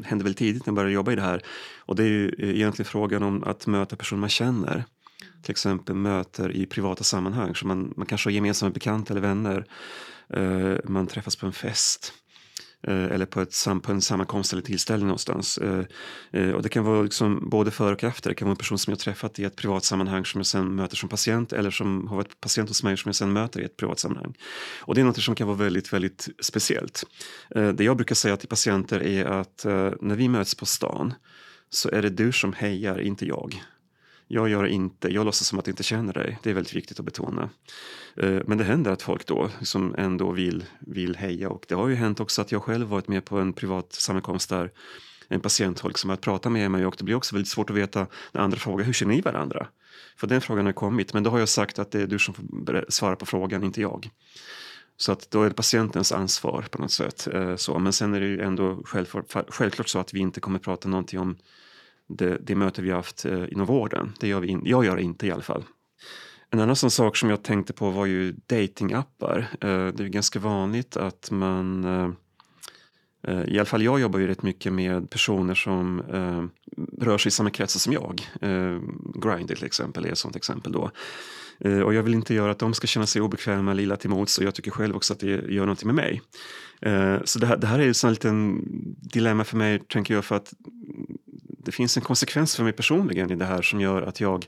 Hände 0.04 0.24
väl 0.24 0.36
tidigt 0.36 0.66
när 0.66 0.72
jag 0.72 0.76
började 0.76 0.94
jobba 0.94 1.12
i 1.12 1.16
det 1.16 1.22
här. 1.22 1.42
Och 1.80 1.96
det 1.96 2.04
är 2.04 2.08
ju 2.08 2.30
eh, 2.40 2.50
egentligen 2.50 2.90
frågan 2.90 3.24
om 3.24 3.44
att 3.44 3.68
möta 3.68 3.96
personer 3.96 4.20
man 4.20 4.30
känner. 4.30 4.86
Till 5.42 5.52
exempel 5.52 5.96
möter 5.96 6.52
i 6.52 6.66
privata 6.66 7.04
sammanhang. 7.04 7.56
Så 7.56 7.68
man, 7.68 7.94
man 7.98 8.06
kanske 8.06 8.30
har 8.30 8.32
gemensamma 8.32 8.70
bekanta 8.70 9.14
eller 9.14 9.22
vänner. 9.22 9.66
Uh, 10.38 10.78
man 10.84 11.08
träffas 11.08 11.36
på 11.36 11.46
en 11.46 11.54
fest. 11.54 12.14
Eh, 12.84 13.06
eller 13.06 13.26
på, 13.26 13.42
ett, 13.42 13.66
på 13.84 13.92
en 13.92 14.02
sammankomst 14.02 14.54
eller 14.54 14.62
tillställning 14.62 15.08
någonstans. 15.08 15.58
Eh, 15.58 15.84
eh, 16.32 16.52
och 16.52 16.64
det 16.64 16.70
kan 16.70 16.84
vara 16.84 17.02
liksom 17.02 17.50
både 17.50 17.72
före 17.72 17.94
och 17.94 18.04
efter. 18.04 18.30
Det 18.30 18.36
kan 18.36 18.46
vara 18.46 18.54
en 18.54 18.58
person 18.58 18.78
som 18.78 18.92
jag 18.92 19.00
träffat 19.00 19.40
i 19.40 19.44
ett 19.44 19.56
privat 19.56 19.84
sammanhang 19.84 20.26
som 20.26 20.40
jag 20.40 20.46
sen 20.46 20.76
möter 20.76 20.96
som 20.96 21.10
patient 21.10 21.54
eller 21.54 21.72
som 21.72 22.08
har 22.08 22.16
varit 22.16 22.42
patient 22.42 22.70
hos 22.70 22.84
mig 22.84 22.98
som 22.98 23.10
jag 23.10 23.16
sen 23.16 23.34
möter 23.34 23.62
i 23.62 23.64
ett 23.64 23.78
privat 23.78 24.00
sammanhang. 24.00 24.34
Och 24.80 24.96
det 24.96 25.02
är 25.02 25.06
något 25.06 25.22
som 25.22 25.36
kan 25.36 25.48
vara 25.48 25.58
väldigt, 25.58 25.94
väldigt 25.94 26.30
speciellt. 26.42 27.04
Det 27.50 27.84
jag 27.84 27.98
brukar 27.98 28.16
säga 28.16 28.38
till 28.38 28.50
patienter 28.50 29.04
är 29.04 29.26
att 29.26 29.66
när 30.02 30.16
vi 30.16 30.28
möts 30.28 30.56
på 30.56 30.66
stan 30.66 31.14
så 31.70 31.90
är 31.90 32.02
det 32.02 32.10
du 32.10 32.32
som 32.32 32.54
hejar, 32.54 33.02
inte 33.02 33.26
jag. 33.26 33.64
Jag 34.34 34.50
gör 34.50 34.68
inte, 34.68 35.08
jag 35.08 35.26
låtsas 35.26 35.48
som 35.48 35.60
att 35.60 35.68
jag 35.68 35.72
inte 35.72 35.84
känner 35.84 36.14
dig. 36.14 36.40
Det 36.44 36.50
är 36.50 36.54
väldigt 36.54 36.76
viktigt 36.76 37.00
att 37.00 37.06
betona. 37.06 37.50
Eh, 38.18 38.40
men 38.46 38.58
det 38.58 38.64
händer 38.64 38.92
att 38.92 39.02
folk 39.02 39.26
då 39.26 39.50
som 39.62 39.96
ändå 39.98 40.32
vill, 40.32 40.66
vill 40.80 41.16
heja 41.16 41.50
och 41.50 41.66
det 41.68 41.76
har 41.76 41.88
ju 41.88 41.96
hänt 41.96 42.20
också 42.20 42.42
att 42.42 42.52
jag 42.52 42.64
själv 42.64 42.88
varit 42.88 43.08
med 43.08 43.26
på 43.26 43.40
en 43.40 43.54
privat 43.54 43.94
sammankomst 43.94 44.50
där 44.50 44.72
en 45.28 45.40
patient 45.40 45.80
har 45.80 45.90
liksom 45.90 46.10
att 46.10 46.22
prata 46.22 46.50
med 46.50 46.72
mig 46.72 46.86
och 46.86 46.96
det 46.98 47.04
blir 47.04 47.16
också 47.16 47.36
väldigt 47.36 47.52
svårt 47.52 47.70
att 47.70 47.76
veta 47.76 48.08
när 48.32 48.42
andra 48.42 48.58
frågar 48.58 48.86
hur 48.86 48.94
känner 48.94 49.16
ni 49.16 49.22
varandra? 49.22 49.68
För 50.18 50.28
den 50.28 50.42
frågan 50.42 50.66
har 50.66 50.74
kommit 50.74 51.14
men 51.14 51.24
då 51.24 51.30
har 51.30 51.40
jag 51.40 51.50
sagt 51.50 51.80
att 51.80 51.92
det 51.92 52.02
är 52.02 52.08
du 52.08 52.20
som 52.20 52.34
får 52.34 52.86
svara 52.90 53.16
på 53.16 53.26
frågan, 53.26 53.64
inte 53.64 53.82
jag. 53.82 54.10
Så 54.98 55.12
att 55.12 55.32
då 55.32 55.44
är 55.44 55.50
det 55.50 55.56
patientens 55.56 56.12
ansvar 56.12 56.66
på 56.72 56.82
något 56.82 56.92
sätt. 56.92 57.28
Eh, 57.28 57.56
så, 57.56 57.80
men 57.80 57.94
sen 57.94 58.14
är 58.14 58.20
det 58.20 58.28
ju 58.28 58.42
ändå 58.42 58.84
självklart 59.50 59.90
så 59.90 60.00
att 60.00 60.14
vi 60.14 60.20
inte 60.20 60.40
kommer 60.40 60.60
prata 60.60 60.90
någonting 60.90 61.20
om 61.20 61.38
det, 62.18 62.38
det 62.38 62.56
möte 62.56 62.82
vi 62.82 62.90
har 62.90 62.96
haft 62.96 63.26
eh, 63.26 63.44
inom 63.52 63.66
vården. 63.66 64.14
Det 64.20 64.28
gör 64.28 64.40
vi 64.40 64.48
in, 64.48 64.62
jag 64.66 64.86
gör 64.86 64.96
det 64.96 65.02
inte 65.02 65.28
i 65.28 65.32
alla 65.32 65.42
fall. 65.42 65.64
En 66.50 66.60
annan 66.60 66.76
sån 66.76 66.92
sak 66.92 67.18
som 67.18 67.30
jag 67.30 67.44
tänkte 67.44 67.74
på 67.74 67.90
var 67.90 68.06
ju 68.06 68.32
datingappar. 68.32 69.48
Eh, 69.62 69.88
det 69.88 70.04
är 70.04 70.08
ganska 70.08 70.40
vanligt 70.40 70.98
att 70.98 71.32
man 71.32 71.84
eh, 71.84 72.10
eh, 73.28 73.44
i 73.44 73.60
alla 73.60 73.66
fall 73.66 73.82
jag 73.82 74.00
jobbar 74.00 74.20
ju 74.20 74.28
rätt 74.28 74.44
mycket 74.44 74.74
med 74.74 75.10
personer 75.10 75.56
som 75.56 76.00
eh, 76.00 76.46
rör 77.06 77.18
sig 77.18 77.28
i 77.28 77.32
samma 77.32 77.50
kretsar 77.50 77.80
som 77.80 77.94
jag. 77.94 78.22
Eh, 78.42 78.80
Grindr 79.16 79.56
till 79.56 79.66
exempel 79.66 80.06
är 80.06 80.12
ett 80.12 80.18
sånt 80.18 80.36
exempel 80.36 80.72
då. 80.72 80.92
Eh, 81.60 81.80
och 81.80 81.94
jag 81.94 82.04
vill 82.04 82.14
inte 82.14 82.34
göra 82.34 82.52
att 82.52 82.60
de 82.60 82.74
ska 82.74 82.88
känna 82.88 83.06
sig 83.06 83.22
obekväma 83.22 83.72
eller 83.72 83.84
illa 83.84 83.96
till 83.96 84.10
mods. 84.10 84.38
och 84.38 84.44
jag 84.44 84.56
tycker 84.56 84.72
själv 84.72 84.96
också 84.96 85.14
att 85.14 85.20
det 85.20 85.28
gör 85.28 85.62
någonting 85.62 85.88
med 85.88 85.96
mig. 85.96 86.22
Eh, 86.82 87.18
så 87.24 87.40
det 87.40 87.48
här, 87.48 87.58
det 87.58 87.68
här 87.68 87.80
är 87.80 88.06
en 88.06 88.12
liten 88.12 88.62
dilemma 89.02 89.44
för 89.44 89.58
mig, 89.58 89.80
tänker 89.80 90.14
jag, 90.14 90.26
för 90.26 90.36
att 90.36 90.54
det 91.66 91.72
finns 91.72 91.98
en 91.98 92.04
konsekvens 92.04 92.56
för 92.56 92.64
mig 92.64 92.74
personligen 92.74 93.32
i 93.32 93.36
det 93.36 93.46
här 93.46 93.62
som 93.62 93.82
gör 93.82 94.02
att 94.02 94.20
jag 94.20 94.48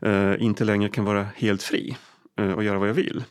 eh, 0.00 0.34
inte 0.38 0.64
längre 0.64 0.88
kan 0.88 1.04
vara 1.04 1.28
helt 1.36 1.62
fri 1.62 1.96
eh, 2.38 2.50
och 2.50 2.64
göra 2.64 2.78
vad 2.78 2.88
jag 2.88 2.94
vill. 2.94 3.24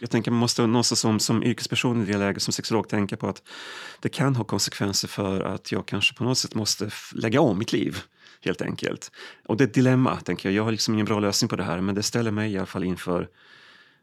Jag 0.00 0.10
tänker 0.10 0.30
man 0.30 0.40
måste 0.40 0.66
någonstans 0.66 1.00
som, 1.00 1.20
som 1.20 1.42
yrkesperson 1.42 2.02
i 2.02 2.12
det 2.12 2.18
läget 2.18 2.42
som 2.42 2.52
sexolog 2.52 2.88
tänka 2.88 3.16
på 3.16 3.28
att 3.28 3.42
det 4.00 4.08
kan 4.08 4.36
ha 4.36 4.44
konsekvenser 4.44 5.08
för 5.08 5.40
att 5.40 5.72
jag 5.72 5.86
kanske 5.86 6.14
på 6.14 6.24
något 6.24 6.38
sätt 6.38 6.54
måste 6.54 6.90
lägga 7.14 7.40
om 7.40 7.58
mitt 7.58 7.72
liv 7.72 7.98
helt 8.40 8.62
enkelt. 8.62 9.12
Och 9.46 9.56
det 9.56 9.64
är 9.64 9.68
ett 9.68 9.74
dilemma, 9.74 10.20
tänker 10.20 10.48
jag. 10.48 10.56
Jag 10.56 10.64
har 10.64 10.72
liksom 10.72 10.94
ingen 10.94 11.06
bra 11.06 11.20
lösning 11.20 11.48
på 11.48 11.56
det 11.56 11.64
här 11.64 11.80
men 11.80 11.94
det 11.94 12.02
ställer 12.02 12.30
mig 12.30 12.52
i 12.52 12.56
alla 12.56 12.66
fall 12.66 12.84
inför 12.84 13.28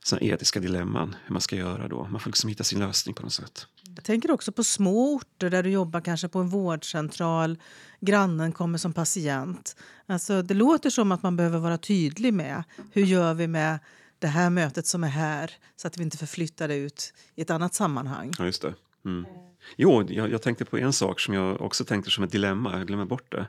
såna 0.04 0.22
etiska 0.22 0.60
dilemman, 0.60 1.15
hur 1.26 1.34
man 1.34 1.41
ska 1.41 1.56
göra 1.56 1.88
då. 1.88 2.08
Man 2.12 2.22
får 2.22 2.30
liksom 2.30 2.50
hitta 2.50 2.63
sin 2.63 2.80
lösning 2.80 3.15
på 3.15 3.24
något 3.24 3.34
sätt. 3.34 3.67
Jag 3.98 4.04
tänker 4.04 4.32
också 4.32 4.52
på 4.52 4.64
små 4.64 5.16
orter 5.16 5.50
där 5.50 5.64
du 5.64 5.70
jobbar 5.70 6.02
kanske 6.02 6.28
på 6.28 6.40
en 6.40 6.50
vårdcentral. 6.50 7.58
Grannen 8.00 8.52
kommer 8.52 8.78
som 8.78 8.94
patient. 8.94 9.76
Alltså, 10.06 10.42
det 10.42 10.54
låter 10.54 10.90
som 10.90 11.12
att 11.12 11.24
man 11.24 11.36
behöver 11.36 11.60
vara 11.60 11.78
tydlig 11.78 12.34
med 12.34 12.64
hur 12.92 13.06
gör 13.06 13.34
vi 13.34 13.48
med 13.48 13.80
det 14.20 14.28
här 14.28 14.50
mötet 14.50 14.88
som 14.88 15.04
är 15.04 15.08
här 15.08 15.52
så 15.76 15.88
att 15.88 15.98
vi 15.98 16.04
inte 16.04 16.18
förflyttar 16.18 16.68
det 16.68 16.76
ut 16.76 17.14
i 17.36 17.42
ett 17.42 17.50
annat 17.50 17.74
sammanhang. 17.74 18.32
Ja, 18.38 18.46
just 18.46 18.62
det. 18.62 18.74
Mm. 19.06 19.26
Jo, 19.76 20.04
jag, 20.10 20.32
jag, 20.32 20.42
tänkte 20.42 20.66
på 20.66 20.78
en 20.78 20.94
sak 20.94 21.20
som 21.20 21.34
jag 21.34 21.62
också 21.62 21.86
tänkte 21.86 22.12
som 22.12 22.24
ett 22.24 22.32
dilemma, 22.32 22.78
jag 22.78 22.88
glömmer 22.88 23.06
bort 23.06 23.32
det. 23.32 23.48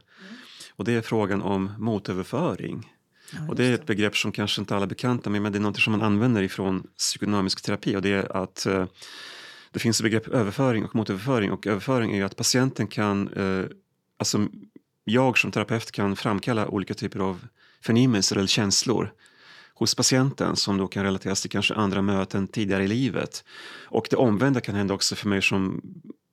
Och 0.77 0.85
det 0.85 0.93
är 0.93 1.03
frågan 1.03 1.43
om 1.43 1.73
motöverföring. 1.79 2.93
Ja, 3.33 3.49
och 3.49 3.57
det 3.57 3.65
är 3.65 3.75
ett 3.75 3.87
begrepp 3.87 4.17
som 4.17 4.33
kanske 4.33 4.61
inte 4.61 4.75
alla 4.75 4.85
är 4.85 4.89
bekanta 4.89 5.31
med, 5.31 5.43
men 5.43 5.53
det 5.53 5.59
är 5.59 5.61
något 5.61 5.81
som 5.81 5.91
man 5.91 6.03
använder 6.03 6.43
ifrån 6.43 6.87
psykodynamisk 6.99 7.63
terapi 7.63 7.97
och 7.97 8.03
det 8.03 8.13
är 8.13 8.37
att 8.37 8.67
eh, 8.67 8.87
det 9.72 9.78
finns 9.78 10.02
begrepp 10.02 10.28
överföring 10.28 10.85
och 10.85 10.94
motöverföring 10.94 11.52
och 11.52 11.66
överföring 11.66 12.12
är 12.12 12.16
ju 12.16 12.22
att 12.22 12.37
patienten 12.37 12.87
kan, 12.87 13.28
eh, 13.28 13.64
alltså 14.18 14.46
jag 15.04 15.38
som 15.38 15.50
terapeut 15.50 15.92
kan 15.92 16.16
framkalla 16.16 16.68
olika 16.68 16.94
typer 16.94 17.20
av 17.20 17.46
förnimmelser 17.83 18.37
eller 18.37 18.46
känslor 18.46 19.12
hos 19.74 19.94
patienten 19.94 20.57
som 20.57 20.78
då 20.78 20.87
kan 20.87 21.04
relateras 21.04 21.42
till 21.42 21.50
kanske 21.50 21.74
andra 21.74 22.02
möten 22.02 22.48
tidigare 22.48 22.85
i 22.85 22.88
livet. 22.88 23.44
Och 23.85 24.07
det 24.11 24.16
omvända 24.16 24.61
kan 24.61 24.74
hända 24.74 24.94
också 24.94 25.14
för 25.14 25.28
mig 25.28 25.42
som 25.42 25.83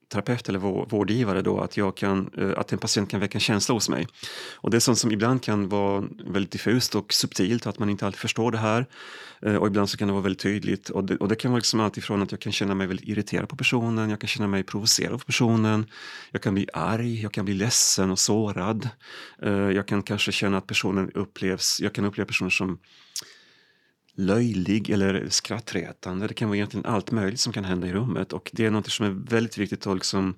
terapeut 0.10 0.50
eller 0.50 0.60
vårdgivare 0.90 1.42
då 1.42 1.60
att, 1.60 1.78
jag 1.78 1.98
kan, 1.98 2.30
eh, 2.38 2.52
att 2.58 2.74
en 2.74 2.80
patient 2.80 3.10
kan 3.10 3.20
väcka 3.20 3.36
en 3.36 3.40
känsla 3.40 3.74
hos 3.74 3.90
mig. 3.90 4.08
Och 4.56 4.72
det 4.72 4.78
är 4.78 4.80
sånt 4.80 4.98
som 4.98 5.12
ibland 5.12 5.44
kan 5.44 5.70
vara 5.70 6.04
väldigt 6.26 6.52
diffust 6.52 6.96
och 6.96 7.14
subtilt, 7.14 7.68
att 7.68 7.80
man 7.80 7.90
inte 7.90 8.06
alltid 8.06 8.20
förstår 8.20 8.52
det 8.52 8.58
här. 8.58 8.86
Eh, 9.42 9.56
och 9.56 9.68
ibland 9.68 9.90
så 9.90 9.98
kan 9.98 10.08
det 10.08 10.14
vara 10.14 10.24
väldigt 10.24 10.42
tydligt. 10.42 10.90
Och 10.90 11.04
det, 11.04 11.18
och 11.18 11.28
det 11.28 11.36
kan 11.36 11.52
vara 11.52 11.58
liksom 11.58 11.80
alltifrån 11.80 12.22
att 12.22 12.32
jag 12.32 12.42
kan 12.42 12.52
känna 12.52 12.76
mig 12.76 12.88
väldigt 12.88 13.08
irriterad 13.08 13.50
på 13.50 13.56
personen, 13.56 14.10
jag 14.10 14.20
kan 14.20 14.28
känna 14.28 14.48
mig 14.48 14.64
provocerad 14.64 15.20
på 15.20 15.26
personen, 15.26 15.86
jag 16.32 16.42
kan 16.42 16.54
bli 16.54 16.68
arg, 16.74 17.22
jag 17.22 17.32
kan 17.32 17.46
bli 17.46 17.54
ledsen 17.54 18.12
och 18.12 18.20
sårad. 18.20 18.90
Eh, 19.42 19.52
jag 19.52 19.88
kan 19.88 20.04
kanske 20.04 20.32
känna 20.32 20.58
att 20.58 20.68
personen 20.68 21.12
upplevs, 21.12 21.82
jag 21.82 21.94
kan 21.94 22.06
uppleva 22.06 22.28
personer 22.28 22.50
som 22.50 22.80
löjlig 24.16 24.90
eller 24.90 25.28
skrattretande. 25.30 26.28
Det 26.28 26.34
kan 26.34 26.48
vara 26.48 26.58
egentligen 26.58 26.86
allt 26.86 27.12
möjligt 27.12 27.40
som 27.40 27.54
kan 27.54 27.66
hända 27.66 27.88
i 27.88 27.94
rummet 27.94 28.34
och 28.34 28.50
det 28.54 28.66
är 28.66 28.72
något 28.72 28.92
som 28.92 29.06
är 29.06 29.10
väldigt 29.10 29.58
viktigt 29.58 29.88
att 29.88 29.96
liksom 29.96 30.36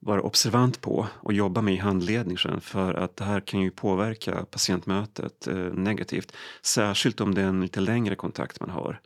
vara 0.00 0.22
observant 0.22 0.80
på 0.80 1.06
och 1.14 1.32
jobba 1.32 1.60
med 1.60 1.74
i 1.74 1.76
handledning 1.76 2.38
sen 2.38 2.60
för 2.60 2.94
att 2.94 3.16
det 3.16 3.24
här 3.24 3.40
kan 3.40 3.60
ju 3.60 3.70
påverka 3.70 4.44
patientmötet 4.50 5.46
eh, 5.46 5.56
negativt. 5.56 6.32
Särskilt 6.62 7.20
om 7.20 7.34
det 7.34 7.40
är 7.40 7.46
en 7.46 7.60
lite 7.60 7.80
längre 7.80 8.14
kontakt 8.14 8.60
man 8.60 8.70
har. 8.70 9.00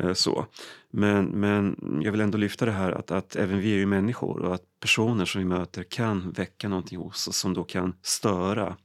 Eh, 0.00 0.12
så. 0.12 0.46
Men, 0.90 1.24
men 1.24 1.76
jag 2.02 2.12
vill 2.12 2.20
ändå 2.20 2.38
lyfta 2.38 2.64
det 2.64 2.72
här 2.72 2.92
att, 2.92 3.10
att 3.10 3.36
även 3.36 3.58
vi 3.60 3.72
är 3.72 3.76
ju 3.76 3.86
människor 3.86 4.42
och 4.42 4.54
att 4.54 4.62
personer 4.80 5.24
som 5.24 5.38
vi 5.38 5.44
möter 5.44 5.82
kan 5.82 6.30
väcka 6.30 6.68
någonting 6.68 6.98
hos 6.98 7.28
oss 7.28 7.36
som 7.36 7.54
då 7.54 7.64
kan 7.64 7.94
störa 8.02 8.76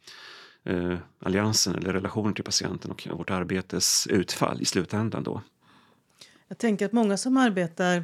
eh, 0.63 0.97
alliansen 1.19 1.75
eller 1.75 1.93
relationen 1.93 2.33
till 2.33 2.43
patienten 2.43 2.91
och 2.91 3.07
vårt 3.11 3.29
arbetes 3.29 4.07
utfall 4.07 4.61
i 4.61 4.65
slutändan. 4.65 5.23
Då. 5.23 5.41
Jag 6.47 6.57
tänker 6.57 6.85
att 6.85 6.91
många 6.91 7.17
som 7.17 7.37
arbetar 7.37 7.97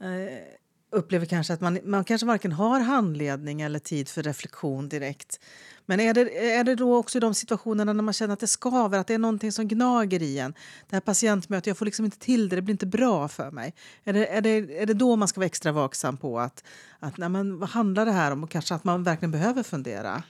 eh, 0.00 0.58
upplever 0.90 1.26
kanske 1.26 1.52
att 1.52 1.60
man, 1.60 1.78
man 1.84 2.04
kanske 2.04 2.26
varken 2.26 2.52
har 2.52 2.80
handledning 2.80 3.60
eller 3.60 3.78
tid 3.78 4.08
för 4.08 4.22
reflektion 4.22 4.88
direkt. 4.88 5.40
Men 5.86 6.00
är 6.00 6.14
det, 6.14 6.52
är 6.54 6.64
det 6.64 6.74
då 6.74 6.96
också 6.96 7.18
i 7.18 7.20
de 7.20 7.34
situationerna 7.34 7.92
när 7.92 8.02
man 8.02 8.14
känner 8.14 8.32
att 8.32 8.40
det 8.40 8.46
skaver, 8.46 8.98
att 8.98 9.06
det 9.06 9.14
är 9.14 9.18
någonting 9.18 9.52
som 9.52 9.68
gnager 9.68 10.22
i 10.22 10.38
en? 10.38 10.54
Det 10.88 10.96
här 10.96 11.00
patientmötet, 11.00 11.66
jag 11.66 11.78
får 11.78 11.84
liksom 11.84 12.04
inte 12.04 12.18
till 12.18 12.48
det, 12.48 12.56
det 12.56 12.62
blir 12.62 12.72
inte 12.72 12.86
bra 12.86 13.28
för 13.28 13.50
mig. 13.50 13.74
Är 14.04 14.12
det, 14.12 14.26
är 14.26 14.40
det, 14.40 14.82
är 14.82 14.86
det 14.86 14.94
då 14.94 15.16
man 15.16 15.28
ska 15.28 15.40
vara 15.40 15.46
extra 15.46 15.72
vaksam 15.72 16.16
på 16.16 16.40
att, 16.40 16.64
att 16.98 17.18
nej 17.18 17.28
men, 17.28 17.58
vad 17.58 17.68
handlar 17.68 18.06
det 18.06 18.12
här 18.12 18.32
om? 18.32 18.44
Och 18.44 18.50
kanske 18.50 18.74
att 18.74 18.84
man 18.84 19.02
verkligen 19.02 19.30
behöver 19.30 19.62
fundera? 19.62 20.22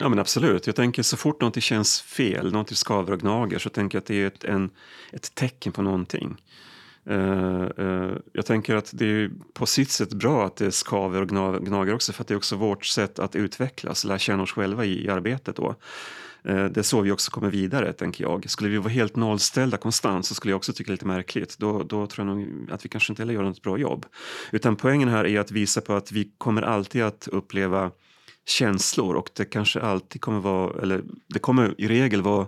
Ja 0.00 0.08
men 0.08 0.18
absolut. 0.18 0.66
Jag 0.66 0.76
tänker 0.76 1.02
så 1.02 1.16
fort 1.16 1.40
någonting 1.40 1.62
känns 1.62 2.00
fel, 2.00 2.52
någonting 2.52 2.76
skaver 2.76 3.12
och 3.12 3.20
gnager 3.20 3.58
så 3.58 3.70
tänker 3.70 3.96
jag 3.98 4.02
att 4.02 4.06
det 4.06 4.22
är 4.22 4.26
ett, 4.26 4.44
en, 4.44 4.70
ett 5.12 5.34
tecken 5.34 5.72
på 5.72 5.82
någonting. 5.82 6.36
Uh, 7.10 7.68
uh, 7.78 8.16
jag 8.32 8.46
tänker 8.46 8.74
att 8.74 8.90
det 8.92 9.06
är 9.06 9.30
på 9.54 9.66
sitt 9.66 9.90
sätt 9.90 10.12
bra 10.12 10.46
att 10.46 10.56
det 10.56 10.72
skaver 10.72 11.22
och 11.22 11.28
gnager 11.64 11.94
också 11.94 12.12
för 12.12 12.22
att 12.22 12.28
det 12.28 12.34
är 12.34 12.36
också 12.36 12.56
vårt 12.56 12.84
sätt 12.84 13.18
att 13.18 13.36
utvecklas, 13.36 14.04
lära 14.04 14.18
känna 14.18 14.42
oss 14.42 14.52
själva 14.52 14.84
i, 14.84 15.04
i 15.04 15.08
arbetet 15.08 15.56
då. 15.56 15.74
Uh, 16.48 16.64
det 16.64 16.76
är 16.76 16.82
så 16.82 17.00
vi 17.00 17.10
också 17.10 17.30
kommer 17.30 17.50
vidare, 17.50 17.92
tänker 17.92 18.24
jag. 18.24 18.50
Skulle 18.50 18.70
vi 18.70 18.78
vara 18.78 18.88
helt 18.88 19.16
nollställda 19.16 19.76
konstant 19.76 20.26
så 20.26 20.34
skulle 20.34 20.52
jag 20.52 20.56
också 20.56 20.72
tycka 20.72 20.88
det 20.88 20.94
lite 20.94 21.06
märkligt. 21.06 21.58
Då, 21.58 21.82
då 21.82 22.06
tror 22.06 22.26
jag 22.26 22.36
nog 22.36 22.68
att 22.72 22.84
vi 22.84 22.88
kanske 22.88 23.12
inte 23.12 23.22
heller 23.22 23.34
gör 23.34 23.42
något 23.42 23.62
bra 23.62 23.78
jobb. 23.78 24.06
Utan 24.52 24.76
poängen 24.76 25.08
här 25.08 25.26
är 25.26 25.40
att 25.40 25.50
visa 25.50 25.80
på 25.80 25.94
att 25.94 26.12
vi 26.12 26.32
kommer 26.38 26.62
alltid 26.62 27.02
att 27.02 27.28
uppleva 27.28 27.90
känslor 28.48 29.14
och 29.14 29.30
det 29.34 29.44
kanske 29.44 29.80
alltid 29.80 30.20
kommer 30.20 30.40
vara, 30.40 30.82
eller 30.82 31.02
det 31.26 31.38
kommer 31.38 31.74
i 31.78 31.88
regel 31.88 32.22
vara 32.22 32.46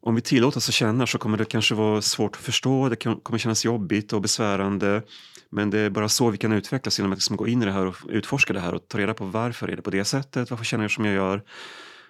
om 0.00 0.14
vi 0.14 0.20
tillåter 0.20 0.58
oss 0.58 0.68
att 0.68 0.74
känna 0.74 1.06
så 1.06 1.18
kommer 1.18 1.38
det 1.38 1.44
kanske 1.44 1.74
vara 1.74 2.02
svårt 2.02 2.36
att 2.36 2.42
förstå, 2.42 2.88
det 2.88 2.96
kommer 2.96 3.38
kännas 3.38 3.64
jobbigt 3.64 4.12
och 4.12 4.20
besvärande. 4.20 5.02
Men 5.50 5.70
det 5.70 5.78
är 5.78 5.90
bara 5.90 6.08
så 6.08 6.30
vi 6.30 6.38
kan 6.38 6.52
utvecklas 6.52 6.98
genom 6.98 7.12
att 7.12 7.18
liksom 7.18 7.36
gå 7.36 7.48
in 7.48 7.62
i 7.62 7.64
det 7.64 7.72
här 7.72 7.86
och 7.86 7.96
utforska 8.08 8.52
det 8.52 8.60
här 8.60 8.74
och 8.74 8.88
ta 8.88 8.98
reda 8.98 9.14
på 9.14 9.24
varför 9.24 9.68
är 9.68 9.76
det 9.76 9.82
på 9.82 9.90
det 9.90 10.04
sättet, 10.04 10.50
varför 10.50 10.64
känner 10.64 10.84
jag 10.84 10.90
som 10.90 11.04
jag 11.04 11.14
gör 11.14 11.42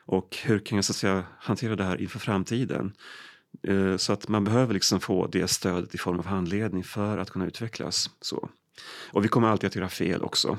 och 0.07 0.37
hur 0.43 0.59
kan 0.59 0.77
jag 0.77 0.85
så 0.85 0.93
att 0.93 0.97
säga 0.97 1.25
hantera 1.39 1.77
det 1.77 1.85
här 1.85 2.01
inför 2.01 2.19
framtiden. 2.19 2.93
Eh, 3.63 3.97
så 3.97 4.13
att 4.13 4.29
man 4.29 4.45
behöver 4.45 4.75
liksom 4.75 5.01
få 5.01 5.27
det 5.27 5.49
stödet 5.49 5.95
i 5.95 5.99
form 5.99 6.19
av 6.19 6.27
handledning 6.27 6.85
för 6.85 7.19
att 7.19 7.31
kunna 7.31 7.47
utvecklas. 7.47 8.11
Så. 8.21 8.49
Och 9.11 9.25
vi 9.25 9.29
kommer 9.29 9.49
alltid 9.49 9.69
att 9.69 9.77
göra 9.77 9.89
fel 9.89 10.23
också. 10.23 10.59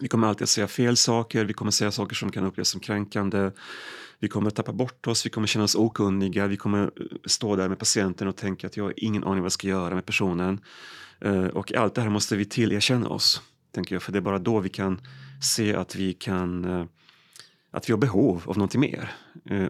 Vi 0.00 0.08
kommer 0.08 0.28
alltid 0.28 0.42
att 0.42 0.48
säga 0.48 0.68
fel 0.68 0.96
saker, 0.96 1.44
vi 1.44 1.52
kommer 1.52 1.70
säga 1.70 1.90
saker 1.90 2.14
som 2.14 2.32
kan 2.32 2.44
upplevas 2.44 2.68
som 2.68 2.80
kränkande. 2.80 3.50
Vi 4.18 4.28
kommer 4.28 4.48
att 4.48 4.54
tappa 4.54 4.72
bort 4.72 5.06
oss, 5.06 5.26
vi 5.26 5.30
kommer 5.30 5.46
känna 5.46 5.64
oss 5.64 5.74
okunniga, 5.74 6.46
vi 6.46 6.56
kommer 6.56 6.82
eh, 6.82 6.90
stå 7.24 7.56
där 7.56 7.68
med 7.68 7.78
patienten 7.78 8.28
och 8.28 8.36
tänka 8.36 8.66
att 8.66 8.76
jag 8.76 8.84
har 8.84 8.94
ingen 8.96 9.24
aning 9.24 9.40
vad 9.40 9.44
jag 9.44 9.52
ska 9.52 9.68
göra 9.68 9.94
med 9.94 10.06
personen. 10.06 10.60
Eh, 11.20 11.44
och 11.44 11.72
allt 11.74 11.94
det 11.94 12.00
här 12.00 12.08
måste 12.08 12.36
vi 12.36 12.44
tillerkänna 12.44 13.08
oss, 13.08 13.42
tänker 13.72 13.94
jag, 13.94 14.02
för 14.02 14.12
det 14.12 14.18
är 14.18 14.20
bara 14.20 14.38
då 14.38 14.60
vi 14.60 14.68
kan 14.68 15.00
se 15.42 15.74
att 15.74 15.94
vi 15.94 16.12
kan 16.12 16.64
eh, 16.64 16.84
att 17.70 17.88
vi 17.88 17.92
har 17.92 17.98
behov 17.98 18.42
av 18.46 18.56
någonting 18.56 18.80
mer 18.80 19.12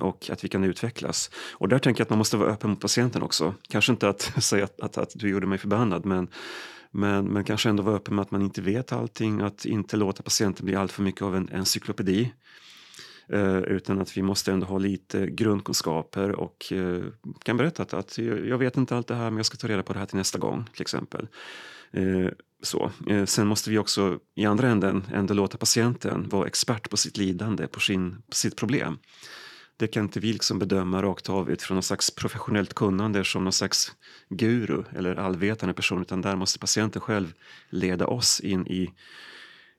och 0.01 0.31
att 0.31 0.45
vi 0.45 0.49
kan 0.49 0.65
utvecklas. 0.65 1.31
Och 1.53 1.69
där 1.69 1.79
tänker 1.79 2.01
jag 2.01 2.05
att 2.05 2.11
man 2.11 2.19
måste 2.19 2.37
vara 2.37 2.51
öppen 2.51 2.71
mot 2.71 2.81
patienten 2.81 3.23
också. 3.23 3.55
Kanske 3.69 3.93
inte 3.93 4.09
att 4.09 4.23
säga 4.43 4.65
att, 4.65 4.81
att, 4.81 4.99
att 4.99 5.11
du 5.15 5.29
gjorde 5.29 5.47
mig 5.47 5.59
förbannad 5.59 6.05
men 6.05 6.29
men, 6.97 7.25
men 7.25 7.45
kanske 7.45 7.69
ändå 7.69 7.83
vara 7.83 7.97
öppen 7.97 8.15
med 8.15 8.23
att 8.23 8.31
man 8.31 8.43
inte 8.43 8.63
vet 8.63 8.93
allting, 8.93 9.41
att 9.41 9.65
inte 9.65 9.97
låta 9.97 10.23
patienten 10.23 10.67
bli 10.67 10.75
allt 10.75 10.93
för 10.93 11.03
mycket 11.03 11.23
av 11.23 11.37
en 11.37 11.49
encyklopedi. 11.53 12.33
Eh, 13.29 13.59
utan 13.59 14.01
att 14.01 14.17
vi 14.17 14.23
måste 14.23 14.53
ändå 14.53 14.67
ha 14.67 14.79
lite 14.79 15.27
grundkunskaper 15.27 16.31
och 16.31 16.73
eh, 16.73 17.05
kan 17.43 17.57
berätta 17.57 17.83
att, 17.83 17.95
att 17.95 18.19
jag 18.19 18.59
vet 18.59 18.77
inte 18.77 18.97
allt 18.97 19.07
det 19.07 19.15
här 19.15 19.31
men 19.31 19.37
jag 19.37 19.47
ska 19.47 19.57
ta 19.57 19.69
reda 19.69 19.83
på 19.83 19.93
det 19.93 19.99
här 19.99 20.07
till 20.07 20.17
nästa 20.17 20.39
gång 20.39 20.65
till 20.73 20.83
exempel. 20.83 21.29
Eh, 21.91 22.29
så. 22.63 22.91
Eh, 23.09 23.25
sen 23.25 23.47
måste 23.47 23.71
vi 23.71 23.79
också 23.79 24.19
i 24.35 24.47
andra 24.47 24.69
änden 24.69 25.05
ändå 25.13 25.35
låta 25.35 25.59
patienten 25.59 26.29
vara 26.29 26.47
expert 26.47 26.91
på 26.91 26.97
sitt 26.97 27.17
lidande, 27.17 27.67
på, 27.67 27.81
sin, 27.81 28.23
på 28.31 28.35
sitt 28.35 28.57
problem 28.57 28.99
det 29.77 29.87
kan 29.87 30.05
inte 30.05 30.21
vi 30.21 30.33
liksom 30.33 30.59
bedöma 30.59 31.03
rakt 31.03 31.29
av 31.29 31.51
utifrån 31.51 31.75
någon 31.75 31.83
slags 31.83 32.11
professionellt 32.11 32.75
kunnande 32.75 33.25
som 33.25 33.45
någon 33.45 33.53
slags 33.53 33.93
guru 34.29 34.85
eller 34.97 35.17
allvetande 35.17 35.75
person 35.75 36.03
utan 36.03 36.23
där 36.23 36.37
måste 36.37 36.59
patienten 36.59 37.03
själv 37.03 37.33
leda 37.71 38.07
oss 38.07 38.41
in 38.41 38.67
i 38.67 38.93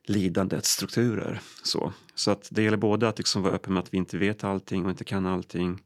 lidandets 0.04 0.70
strukturer. 0.70 1.42
Så, 1.64 1.94
så 2.16 2.32
att 2.32 2.48
det 2.52 2.64
gäller 2.64 2.78
både 2.78 3.08
att 3.08 3.18
liksom 3.18 3.42
vara 3.42 3.54
öppen 3.54 3.74
med 3.74 3.84
att 3.84 3.94
vi 3.94 3.98
inte 3.98 4.18
vet 4.18 4.44
allting 4.44 4.86
och 4.86 4.92
inte 4.92 5.04
kan 5.04 5.26
allting 5.26 5.84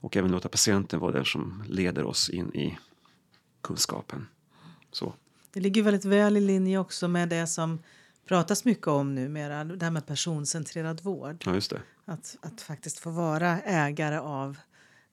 och 0.00 0.16
även 0.16 0.30
låta 0.30 0.48
patienten 0.48 1.00
vara 1.00 1.12
den 1.12 1.24
som 1.24 1.64
leder 1.68 2.04
oss 2.04 2.30
in 2.30 2.54
i 2.54 2.78
kunskapen. 3.62 4.26
Så. 4.92 5.14
Det 5.52 5.60
ligger 5.60 5.82
väldigt 5.82 6.04
väl 6.04 6.36
i 6.36 6.40
linje 6.40 6.78
också 6.78 7.08
med 7.08 7.28
det 7.28 7.46
som 7.46 7.78
pratas 8.26 8.64
mycket 8.64 8.86
om 8.86 9.14
numera, 9.14 9.64
det 9.64 9.84
här 9.84 9.90
med 9.90 10.06
personcentrerad 10.06 11.02
vård. 11.02 11.42
Ja, 11.46 11.54
just 11.54 11.70
det. 11.70 11.82
Att, 12.04 12.36
att 12.42 12.60
faktiskt 12.60 12.98
få 12.98 13.10
vara 13.10 13.60
ägare 13.60 14.18
av 14.18 14.58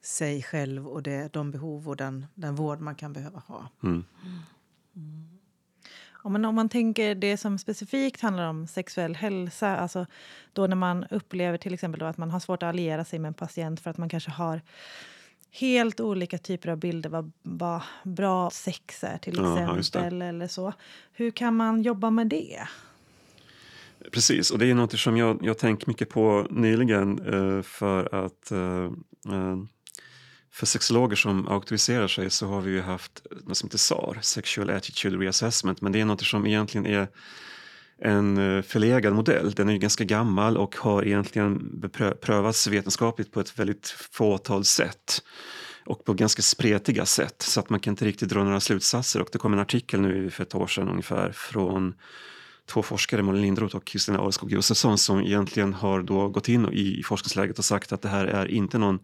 sig 0.02 0.42
själv 0.42 0.88
och 0.88 1.02
det, 1.02 1.32
de 1.32 1.50
behov 1.50 1.88
och 1.88 1.96
den, 1.96 2.26
den 2.34 2.54
vård 2.54 2.80
man 2.80 2.94
kan 2.94 3.12
behöva 3.12 3.38
ha. 3.46 3.68
Mm. 3.82 4.04
Mm. 4.96 5.28
Om, 6.12 6.32
man, 6.32 6.44
om 6.44 6.54
man 6.54 6.68
tänker 6.68 7.14
det 7.14 7.36
som 7.36 7.58
specifikt 7.58 8.20
handlar 8.20 8.48
om 8.48 8.66
sexuell 8.66 9.14
hälsa, 9.14 9.76
alltså 9.76 10.06
då 10.52 10.66
när 10.66 10.76
man 10.76 11.04
upplever 11.04 11.58
till 11.58 11.74
exempel 11.74 12.02
att 12.02 12.16
man 12.16 12.30
har 12.30 12.40
svårt 12.40 12.62
att 12.62 12.68
alliera 12.68 13.04
sig 13.04 13.18
med 13.18 13.28
en 13.28 13.34
patient 13.34 13.80
för 13.80 13.90
att 13.90 13.98
man 13.98 14.08
kanske 14.08 14.30
har 14.30 14.60
helt 15.50 16.00
olika 16.00 16.38
typer 16.38 16.68
av 16.68 16.76
bilder 16.76 17.10
vad, 17.10 17.32
vad 17.42 17.82
bra 18.02 18.50
sex 18.50 19.04
är 19.04 19.18
till 19.18 19.36
Ja, 19.36 19.78
exempel. 19.78 20.22
eller 20.22 20.48
så. 20.48 20.72
Hur 21.12 21.30
kan 21.30 21.56
man 21.56 21.82
jobba 21.82 22.10
med 22.10 22.26
det? 22.26 22.68
Precis, 24.12 24.50
och 24.50 24.58
det 24.58 24.66
är 24.66 24.74
något 24.74 24.98
som 24.98 25.16
jag, 25.16 25.38
jag 25.42 25.58
tänkt 25.58 25.86
mycket 25.86 26.08
på 26.08 26.46
nyligen 26.50 27.18
eh, 27.18 27.62
för 27.62 28.24
att 28.24 28.50
eh, 28.50 28.84
eh, 29.34 29.56
för 30.52 30.66
sexologer 30.66 31.16
som 31.16 31.48
auktoriserar 31.48 32.08
sig 32.08 32.30
så 32.30 32.46
har 32.46 32.60
vi 32.60 32.70
ju 32.70 32.80
haft 32.80 33.26
något 33.44 33.56
som 33.56 33.66
heter 33.66 33.78
SAR, 33.78 34.18
Sexual 34.22 34.70
Attitude 34.70 35.16
Reassessment, 35.16 35.80
men 35.80 35.92
det 35.92 36.00
är 36.00 36.04
något 36.04 36.22
som 36.22 36.46
egentligen 36.46 36.86
är 36.86 37.08
en 37.98 38.38
eh, 38.38 38.62
förlegad 38.62 39.14
modell. 39.14 39.52
Den 39.52 39.68
är 39.68 39.72
ju 39.72 39.78
ganska 39.78 40.04
gammal 40.04 40.56
och 40.56 40.76
har 40.76 41.04
egentligen 41.04 41.80
beprö- 41.82 42.14
prövats 42.14 42.66
vetenskapligt 42.66 43.32
på 43.32 43.40
ett 43.40 43.58
väldigt 43.58 43.88
fåtal 43.88 44.64
sätt 44.64 45.22
och 45.86 46.04
på 46.04 46.14
ganska 46.14 46.42
spretiga 46.42 47.06
sätt 47.06 47.42
så 47.42 47.60
att 47.60 47.70
man 47.70 47.80
kan 47.80 47.92
inte 47.92 48.04
riktigt 48.04 48.28
dra 48.28 48.44
några 48.44 48.60
slutsatser. 48.60 49.20
Och 49.20 49.28
det 49.32 49.38
kom 49.38 49.52
en 49.52 49.58
artikel 49.58 50.00
nu 50.00 50.30
för 50.30 50.42
ett 50.42 50.54
år 50.54 50.66
sedan 50.66 50.88
ungefär 50.88 51.32
från 51.32 51.94
två 52.66 52.82
forskare, 52.82 53.22
Malin 53.22 53.42
Lindroth 53.42 53.76
och 53.76 53.84
Kristina 53.84 54.18
Areskog 54.18 54.52
Josefsson 54.52 54.98
som 54.98 55.20
egentligen 55.20 55.74
har 55.74 56.02
då 56.02 56.28
gått 56.28 56.48
in 56.48 56.68
i 56.72 57.02
forskningsläget 57.04 57.58
och 57.58 57.64
sagt 57.64 57.92
att 57.92 58.02
det 58.02 58.08
här 58.08 58.26
är 58.26 58.46
inte 58.50 58.78
någon 58.78 58.98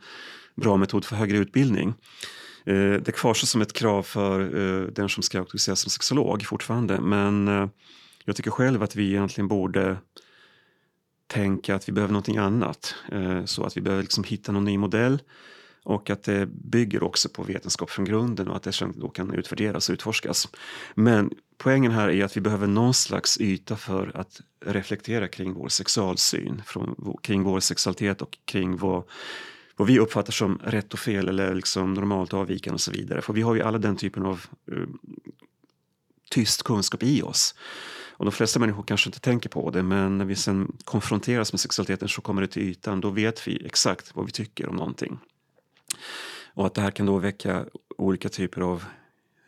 bra 0.54 0.76
metod 0.76 1.04
för 1.04 1.16
högre 1.16 1.38
utbildning. 1.38 1.94
Eh, 2.64 2.92
det 2.92 3.14
kvarstår 3.14 3.46
som 3.46 3.60
ett 3.60 3.72
krav 3.72 4.02
för 4.02 4.40
eh, 4.40 4.86
den 4.86 5.08
som 5.08 5.22
ska 5.22 5.38
auktoriseras 5.38 5.80
som 5.80 5.90
sexolog 5.90 6.46
fortfarande 6.46 7.00
men 7.00 7.48
eh, 7.48 7.68
jag 8.24 8.36
tycker 8.36 8.50
själv 8.50 8.82
att 8.82 8.96
vi 8.96 9.08
egentligen 9.08 9.48
borde 9.48 9.96
tänka 11.26 11.74
att 11.74 11.88
vi 11.88 11.92
behöver 11.92 12.12
någonting 12.12 12.36
annat. 12.36 12.94
Så 13.44 13.64
att 13.64 13.76
vi 13.76 13.80
behöver 13.80 14.02
liksom 14.02 14.24
hitta 14.24 14.52
någon 14.52 14.64
ny 14.64 14.78
modell 14.78 15.22
och 15.82 16.10
att 16.10 16.22
det 16.22 16.46
bygger 16.46 17.02
också 17.02 17.28
på 17.28 17.42
vetenskap 17.42 17.90
från 17.90 18.04
grunden 18.04 18.48
och 18.48 18.56
att 18.56 18.62
det 18.62 18.72
sen 18.72 18.94
då 18.96 19.08
kan 19.08 19.34
utvärderas 19.34 19.88
och 19.88 19.92
utforskas. 19.92 20.48
Men 20.94 21.30
poängen 21.58 21.92
här 21.92 22.08
är 22.08 22.24
att 22.24 22.36
vi 22.36 22.40
behöver 22.40 22.66
någon 22.66 22.94
slags 22.94 23.40
yta 23.40 23.76
för 23.76 24.16
att 24.16 24.40
reflektera 24.64 25.28
kring 25.28 25.52
vår 25.52 25.68
sexualsyn, 25.68 26.62
från, 26.66 27.16
kring 27.22 27.42
vår 27.42 27.60
sexualitet 27.60 28.22
och 28.22 28.38
kring 28.44 28.76
vad, 28.76 29.02
vad 29.76 29.88
vi 29.88 29.98
uppfattar 29.98 30.32
som 30.32 30.60
rätt 30.64 30.92
och 30.92 30.98
fel 30.98 31.28
eller 31.28 31.54
liksom 31.54 31.94
normalt 31.94 32.34
avvikande 32.34 32.74
och 32.74 32.80
så 32.80 32.90
vidare. 32.90 33.22
För 33.22 33.32
vi 33.32 33.42
har 33.42 33.54
ju 33.54 33.62
alla 33.62 33.78
den 33.78 33.96
typen 33.96 34.22
av 34.22 34.46
uh, 34.72 34.86
tyst 36.30 36.62
kunskap 36.62 37.02
i 37.02 37.22
oss. 37.22 37.54
Och 38.20 38.24
de 38.24 38.32
flesta 38.32 38.58
människor 38.58 38.82
kanske 38.82 39.08
inte 39.08 39.20
tänker 39.20 39.48
på 39.48 39.70
det 39.70 39.82
men 39.82 40.18
när 40.18 40.24
vi 40.24 40.36
sen 40.36 40.76
konfronteras 40.84 41.52
med 41.52 41.60
sexualiteten 41.60 42.08
så 42.08 42.20
kommer 42.20 42.42
det 42.42 42.48
till 42.48 42.62
ytan. 42.62 43.00
Då 43.00 43.10
vet 43.10 43.48
vi 43.48 43.66
exakt 43.66 44.16
vad 44.16 44.26
vi 44.26 44.32
tycker 44.32 44.68
om 44.68 44.76
någonting. 44.76 45.18
Och 46.54 46.66
att 46.66 46.74
det 46.74 46.80
här 46.80 46.90
kan 46.90 47.06
då 47.06 47.18
väcka 47.18 47.64
olika 47.98 48.28
typer 48.28 48.60
av 48.60 48.84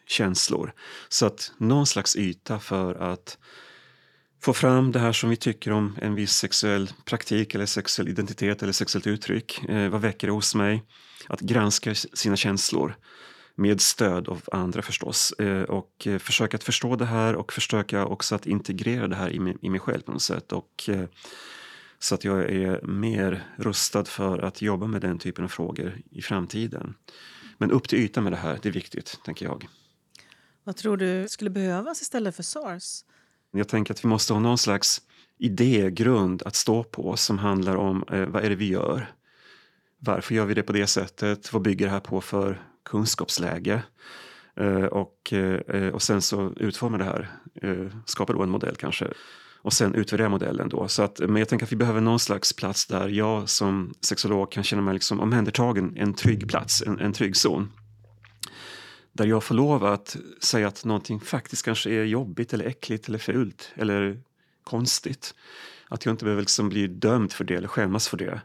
känslor. 0.07 0.73
Så 1.09 1.27
att 1.27 1.53
någon 1.59 1.87
slags 1.87 2.17
yta 2.17 2.59
för 2.59 2.95
att 2.95 3.39
få 4.43 4.53
fram 4.53 4.93
det 4.93 4.99
här 4.99 5.13
som 5.13 5.31
vi 5.31 5.37
tycker 5.37 5.73
om 5.73 5.99
en 6.03 6.15
viss 6.15 6.33
sexuell 6.33 6.91
praktik 7.05 7.55
eller 7.55 7.67
sexuell 7.67 8.09
identitet 8.09 8.63
eller 8.63 8.73
sexuellt 8.73 9.07
uttryck. 9.07 9.65
Eh, 9.69 9.89
vad 9.89 10.01
väcker 10.01 10.27
det 10.27 10.33
hos 10.33 10.55
mig? 10.55 10.83
Att 11.29 11.41
granska 11.41 11.95
sina 11.95 12.37
känslor 12.37 12.97
med 13.55 13.81
stöd 13.81 14.29
av 14.29 14.43
andra 14.53 14.83
förstås. 14.83 15.33
Eh, 15.33 15.63
och 15.63 16.07
eh, 16.07 16.19
försöka 16.19 16.57
att 16.57 16.65
förstå 16.65 16.97
det 16.97 17.05
här 17.05 17.35
och 17.35 17.53
försöka 17.53 18.07
också 18.07 18.35
att 18.35 18.47
integrera 18.47 19.09
det 19.09 19.17
här 19.17 19.31
i 19.31 19.41
mig, 19.41 19.57
i 19.63 19.71
mig 19.71 19.81
själv 19.81 20.01
på 20.01 20.13
något 20.13 20.23
sätt. 20.23 20.53
Och, 20.53 20.89
eh, 20.89 21.05
så 22.03 22.15
att 22.15 22.25
jag 22.25 22.51
är 22.51 22.87
mer 22.87 23.47
rustad 23.57 24.05
för 24.05 24.39
att 24.39 24.63
jobba 24.63 24.87
med 24.87 25.01
den 25.01 25.19
typen 25.19 25.45
av 25.45 25.49
frågor 25.49 26.01
i 26.11 26.23
framtiden. 26.23 26.95
Men 27.59 27.71
upp 27.71 27.89
till 27.89 27.99
ytan 27.99 28.25
med 28.25 28.33
det 28.33 28.37
här, 28.37 28.59
det 28.63 28.69
är 28.69 28.73
viktigt, 28.73 29.21
tänker 29.25 29.47
jag. 29.47 29.69
Vad 30.65 30.77
tror 30.77 30.97
du 30.97 31.29
skulle 31.29 31.51
behövas 31.51 32.03
istället 32.03 32.37
för 32.37 32.43
SARS? 32.43 33.05
Jag 33.51 33.69
tänker 33.69 33.95
att 33.95 34.05
vi 34.05 34.09
måste 34.09 34.33
ha 34.33 34.41
någon 34.41 34.59
slags 34.59 35.03
idégrund 35.39 36.43
att 36.43 36.55
stå 36.55 36.85
på 36.85 37.17
som 37.17 37.39
handlar 37.39 37.77
om 37.77 38.05
eh, 38.13 38.27
vad 38.27 38.45
är 38.45 38.51
det 38.51 38.57
vi 38.57 38.69
gör? 38.69 39.13
Varför 39.99 40.35
gör 40.35 40.45
vi 40.45 40.55
det 40.55 40.63
på 40.63 40.73
det 40.73 40.87
sättet? 40.87 41.53
Vad 41.53 41.63
bygger 41.63 41.87
det 41.87 41.93
här 41.93 42.01
på 42.01 42.21
för 42.21 42.63
kunskapsläge? 42.85 43.83
Eh, 44.57 44.85
och, 44.85 45.33
eh, 45.33 45.89
och 45.89 46.03
sen 46.03 46.23
så 46.23 46.53
utforma 46.57 46.99
det 46.99 47.05
här, 47.05 47.31
eh, 47.55 47.87
skapa 48.07 48.33
då 48.33 48.43
en 48.43 48.51
modell 48.51 48.77
kanske 48.77 49.09
och 49.63 49.73
sen 49.73 49.95
utvärdera 49.95 50.29
modellen 50.29 50.69
då. 50.69 50.89
Så 50.89 51.03
att, 51.03 51.19
men 51.19 51.37
jag 51.37 51.49
tänker 51.49 51.67
att 51.67 51.73
vi 51.73 51.77
behöver 51.77 52.01
någon 52.01 52.19
slags 52.19 52.53
plats 52.53 52.87
där 52.87 53.09
jag 53.09 53.49
som 53.49 53.95
sexolog 54.01 54.53
kan 54.53 54.65
känna 54.65 54.83
mig 54.83 54.95
liksom 54.95 55.21
omhändertagen, 55.21 55.97
en 55.97 56.15
trygg 56.15 56.49
plats, 56.49 56.83
en, 56.83 57.01
en 57.01 57.13
trygg 57.13 57.37
zon. 57.37 57.73
Där 59.13 59.27
jag 59.27 59.45
får 59.45 59.55
lov 59.55 59.85
att 59.85 60.17
säga 60.41 60.69
att 60.69 60.85
någonting 60.85 61.21
faktiskt 61.21 61.65
kanske 61.65 61.91
är 61.91 62.05
jobbigt 62.05 62.55
eller 62.55 62.65
äckligt 62.65 63.09
eller 63.09 63.19
fult 63.19 63.73
eller 63.75 64.21
konstigt. 64.65 65.35
Att 65.89 66.05
jag 66.05 66.13
inte 66.13 66.25
behöver 66.25 66.43
liksom 66.43 66.69
bli 66.69 66.87
dömd 66.87 67.33
för 67.33 67.45
det 67.45 67.55
eller 67.55 67.69
skämmas 67.69 68.09
för 68.09 68.17
det. 68.17 68.41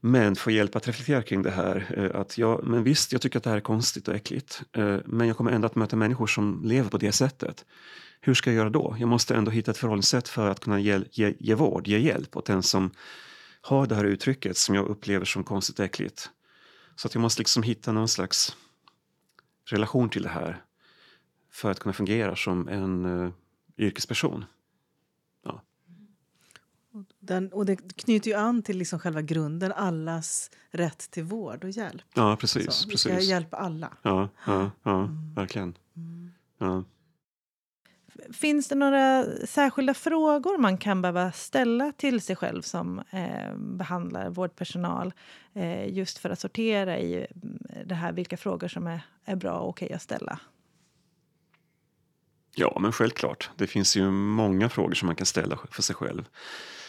Men 0.00 0.36
få 0.36 0.50
hjälp 0.50 0.76
att 0.76 0.88
reflektera 0.88 1.22
kring 1.22 1.42
det 1.42 1.50
här. 1.50 1.94
Eh, 1.96 2.20
att 2.20 2.38
jag, 2.38 2.64
men 2.64 2.82
visst, 2.82 3.12
jag 3.12 3.20
tycker 3.20 3.38
att 3.38 3.44
det 3.44 3.50
här 3.50 3.56
är 3.56 3.60
konstigt 3.60 4.08
och 4.08 4.14
äckligt. 4.14 4.62
Eh, 4.72 4.96
men 5.04 5.28
jag 5.28 5.36
kommer 5.36 5.50
ändå 5.50 5.66
att 5.66 5.74
möta 5.74 5.96
människor 5.96 6.26
som 6.26 6.62
lever 6.64 6.90
på 6.90 6.98
det 6.98 7.12
sättet. 7.12 7.64
Hur 8.24 8.34
ska 8.34 8.50
jag 8.50 8.56
göra 8.56 8.70
då? 8.70 8.96
Jag 8.98 9.08
måste 9.08 9.34
ändå 9.34 9.50
hitta 9.50 9.70
ett 9.70 9.78
förhållningssätt 9.78 10.28
för 10.28 10.50
att 10.50 10.60
kunna 10.60 10.80
ge, 10.80 11.00
ge, 11.10 11.34
ge 11.38 11.54
vård, 11.54 11.86
ge 11.86 11.98
hjälp 11.98 12.36
åt 12.36 12.46
den 12.46 12.62
som 12.62 12.90
har 13.60 13.86
det 13.86 13.94
här 13.94 14.04
uttrycket 14.04 14.56
som 14.56 14.74
jag 14.74 14.86
upplever 14.86 15.24
som 15.24 15.44
konstigt 15.44 15.80
äckligt. 15.80 16.30
Så 16.96 17.08
att 17.08 17.14
jag 17.14 17.22
måste 17.22 17.40
liksom 17.40 17.62
hitta 17.62 17.92
någon 17.92 18.08
slags 18.08 18.56
relation 19.70 20.08
till 20.08 20.22
det 20.22 20.28
här 20.28 20.62
för 21.50 21.70
att 21.70 21.80
kunna 21.80 21.92
fungera 21.92 22.36
som 22.36 22.68
en 22.68 23.04
uh, 23.04 23.30
yrkesperson. 23.78 24.44
Den, 27.20 27.52
och 27.52 27.66
det 27.66 27.76
knyter 27.76 28.30
ju 28.30 28.36
an 28.36 28.62
till 28.62 28.78
liksom 28.78 28.98
själva 28.98 29.22
grunden, 29.22 29.72
allas 29.72 30.50
rätt 30.70 31.10
till 31.10 31.22
vård 31.24 31.64
och 31.64 31.70
hjälp. 31.70 32.02
Ja, 32.14 32.36
precis. 32.36 32.72
Så, 32.74 32.88
vi 32.88 32.96
ska 32.96 33.10
precis. 33.10 33.28
hjälpa 33.30 33.56
alla. 33.56 33.92
Ja, 34.02 34.28
ja, 34.46 34.70
ja 34.82 35.04
Mm. 35.04 35.34
verkligen. 35.34 35.74
Mm. 35.96 36.30
Ja. 36.58 36.84
Finns 38.32 38.68
det 38.68 38.74
några 38.74 39.24
särskilda 39.46 39.94
frågor 39.94 40.58
man 40.58 40.78
kan 40.78 41.02
behöva 41.02 41.32
ställa 41.32 41.92
till 41.92 42.20
sig 42.20 42.36
själv 42.36 42.62
som 42.62 42.98
eh, 43.10 43.56
behandlar 43.56 44.30
vårdpersonal 44.30 45.12
eh, 45.54 45.88
just 45.88 46.18
för 46.18 46.30
att 46.30 46.40
sortera 46.40 46.98
i 46.98 47.14
mm, 47.14 47.58
det 47.86 47.94
här 47.94 48.12
vilka 48.12 48.36
frågor 48.36 48.68
som 48.68 48.86
är, 48.86 49.00
är 49.24 49.36
bra 49.36 49.52
och 49.52 49.68
okej 49.68 49.92
att 49.92 50.02
ställa? 50.02 50.38
Ja, 52.54 52.78
men 52.80 52.92
självklart. 52.92 53.50
Det 53.56 53.66
finns 53.66 53.96
ju 53.96 54.10
många 54.10 54.68
frågor 54.68 54.94
som 54.94 55.06
man 55.06 55.16
kan 55.16 55.26
ställa 55.26 55.58
för 55.70 55.82
sig 55.82 55.96
själv. 55.96 56.28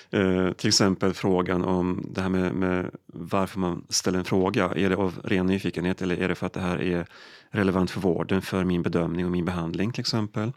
Eh, 0.10 0.52
till 0.52 0.68
exempel 0.68 1.14
frågan 1.14 1.64
om 1.64 2.06
det 2.10 2.22
här 2.22 2.30
med, 2.30 2.54
med 2.54 2.92
varför 3.06 3.60
man 3.60 3.86
ställer 3.90 4.20
en 4.20 4.26
fråga. 4.26 4.66
Är 4.76 4.90
det 4.90 4.96
av 4.96 5.22
ren 5.24 5.46
nyfikenhet 5.46 6.02
eller 6.02 6.18
är 6.18 6.28
det 6.28 6.36
för 6.36 6.46
att 6.46 6.54
det 6.54 6.60
här 6.60 6.82
är 6.82 7.06
relevant 7.50 7.92
för 7.92 8.02
vården, 8.02 8.42
för 8.42 8.64
min 8.64 8.84
bedömning 8.84 9.26
och 9.26 9.32
min 9.32 9.46
behandling 9.46 9.92
till 9.92 10.02
exempel? 10.02 10.52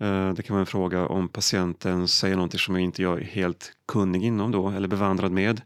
Eh, 0.00 0.32
det 0.34 0.42
kan 0.42 0.54
vara 0.54 0.60
en 0.60 0.66
fråga 0.66 1.06
om 1.06 1.28
patienten 1.28 2.08
säger 2.08 2.36
någonting 2.36 2.58
som 2.58 2.74
jag 2.74 2.84
inte 2.84 3.02
är 3.02 3.20
helt 3.20 3.72
kunnig 3.88 4.24
inom 4.24 4.50
då 4.50 4.68
eller 4.68 4.88
bevandrad 4.88 5.32
med. 5.32 5.60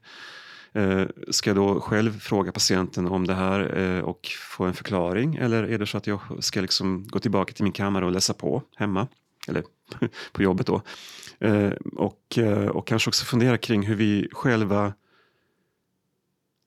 Eh, 0.72 1.02
ska 1.30 1.50
jag 1.50 1.56
då 1.56 1.80
själv 1.80 2.20
fråga 2.20 2.52
patienten 2.52 3.06
om 3.06 3.26
det 3.26 3.34
här 3.34 3.78
eh, 3.78 4.04
och 4.04 4.28
få 4.56 4.64
en 4.64 4.74
förklaring 4.74 5.36
eller 5.36 5.62
är 5.62 5.78
det 5.78 5.86
så 5.86 5.98
att 5.98 6.06
jag 6.06 6.20
ska 6.40 6.60
liksom 6.60 7.06
gå 7.08 7.18
tillbaka 7.18 7.52
till 7.52 7.64
min 7.64 7.72
kammare 7.72 8.04
och 8.04 8.12
läsa 8.12 8.34
på 8.34 8.62
hemma 8.76 9.08
eller 9.48 9.64
på 10.32 10.42
jobbet 10.42 10.66
då 10.66 10.82
och, 11.96 12.38
och 12.70 12.86
kanske 12.86 13.10
också 13.10 13.24
fundera 13.24 13.58
kring 13.58 13.82
hur 13.82 13.94
vi 13.94 14.28
själva 14.32 14.92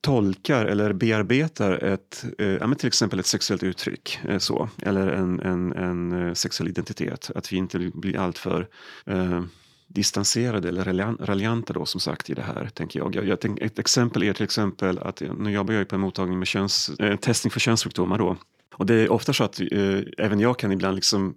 tolkar 0.01 0.65
eller 0.65 0.93
bearbetar 0.93 1.83
ett, 1.83 2.25
eh, 2.37 2.47
ja, 2.47 2.67
men 2.67 2.77
till 2.77 2.87
exempel 2.87 3.19
ett 3.19 3.25
sexuellt 3.25 3.63
uttryck 3.63 4.19
eh, 4.29 4.37
så, 4.37 4.69
eller 4.81 5.07
en, 5.07 5.39
en, 5.39 5.73
en 5.73 6.27
eh, 6.27 6.33
sexuell 6.33 6.69
identitet. 6.69 7.31
Att 7.35 7.53
vi 7.53 7.57
inte 7.57 7.91
blir 7.93 8.17
alltför 8.17 8.67
eh, 9.05 9.41
distanserade 9.87 10.69
eller 10.69 11.15
raljanta 11.25 11.73
då 11.73 11.85
som 11.85 12.01
sagt 12.01 12.29
i 12.29 12.33
det 12.33 12.41
här, 12.41 12.69
tänker 12.73 12.99
jag. 12.99 13.15
jag, 13.15 13.27
jag 13.27 13.39
tänk, 13.39 13.61
ett 13.61 13.79
exempel 13.79 14.23
är 14.23 14.33
till 14.33 14.43
exempel 14.43 14.99
att 14.99 15.21
nu 15.37 15.51
jobbar 15.51 15.73
jag 15.73 15.79
ju 15.79 15.85
på 15.85 15.95
en 15.95 16.01
mottagning 16.01 16.39
med 16.39 16.47
köns, 16.47 16.89
eh, 16.89 17.15
testning 17.15 17.51
för 17.51 17.59
könssjukdomar 17.59 18.17
då. 18.17 18.37
Och 18.73 18.85
det 18.85 18.93
är 18.93 19.11
ofta 19.11 19.33
så 19.33 19.43
att 19.43 19.59
eh, 19.59 19.99
även 20.17 20.39
jag 20.39 20.59
kan 20.59 20.71
ibland 20.71 20.95
liksom 20.95 21.35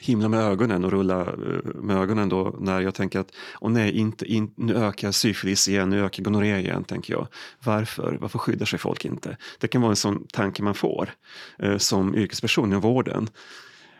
himla 0.00 0.28
med 0.28 0.40
ögonen 0.40 0.84
och 0.84 0.90
rulla 0.92 1.20
eh, 1.20 1.74
med 1.74 1.96
ögonen 1.96 2.28
då 2.28 2.56
när 2.60 2.80
jag 2.80 2.94
tänker 2.94 3.20
att 3.20 3.32
åh 3.60 3.70
nej, 3.70 3.92
inte, 3.98 4.26
in, 4.26 4.52
nu 4.56 4.76
ökar 4.76 5.12
syfilis 5.12 5.68
igen, 5.68 5.90
nu 5.90 6.04
ökar 6.04 6.22
gonorré 6.22 6.58
igen, 6.58 6.84
tänker 6.84 7.12
jag. 7.12 7.28
Varför? 7.64 8.18
Varför 8.20 8.38
skyddar 8.38 8.66
sig 8.66 8.78
folk 8.78 9.04
inte? 9.04 9.36
Det 9.58 9.68
kan 9.68 9.80
vara 9.80 9.92
en 9.92 9.96
sån 9.96 10.26
tanke 10.26 10.62
man 10.62 10.74
får 10.74 11.10
eh, 11.58 11.76
som 11.76 12.14
yrkesperson 12.14 12.72
i 12.72 12.76
vården. 12.76 13.28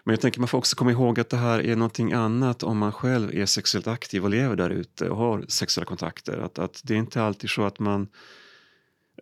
Men 0.05 0.13
jag 0.13 0.21
tänker 0.21 0.41
man 0.41 0.49
får 0.49 0.59
också 0.59 0.77
komma 0.77 0.91
ihåg 0.91 1.21
att 1.21 1.31
det 1.31 1.37
här 1.37 1.67
är 1.67 1.77
någonting 1.77 2.13
annat 2.13 2.63
om 2.63 2.79
man 2.79 2.93
själv 2.93 3.35
är 3.35 3.47
sexuellt 3.47 3.87
aktiv 3.87 4.25
och 4.25 4.31
lever 4.31 4.57
där 4.57 4.71
ute 4.71 5.11
och 5.11 5.17
har 5.17 5.45
sexuella 5.49 5.87
kontakter. 5.87 6.39
Att, 6.39 6.59
att 6.59 6.81
det 6.85 6.95
är 6.95 6.99
inte 6.99 7.23
alltid 7.23 7.51
så 7.51 7.65
att 7.65 7.79
man 7.79 8.09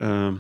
eh, 0.01 0.35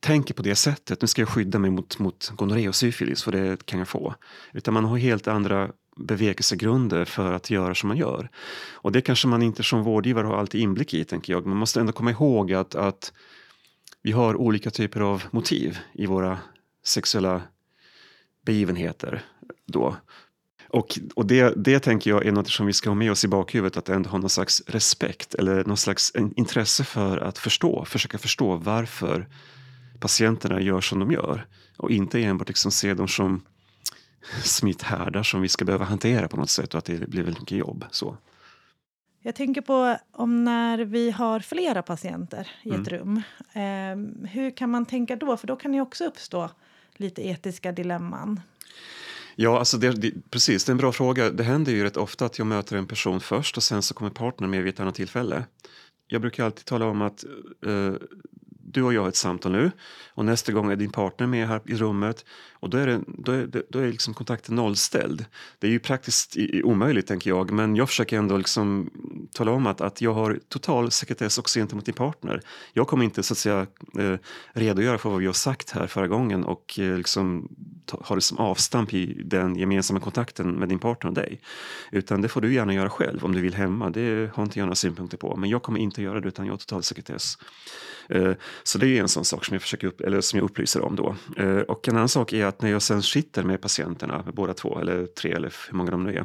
tänker 0.00 0.34
på 0.34 0.42
det 0.42 0.56
sättet. 0.56 1.02
Nu 1.02 1.08
ska 1.08 1.22
jag 1.22 1.28
skydda 1.28 1.58
mig 1.58 1.70
mot, 1.70 1.98
mot 1.98 2.32
gonorré 2.36 2.68
och 2.68 2.74
syfilis 2.74 3.22
för 3.22 3.32
det 3.32 3.66
kan 3.66 3.78
jag 3.78 3.88
få. 3.88 4.14
Utan 4.52 4.74
man 4.74 4.84
har 4.84 4.98
helt 4.98 5.28
andra 5.28 5.70
bevekelsegrunder 5.96 7.04
för 7.04 7.32
att 7.32 7.50
göra 7.50 7.74
som 7.74 7.88
man 7.88 7.96
gör. 7.96 8.28
Och 8.72 8.92
det 8.92 9.00
kanske 9.00 9.28
man 9.28 9.42
inte 9.42 9.62
som 9.62 9.82
vårdgivare 9.82 10.26
har 10.26 10.36
alltid 10.36 10.60
inblick 10.60 10.94
i, 10.94 11.04
tänker 11.04 11.32
jag. 11.32 11.46
Man 11.46 11.56
måste 11.56 11.80
ändå 11.80 11.92
komma 11.92 12.10
ihåg 12.10 12.52
att, 12.52 12.74
att 12.74 13.12
vi 14.02 14.12
har 14.12 14.36
olika 14.36 14.70
typer 14.70 15.00
av 15.00 15.24
motiv 15.30 15.78
i 15.92 16.06
våra 16.06 16.38
sexuella 16.84 17.42
begivenheter. 18.46 19.22
Då. 19.66 19.96
Och, 20.68 20.98
och 21.14 21.26
det, 21.26 21.54
det 21.56 21.80
tänker 21.80 22.10
jag 22.10 22.26
är 22.26 22.32
något 22.32 22.48
som 22.48 22.66
vi 22.66 22.72
ska 22.72 22.90
ha 22.90 22.94
med 22.94 23.10
oss 23.10 23.24
i 23.24 23.28
bakhuvudet, 23.28 23.76
att 23.76 23.88
ändå 23.88 24.10
ha 24.10 24.18
någon 24.18 24.30
slags 24.30 24.62
respekt 24.66 25.34
eller 25.34 25.64
någon 25.64 25.76
slags 25.76 26.12
intresse 26.36 26.84
för 26.84 27.18
att 27.18 27.38
förstå, 27.38 27.84
försöka 27.84 28.18
förstå 28.18 28.56
varför 28.56 29.26
patienterna 30.00 30.60
gör 30.60 30.80
som 30.80 30.98
de 30.98 31.10
gör. 31.12 31.46
Och 31.76 31.90
inte 31.90 32.22
enbart 32.22 32.48
liksom 32.48 32.70
se 32.70 32.94
dem 32.94 33.08
som 33.08 33.42
smitthärdar 34.44 35.22
som 35.22 35.40
vi 35.40 35.48
ska 35.48 35.64
behöva 35.64 35.84
hantera 35.84 36.28
på 36.28 36.36
något 36.36 36.50
sätt 36.50 36.74
och 36.74 36.78
att 36.78 36.84
det 36.84 37.08
blir 37.08 37.22
väldigt 37.22 37.40
mycket 37.40 37.58
jobb. 37.58 37.84
Så. 37.90 38.16
Jag 39.22 39.34
tänker 39.34 39.60
på 39.60 39.96
om 40.12 40.44
när 40.44 40.78
vi 40.78 41.10
har 41.10 41.40
flera 41.40 41.82
patienter 41.82 42.48
i 42.62 42.68
ett 42.70 42.74
Mm. 42.74 42.84
rum. 42.84 43.22
Eh, 43.52 44.28
hur 44.30 44.56
kan 44.56 44.70
man 44.70 44.86
tänka 44.86 45.16
då? 45.16 45.36
För 45.36 45.46
då 45.46 45.56
kan 45.56 45.72
det 45.72 45.80
också 45.80 46.04
uppstå 46.04 46.50
lite 46.96 47.26
etiska 47.26 47.72
dilemman. 47.72 48.40
Ja, 49.36 49.58
alltså 49.58 49.78
det, 49.78 49.90
det, 49.90 50.12
precis, 50.30 50.64
det 50.64 50.70
är 50.70 50.74
en 50.74 50.78
bra 50.78 50.92
fråga. 50.92 51.30
Det 51.30 51.42
händer 51.44 51.72
ju 51.72 51.84
rätt 51.84 51.96
ofta 51.96 52.26
att 52.26 52.38
jag 52.38 52.46
möter 52.46 52.76
en 52.76 52.86
person 52.86 53.20
först 53.20 53.56
och 53.56 53.62
sen 53.62 53.82
så 53.82 53.94
kommer 53.94 54.10
partnern 54.10 54.50
med 54.50 54.62
vid 54.62 54.74
ett 54.74 54.80
annat 54.80 54.94
tillfälle. 54.94 55.44
Jag 56.06 56.20
brukar 56.20 56.44
alltid 56.44 56.64
tala 56.64 56.86
om 56.86 57.02
att 57.02 57.24
eh, 57.66 57.92
du 58.72 58.82
och 58.82 58.94
jag 58.94 59.02
har 59.02 59.08
ett 59.08 59.16
samtal 59.16 59.52
nu 59.52 59.70
och 60.08 60.24
nästa 60.24 60.52
gång 60.52 60.72
är 60.72 60.76
din 60.76 60.90
partner 60.90 61.26
med 61.26 61.48
här 61.48 61.60
i 61.64 61.74
rummet 61.74 62.24
och 62.52 62.70
då 62.70 62.78
är, 62.78 62.86
det, 62.86 63.00
då 63.06 63.32
är, 63.32 63.46
det, 63.46 63.62
då 63.70 63.78
är 63.78 63.86
liksom 63.86 64.14
kontakten 64.14 64.54
nollställd. 64.54 65.24
Det 65.58 65.66
är 65.66 65.70
ju 65.70 65.78
praktiskt 65.78 66.36
i, 66.36 66.58
i 66.58 66.62
omöjligt 66.62 67.06
tänker 67.06 67.30
jag 67.30 67.50
men 67.50 67.76
jag 67.76 67.88
försöker 67.88 68.18
ändå 68.18 68.36
liksom 68.36 68.90
tala 69.34 69.52
om 69.52 69.66
att, 69.66 69.80
att 69.80 70.00
jag 70.00 70.14
har 70.14 70.40
total 70.48 70.90
sekretess 70.90 71.38
också 71.38 71.58
gentemot 71.58 71.84
din 71.84 71.94
partner. 71.94 72.40
Jag 72.72 72.86
kommer 72.86 73.04
inte 73.04 73.22
så 73.22 73.34
att 73.34 73.38
säga 73.38 73.66
eh, 73.98 74.14
redogöra 74.52 74.98
för 74.98 75.10
vad 75.10 75.20
vi 75.20 75.26
har 75.26 75.32
sagt 75.32 75.70
här 75.70 75.86
förra 75.86 76.08
gången 76.08 76.44
och 76.44 76.78
eh, 76.78 76.96
liksom 76.96 77.48
ha 77.90 78.14
det 78.14 78.20
som 78.20 78.38
avstamp 78.38 78.94
i 78.94 79.22
den 79.24 79.56
gemensamma 79.56 80.00
kontakten 80.00 80.52
med 80.52 80.68
din 80.68 80.78
partner 80.78 81.08
och 81.08 81.14
dig. 81.14 81.40
Utan 81.92 82.22
det 82.22 82.28
får 82.28 82.40
du 82.40 82.54
gärna 82.54 82.74
göra 82.74 82.90
själv 82.90 83.24
om 83.24 83.32
du 83.32 83.40
vill 83.40 83.54
hemma. 83.54 83.90
Det 83.90 84.30
har 84.34 84.42
inte 84.42 84.58
jag 84.58 84.66
några 84.66 84.74
synpunkter 84.74 85.16
på. 85.16 85.36
Men 85.36 85.50
jag 85.50 85.62
kommer 85.62 85.80
inte 85.80 86.02
göra 86.02 86.20
det 86.20 86.28
utan 86.28 86.46
jag 86.46 86.52
har 86.52 86.58
total 86.58 86.82
sekretess. 86.82 87.38
Eh, 88.08 88.32
så 88.62 88.78
det 88.78 88.86
är 88.86 89.00
en 89.00 89.08
sån 89.08 89.24
sak 89.24 89.44
som 89.44 89.54
jag, 89.54 89.62
försöker 89.62 89.86
upp, 89.86 90.00
eller 90.00 90.20
som 90.20 90.38
jag 90.38 90.44
upplyser 90.44 90.80
om 90.80 90.96
då. 90.96 91.16
Eh, 91.36 91.58
och 91.58 91.88
en 91.88 91.96
annan 91.96 92.08
sak 92.08 92.32
är 92.32 92.46
att 92.46 92.62
när 92.62 92.70
jag 92.70 92.82
sen 92.82 93.02
sitter 93.02 93.42
med 93.42 93.60
patienterna, 93.60 94.22
med 94.24 94.34
båda 94.34 94.54
två 94.54 94.80
eller 94.80 95.06
tre 95.06 95.32
eller 95.32 95.54
hur 95.68 95.76
många 95.76 95.90
de 95.90 96.04
nu 96.04 96.14
är, 96.14 96.24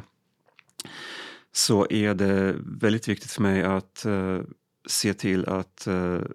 så 1.52 1.86
är 1.90 2.14
det 2.14 2.54
väldigt 2.80 3.08
viktigt 3.08 3.30
för 3.30 3.42
mig 3.42 3.62
att 3.62 4.04
eh, 4.04 4.40
se 4.88 5.14
till 5.14 5.48
att 5.48 5.88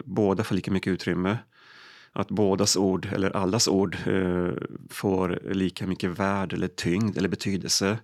båda 0.04 0.44
får 0.44 0.54
lika 0.54 0.70
mycket 0.70 0.92
utrymme. 0.92 1.38
Att 2.12 2.28
bådas 2.28 2.76
ord, 2.76 3.08
eller 3.12 3.36
allas 3.36 3.68
ord, 3.68 3.96
eh, 4.06 4.50
får 4.90 5.40
lika 5.52 5.86
mycket 5.86 6.18
värde 6.18 6.56
eller 6.56 6.68
tyngd 6.68 7.18
eller 7.18 7.28
betydelse. 7.28 7.98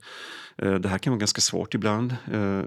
Eh, 0.57 0.75
det 0.75 0.89
här 0.89 0.99
kan 0.99 1.11
vara 1.11 1.19
ganska 1.19 1.41
svårt 1.41 1.75
ibland 1.75 2.17
eh, 2.33 2.63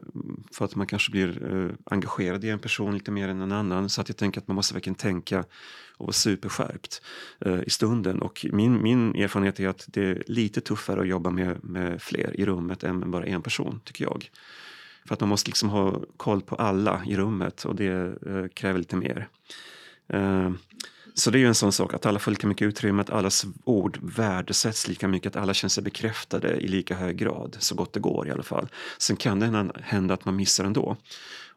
för 0.52 0.66
att 0.66 0.76
man 0.76 0.88
kanske 0.88 1.12
blir 1.12 1.54
eh, 1.54 1.76
engagerad 1.86 2.44
i 2.44 2.50
en 2.50 2.60
person 2.60 2.94
lite 2.94 3.12
mer 3.12 3.28
än 3.30 3.42
en 3.42 3.52
annan. 3.52 3.90
Så 3.90 4.02
att 4.02 4.10
jag 4.10 4.18
tänker 4.18 4.42
att 4.42 4.48
man 4.48 4.56
måste 4.56 4.74
verkligen 4.74 4.96
tänka 4.96 5.46
och 5.98 6.06
vara 6.06 6.14
superskärpt 6.14 7.02
eh, 7.46 7.60
i 7.66 7.70
stunden. 7.70 8.22
Och 8.22 8.46
min, 8.52 8.84
min 8.84 9.16
erfarenhet 9.16 9.60
är 9.60 9.68
att 9.68 9.86
det 9.88 10.04
är 10.04 10.24
lite 10.28 10.62
tuffare 10.62 11.02
att 11.02 11.08
jobba 11.08 11.30
med, 11.30 11.64
med 11.64 12.02
fler 12.02 12.40
i 12.40 12.46
rummet 12.46 12.84
än 12.84 13.00
med 13.00 13.10
bara 13.10 13.26
en 13.26 13.42
person, 13.42 13.82
tycker 13.84 14.06
jag. 14.06 14.30
För 15.06 15.14
att 15.14 15.20
man 15.20 15.30
måste 15.30 15.50
liksom 15.50 15.70
ha 15.70 16.02
koll 16.18 16.42
på 16.42 16.56
alla 16.56 17.02
i 17.06 17.16
rummet 17.16 17.66
och 17.66 17.76
det 17.76 17.92
eh, 18.28 18.48
kräver 18.54 18.80
lite 18.80 18.96
mer. 18.96 19.28
Eh, 20.08 20.52
så 21.14 21.32
det 21.32 21.38
är 21.38 21.40
ju 21.40 21.48
en 21.48 21.56
sån 21.56 21.72
sak, 21.72 21.94
att 21.94 22.06
alla 22.06 22.20
får 22.20 22.32
lika 22.32 22.48
mycket 22.48 22.66
utrymme, 22.66 23.02
att 23.02 23.10
allas 23.10 23.46
ord 23.64 24.00
värdesätts 24.02 24.88
lika 24.88 25.08
mycket, 25.08 25.36
att 25.36 25.42
alla 25.42 25.54
känner 25.54 25.70
sig 25.70 25.84
bekräftade 25.84 26.58
i 26.58 26.68
lika 26.68 26.96
hög 26.96 27.18
grad, 27.18 27.58
så 27.60 27.76
gott 27.76 27.94
det 27.94 28.00
går 28.00 28.28
i 28.28 28.32
alla 28.32 28.44
fall. 28.44 28.70
Sen 28.98 29.16
kan 29.16 29.40
det 29.40 29.72
hända- 29.82 30.14
att 30.14 30.26
man 30.26 30.36
missar 30.36 30.66
ändå. 30.66 30.98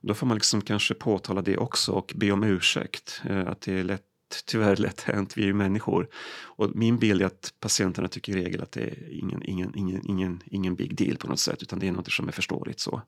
Då 0.00 0.14
får 0.14 0.26
man 0.26 0.36
liksom 0.36 0.60
kanske 0.60 0.94
påtala 0.94 1.42
det 1.42 1.56
också 1.56 1.92
och 1.92 2.12
be 2.16 2.32
om 2.32 2.44
ursäkt, 2.44 3.22
eh, 3.24 3.46
att 3.46 3.60
det 3.60 3.72
är 3.72 3.84
lätt 3.84 4.02
tyvärr 4.46 4.76
lätt 4.76 5.00
hänt, 5.00 5.36
vi 5.36 5.42
är 5.42 5.46
ju 5.46 5.54
människor. 5.54 6.08
Och 6.42 6.76
min 6.76 6.98
bild 6.98 7.22
är 7.22 7.26
att 7.26 7.54
patienterna 7.60 8.08
tycker 8.08 8.36
i 8.36 8.44
regel 8.44 8.62
att 8.62 8.72
det 8.72 8.80
är 8.80 9.08
ingen, 9.10 9.42
ingen, 9.42 9.78
ingen, 9.78 10.02
ingen, 10.06 10.42
ingen 10.46 10.74
big 10.74 10.96
deal 10.96 11.16
på 11.16 11.26
något 11.26 11.40
sätt, 11.40 11.62
utan 11.62 11.78
det 11.78 11.88
är 11.88 11.92
något 11.92 12.12
som 12.12 12.28
är 12.28 12.32
förståeligt. 12.32 12.80
Så, 12.80 13.02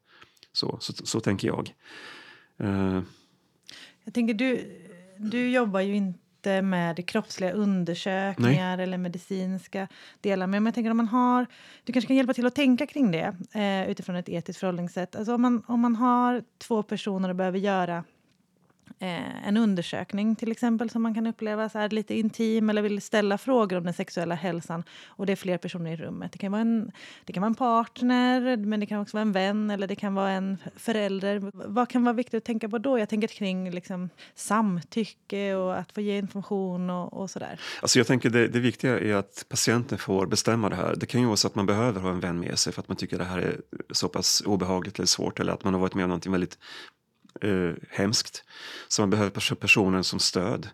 så, 0.53 0.77
så, 0.81 0.93
så 0.93 1.21
tänker 1.21 1.49
jag. 1.49 1.75
Uh. 2.61 3.03
Jag 4.05 4.15
tänker, 4.15 4.35
du, 4.35 4.73
du 5.19 5.51
jobbar 5.51 5.81
ju 5.81 5.97
inte 5.97 6.26
med 6.47 7.09
kroppsliga 7.09 7.53
undersökningar 7.53 8.79
eller 8.79 8.99
medicinska 8.99 9.89
delar. 10.21 10.47
Men 10.47 10.65
jag 10.65 10.75
tänker 10.75 10.91
om 10.91 10.97
man 10.97 11.09
har, 11.09 11.47
du 11.85 11.93
kanske 11.93 12.07
kan 12.07 12.17
hjälpa 12.17 12.35
till 12.35 12.47
att 12.47 12.55
tänka 12.55 12.87
kring 12.87 13.11
det 13.11 13.37
eh, 13.53 13.91
utifrån 13.91 14.17
ett 14.17 14.29
etiskt 14.29 14.61
förhållningssätt. 14.61 15.17
Alltså 15.17 15.35
om, 15.35 15.43
man, 15.43 15.63
om 15.67 15.81
man 15.81 15.97
har 15.97 16.43
två 16.59 16.83
personer 16.83 17.29
och 17.29 17.37
behöver 17.37 17.59
göra 17.59 18.05
eh, 18.99 19.49
en 19.49 19.57
undersökning 19.57 20.37
till 20.37 20.53
exempel 20.53 20.91
som 20.91 21.03
man 21.03 21.15
kan 21.15 21.27
uppleva 21.27 21.69
så 21.69 21.79
här 21.79 21.89
lite 21.89 22.15
intim 22.15 22.71
eller 22.71 22.83
vill 22.83 23.03
ställa 23.03 23.39
frågor 23.39 23.77
om 23.79 23.85
den 23.85 23.95
sexuella 23.95 24.35
hälsan 24.35 24.85
och 25.07 25.27
det 25.27 25.33
är 25.33 25.37
fler 25.37 25.59
personer 25.59 25.93
i 25.93 25.97
rummet. 25.97 26.33
Det 26.33 26.39
kan 26.39 26.53
vara 26.53 26.61
en, 26.61 26.93
det 27.25 27.33
kan 27.33 27.41
vara 27.41 27.51
en 27.51 27.55
partner, 27.55 28.57
men 28.57 28.81
det 28.81 28.87
kan 28.87 29.01
också 29.01 29.17
vara 29.17 29.23
en 29.23 29.33
vän 29.33 29.71
eller 29.71 29.87
det 29.87 29.97
kan 29.97 30.15
vara 30.15 30.31
en 30.31 30.59
förälder. 30.77 31.51
Vad 31.53 31.89
kan 31.89 32.05
vara 32.05 32.13
viktigt 32.13 32.39
att 32.39 32.45
tänka 32.45 32.69
på 32.69 32.79
då? 32.79 32.99
Jag 32.99 33.09
tänker 33.09 33.29
kring 33.29 33.71
liksom, 33.71 34.11
samtycke 34.35 35.55
och 35.55 35.79
att 35.79 35.93
få 35.93 36.01
ge 36.01 36.19
information 36.19 36.91
och, 36.91 37.13
och 37.13 37.31
sådär. 37.31 37.61
Alltså 37.83 37.99
jag 37.99 38.07
tänker 38.07 38.31
det, 38.31 38.49
det 38.49 38.61
viktiga 38.61 38.99
är 38.99 39.15
att 39.15 39.47
patienten 39.49 39.99
får 39.99 40.27
bestämma 40.27 40.69
det 40.69 40.77
här. 40.77 40.95
Det 40.97 41.07
kan 41.07 41.21
ju 41.21 41.27
vara 41.27 41.37
så 41.37 41.47
att 41.47 41.55
man 41.55 41.67
behöver 41.67 42.01
ha 42.01 42.11
en 42.11 42.21
vän 42.21 42.41
med 42.41 42.59
sig 42.59 42.73
för 42.73 42.83
att 42.83 42.89
man 42.89 42.97
tycker 42.97 43.19
det 43.19 43.25
här 43.25 43.39
är 43.39 43.61
så 43.91 44.09
pass 44.09 44.43
obehagligt 44.47 44.99
eller 44.99 45.07
svårt 45.07 45.41
eller 45.41 45.53
att 45.53 45.65
man 45.65 45.75
har 45.75 45.81
varit 45.81 45.95
med 45.95 46.05
om 46.05 46.09
någonting 46.09 46.33
väldigt 46.33 46.59
eh, 47.43 47.73
hemskt. 47.91 48.45
Så 48.89 49.03
man 49.03 49.11
behöver 49.11 49.55
personen 49.55 50.05
som 50.05 50.19
stöd. 50.19 50.69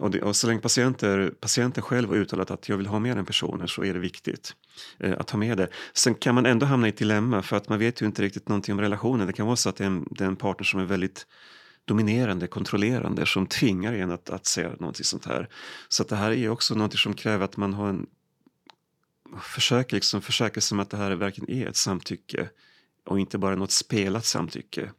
Och, 0.00 0.10
det, 0.10 0.22
och 0.22 0.36
så 0.36 0.46
länge 0.46 0.60
patienter, 0.60 1.30
patienten 1.40 1.82
själv 1.82 2.08
har 2.08 2.16
uttalat 2.16 2.50
att 2.50 2.68
jag 2.68 2.76
vill 2.76 2.86
ha 2.86 2.98
med 2.98 3.16
den 3.16 3.24
personen 3.24 3.68
så 3.68 3.84
är 3.84 3.94
det 3.94 3.98
viktigt 3.98 4.54
eh, 4.98 5.14
att 5.18 5.30
ha 5.30 5.38
med 5.38 5.56
det. 5.56 5.68
Sen 5.92 6.14
kan 6.14 6.34
man 6.34 6.46
ändå 6.46 6.66
hamna 6.66 6.86
i 6.86 6.90
ett 6.90 6.96
dilemma 6.96 7.42
för 7.42 7.56
att 7.56 7.68
man 7.68 7.78
vet 7.78 8.02
ju 8.02 8.06
inte 8.06 8.22
riktigt 8.22 8.48
någonting 8.48 8.72
om 8.72 8.80
relationen. 8.80 9.26
Det 9.26 9.32
kan 9.32 9.46
vara 9.46 9.56
så 9.56 9.68
att 9.68 9.76
det 9.76 9.84
är 9.84 9.88
en, 9.88 10.08
det 10.10 10.24
är 10.24 10.28
en 10.28 10.36
partner 10.36 10.64
som 10.64 10.80
är 10.80 10.84
väldigt 10.84 11.26
dominerande, 11.84 12.46
kontrollerande 12.46 13.26
som 13.26 13.46
tvingar 13.46 13.92
en 13.92 14.10
att, 14.10 14.30
att 14.30 14.46
säga 14.46 14.68
någonting 14.78 15.04
sånt 15.04 15.26
här. 15.26 15.48
Så 15.88 16.02
att 16.02 16.08
det 16.08 16.16
här 16.16 16.30
är 16.30 16.48
också 16.48 16.74
någonting 16.74 16.98
som 16.98 17.14
kräver 17.14 17.44
att 17.44 17.56
man 17.56 17.74
har 17.74 17.88
en 17.88 18.06
försöker 19.42 19.94
liksom 19.94 20.22
försäkra 20.22 20.60
sig 20.60 20.76
om 20.76 20.80
att 20.80 20.90
det 20.90 20.96
här 20.96 21.10
verkligen 21.10 21.50
är 21.50 21.68
ett 21.68 21.76
samtycke 21.76 22.48
och 23.04 23.20
inte 23.20 23.38
bara 23.38 23.56
något 23.56 23.70
spelat 23.70 24.24
samtycke. 24.24 24.90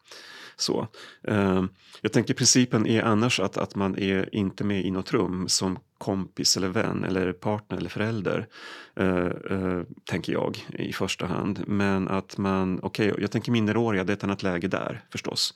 Så. 0.60 0.88
Ehm, 1.24 1.70
jag 2.02 2.14
tänker 2.14 2.34
principen 2.34 2.88
är 2.88 3.04
annars 3.04 3.40
att, 3.40 3.58
att 3.58 3.76
man 3.76 3.98
är 3.98 4.36
inte 4.36 4.64
med 4.64 4.86
i 4.86 4.92
något 4.92 5.14
rum 5.14 5.48
som 5.48 5.80
kompis 6.00 6.58
eller 6.58 6.68
vän 6.68 7.04
eller 7.04 7.34
partner 7.34 7.78
eller 7.78 7.90
förälder. 7.90 8.48
Eh, 8.96 9.28
eh, 9.28 9.82
tänker 10.06 10.34
jag 10.34 10.66
i 10.70 10.94
första 10.94 11.26
hand. 11.26 11.64
Men 11.68 12.08
att 12.08 12.38
man, 12.38 12.80
okej, 12.84 13.14
jag 13.20 13.32
tänker 13.32 13.52
minderåriga, 13.52 14.04
det 14.04 14.14
är 14.14 14.18
ett 14.18 14.24
annat 14.24 14.44
läge 14.44 14.68
där 14.68 15.04
förstås. 15.12 15.54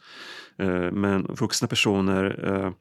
Eh, 0.58 0.92
men 0.92 1.24
vuxna 1.24 1.68
personer 1.68 2.74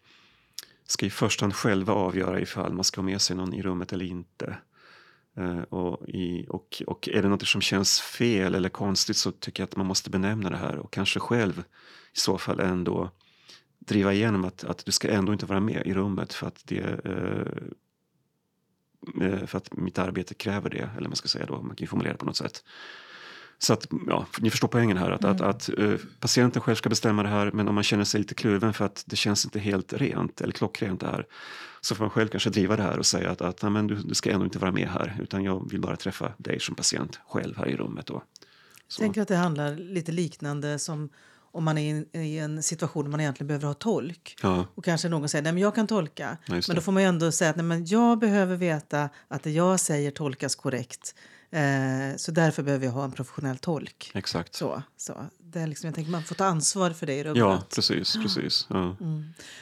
ska 0.87 1.07
i 1.07 1.11
första 1.11 1.45
hand 1.45 1.55
själva 1.55 1.93
avgöra 1.93 2.41
ifall 2.41 2.73
man 2.73 2.85
ska 2.85 3.01
ha 3.01 3.07
med 3.07 3.21
sig 3.21 3.37
någon 3.37 3.55
i 3.55 3.63
rummet 3.63 3.93
eller 3.93 4.05
inte. 4.05 4.57
Och, 5.69 6.09
i, 6.09 6.47
och, 6.49 6.83
och 6.87 7.09
är 7.09 7.23
det 7.23 7.29
något 7.29 7.47
som 7.47 7.61
känns 7.61 8.01
fel 8.01 8.55
eller 8.55 8.69
konstigt 8.69 9.17
så 9.17 9.33
tycker 9.33 9.63
jag 9.63 9.69
att 9.69 9.77
man 9.77 9.87
måste 9.87 10.11
benämna 10.11 10.51
det 10.51 10.57
här 10.57 10.77
och 10.77 10.93
kanske 10.93 11.21
själv 11.21 11.63
i 12.17 12.19
så 12.19 12.39
fall 12.39 12.61
ändå 12.61 13.11
driva 13.79 14.13
igenom 14.13 14.45
att, 14.45 14.65
att 14.65 14.85
du 14.87 14.93
ska 14.93 15.11
ändå 15.11 15.33
inte 15.33 15.47
vara 15.47 15.61
med 15.61 15.87
i 15.87 15.95
rummet 15.95 16.33
för 16.33 16.47
att 16.47 16.63
det 16.65 16.81
eh, 17.05 17.47
eh, 19.27 19.47
för 19.47 19.59
att 19.59 19.77
mitt 19.77 19.99
arbete 19.99 20.35
kräver 20.35 20.71
det, 20.71 20.91
eller 20.97 21.09
man 21.09 21.17
ska 21.17 21.29
säga 21.29 21.47
då, 21.47 21.63
man 21.63 21.77
kan 21.77 21.85
ju 21.85 21.87
formulera 21.87 22.13
det 22.13 22.19
på 22.19 22.27
något 22.27 22.37
sätt. 22.37 22.65
Så 23.59 23.73
att, 23.73 23.87
ja, 24.07 24.27
ni 24.41 24.51
förstår 24.51 24.69
poängen 24.69 24.97
här, 24.97 25.11
att, 25.11 25.25
att, 25.25 25.41
att 25.41 25.69
eh, 25.79 25.95
patienten 26.21 26.63
själv 26.63 26.77
ska 26.77 26.89
bestämma 26.89 27.23
det 27.23 27.29
här, 27.29 27.51
men 27.53 27.69
om 27.69 27.75
man 27.75 27.85
känner 27.85 28.05
sig 28.05 28.21
lite 28.21 28.35
kluven 28.35 28.73
för 28.73 28.85
att 28.85 29.05
det 29.07 29.17
känns 29.17 29.45
inte 29.45 29.59
helt 29.59 29.93
rent 29.93 30.41
eller 30.41 30.53
klockrent 30.53 31.01
det 31.01 31.07
här, 31.07 31.27
så 31.81 31.95
får 31.95 32.05
man 32.05 32.11
själv 32.11 32.29
kanske 32.29 32.51
driva 32.51 32.77
det 32.77 32.83
här 32.83 32.99
och 32.99 33.07
säga 33.07 33.31
att, 33.31 33.41
att 33.41 33.63
nej, 33.63 33.71
men 33.71 33.87
du, 33.87 33.95
du 33.95 34.15
ska 34.15 34.31
ändå 34.31 34.45
inte 34.45 34.59
vara 34.59 34.73
med 34.73 34.89
här, 34.89 35.19
utan 35.23 35.45
jag 35.45 35.71
vill 35.71 35.81
bara 35.81 35.97
träffa 35.97 36.33
dig 36.39 36.61
som 36.61 36.75
patient 36.75 37.21
själv 37.29 37.57
här 37.57 37.69
i 37.69 37.77
rummet. 37.77 38.07
Då. 38.07 38.23
Jag 38.89 38.97
tänker 38.97 39.23
att 39.23 39.29
det 39.29 39.37
handlar 39.37 39.77
lite 39.77 40.13
liknande 40.13 40.79
som 40.79 41.09
om 41.53 41.65
man 41.65 41.79
är 41.79 42.17
i 42.17 42.39
en 42.39 42.63
situation 42.63 43.05
där 43.05 43.11
man 43.11 43.21
egentligen 43.21 43.49
behöver 43.49 43.67
ha 43.67 43.75
tolk. 43.75 44.37
Ja, 44.43 44.67
Och 44.75 44.85
kanske 44.85 45.09
någon 45.09 45.29
säger 45.29 45.43
nej 45.43 45.53
men 45.53 45.63
jag 45.63 45.75
kan 45.75 45.87
tolka. 45.87 46.37
Men 46.47 46.77
då 46.77 46.81
får 46.81 46.93
man 46.93 47.03
ju 47.03 47.09
ändå 47.09 47.33
säga 47.33 47.51
att 47.51 47.57
nej, 47.57 47.65
men 47.65 47.87
jag 47.87 48.19
behöver 48.19 48.57
veta 48.57 49.09
att 49.29 49.43
det 49.43 49.51
jag 49.51 49.81
säger 49.81 50.11
tolkas 50.11 50.55
korrekt. 50.55 51.15
Eh, 51.53 52.17
så 52.17 52.33
därför 52.33 52.63
behöver 52.63 52.87
jag 52.87 52.93
ha 52.93 53.05
en 53.05 53.13
professionell 53.13 53.59
tolk. 53.59 54.11
exakt. 54.15 54.55
Så, 54.55 54.83
så. 54.97 55.27
Det 55.39 55.61
är 55.61 55.67
liksom, 55.67 55.87
jag 55.87 55.95
tänker 55.95 56.11
man 56.11 56.25
får 56.25 56.35
ta 56.35 56.45
ansvar 56.45 56.91
för 56.91 57.07
det 57.07 57.15
i 57.15 57.25
rummet. 57.25 57.39
Ja, 57.39 57.63
precis. 57.75 58.17
precis. 58.17 58.67
Ja. 58.71 58.97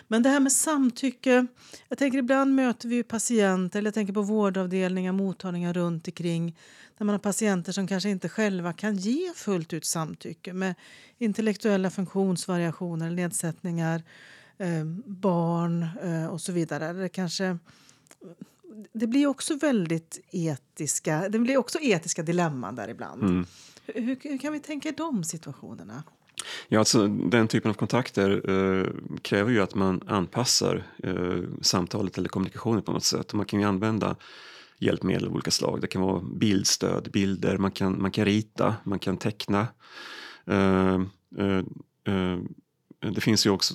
Men 0.09 0.23
det 0.23 0.29
här 0.29 0.41
med 0.41 0.53
samtycke. 0.53 1.47
Jag 1.89 1.99
tänker 1.99 2.19
ibland 2.19 2.55
möter 2.55 2.89
vi 2.89 3.03
patienter, 3.03 3.79
eller 3.79 3.87
jag 3.87 3.95
tänker 3.95 4.13
på 4.13 4.23
vårdavdelningar, 4.23 5.13
mottagningar 5.13 5.73
runt 5.73 6.09
omkring 6.09 6.57
där 7.01 7.05
man 7.05 7.13
har 7.13 7.19
patienter 7.19 7.73
som 7.73 7.87
kanske 7.87 8.11
inte 8.11 8.29
själva 8.29 8.73
kan 8.73 8.97
ge 8.97 9.33
fullt 9.35 9.73
ut 9.73 9.85
samtycke 9.85 10.53
med 10.53 10.75
intellektuella 11.19 11.91
funktionsvariationer, 11.91 13.07
eller 13.07 13.17
nedsättningar, 13.17 14.03
eh, 14.59 14.85
barn 15.07 15.87
eh, 16.03 16.27
och 16.27 16.41
så 16.41 16.53
vidare. 16.53 16.93
Det 16.93 17.09
kanske 17.09 17.59
det 18.93 19.07
blir 19.07 19.27
också 19.27 19.57
väldigt 19.57 20.21
etiska, 20.31 21.29
det 21.29 21.39
blir 21.39 21.57
också 21.57 21.79
etiska 21.79 22.23
dilemman 22.23 22.75
där 22.75 22.89
ibland. 22.89 23.23
Mm. 23.23 23.47
Hur, 23.87 24.17
hur, 24.23 24.39
kan 24.39 24.53
vi 24.53 24.61
tänka 24.61 24.89
i 24.89 24.93
de 24.93 25.25
situationerna? 25.25 26.03
Ja, 26.69 26.79
alltså, 26.79 27.07
den 27.09 27.49
typen 27.49 27.71
av 27.71 27.75
kontakter 27.75 28.51
eh, 28.51 28.87
kräver 29.23 29.51
ju 29.53 29.61
att 29.61 29.75
man 29.75 30.03
anpassar 30.07 30.87
eh, 31.03 31.43
samtalet 31.61 32.19
eller 32.19 32.29
kommunikationen 32.29 32.83
på 32.83 32.93
något 32.93 33.05
sätt. 33.05 33.31
Och 33.31 33.35
man 33.35 33.47
kan 33.47 33.61
ju 33.61 33.67
använda 33.67 34.17
hjälpmedel 34.79 35.27
av 35.27 35.35
olika 35.35 35.51
slag. 35.51 35.81
Det 35.81 35.87
kan 35.87 36.03
vara 36.03 36.21
bildstöd, 36.21 37.09
bilder, 37.13 37.59
man 37.59 37.71
kan, 37.71 38.03
man 38.03 38.11
kan 38.11 38.25
rita, 38.25 38.75
man 38.85 38.99
kan 38.99 39.17
teckna. 39.17 39.67
Eh, 40.47 41.01
eh, 41.39 41.63
eh, 42.05 42.39
det 43.01 43.21
finns 43.21 43.47
ju 43.47 43.51
också, 43.51 43.75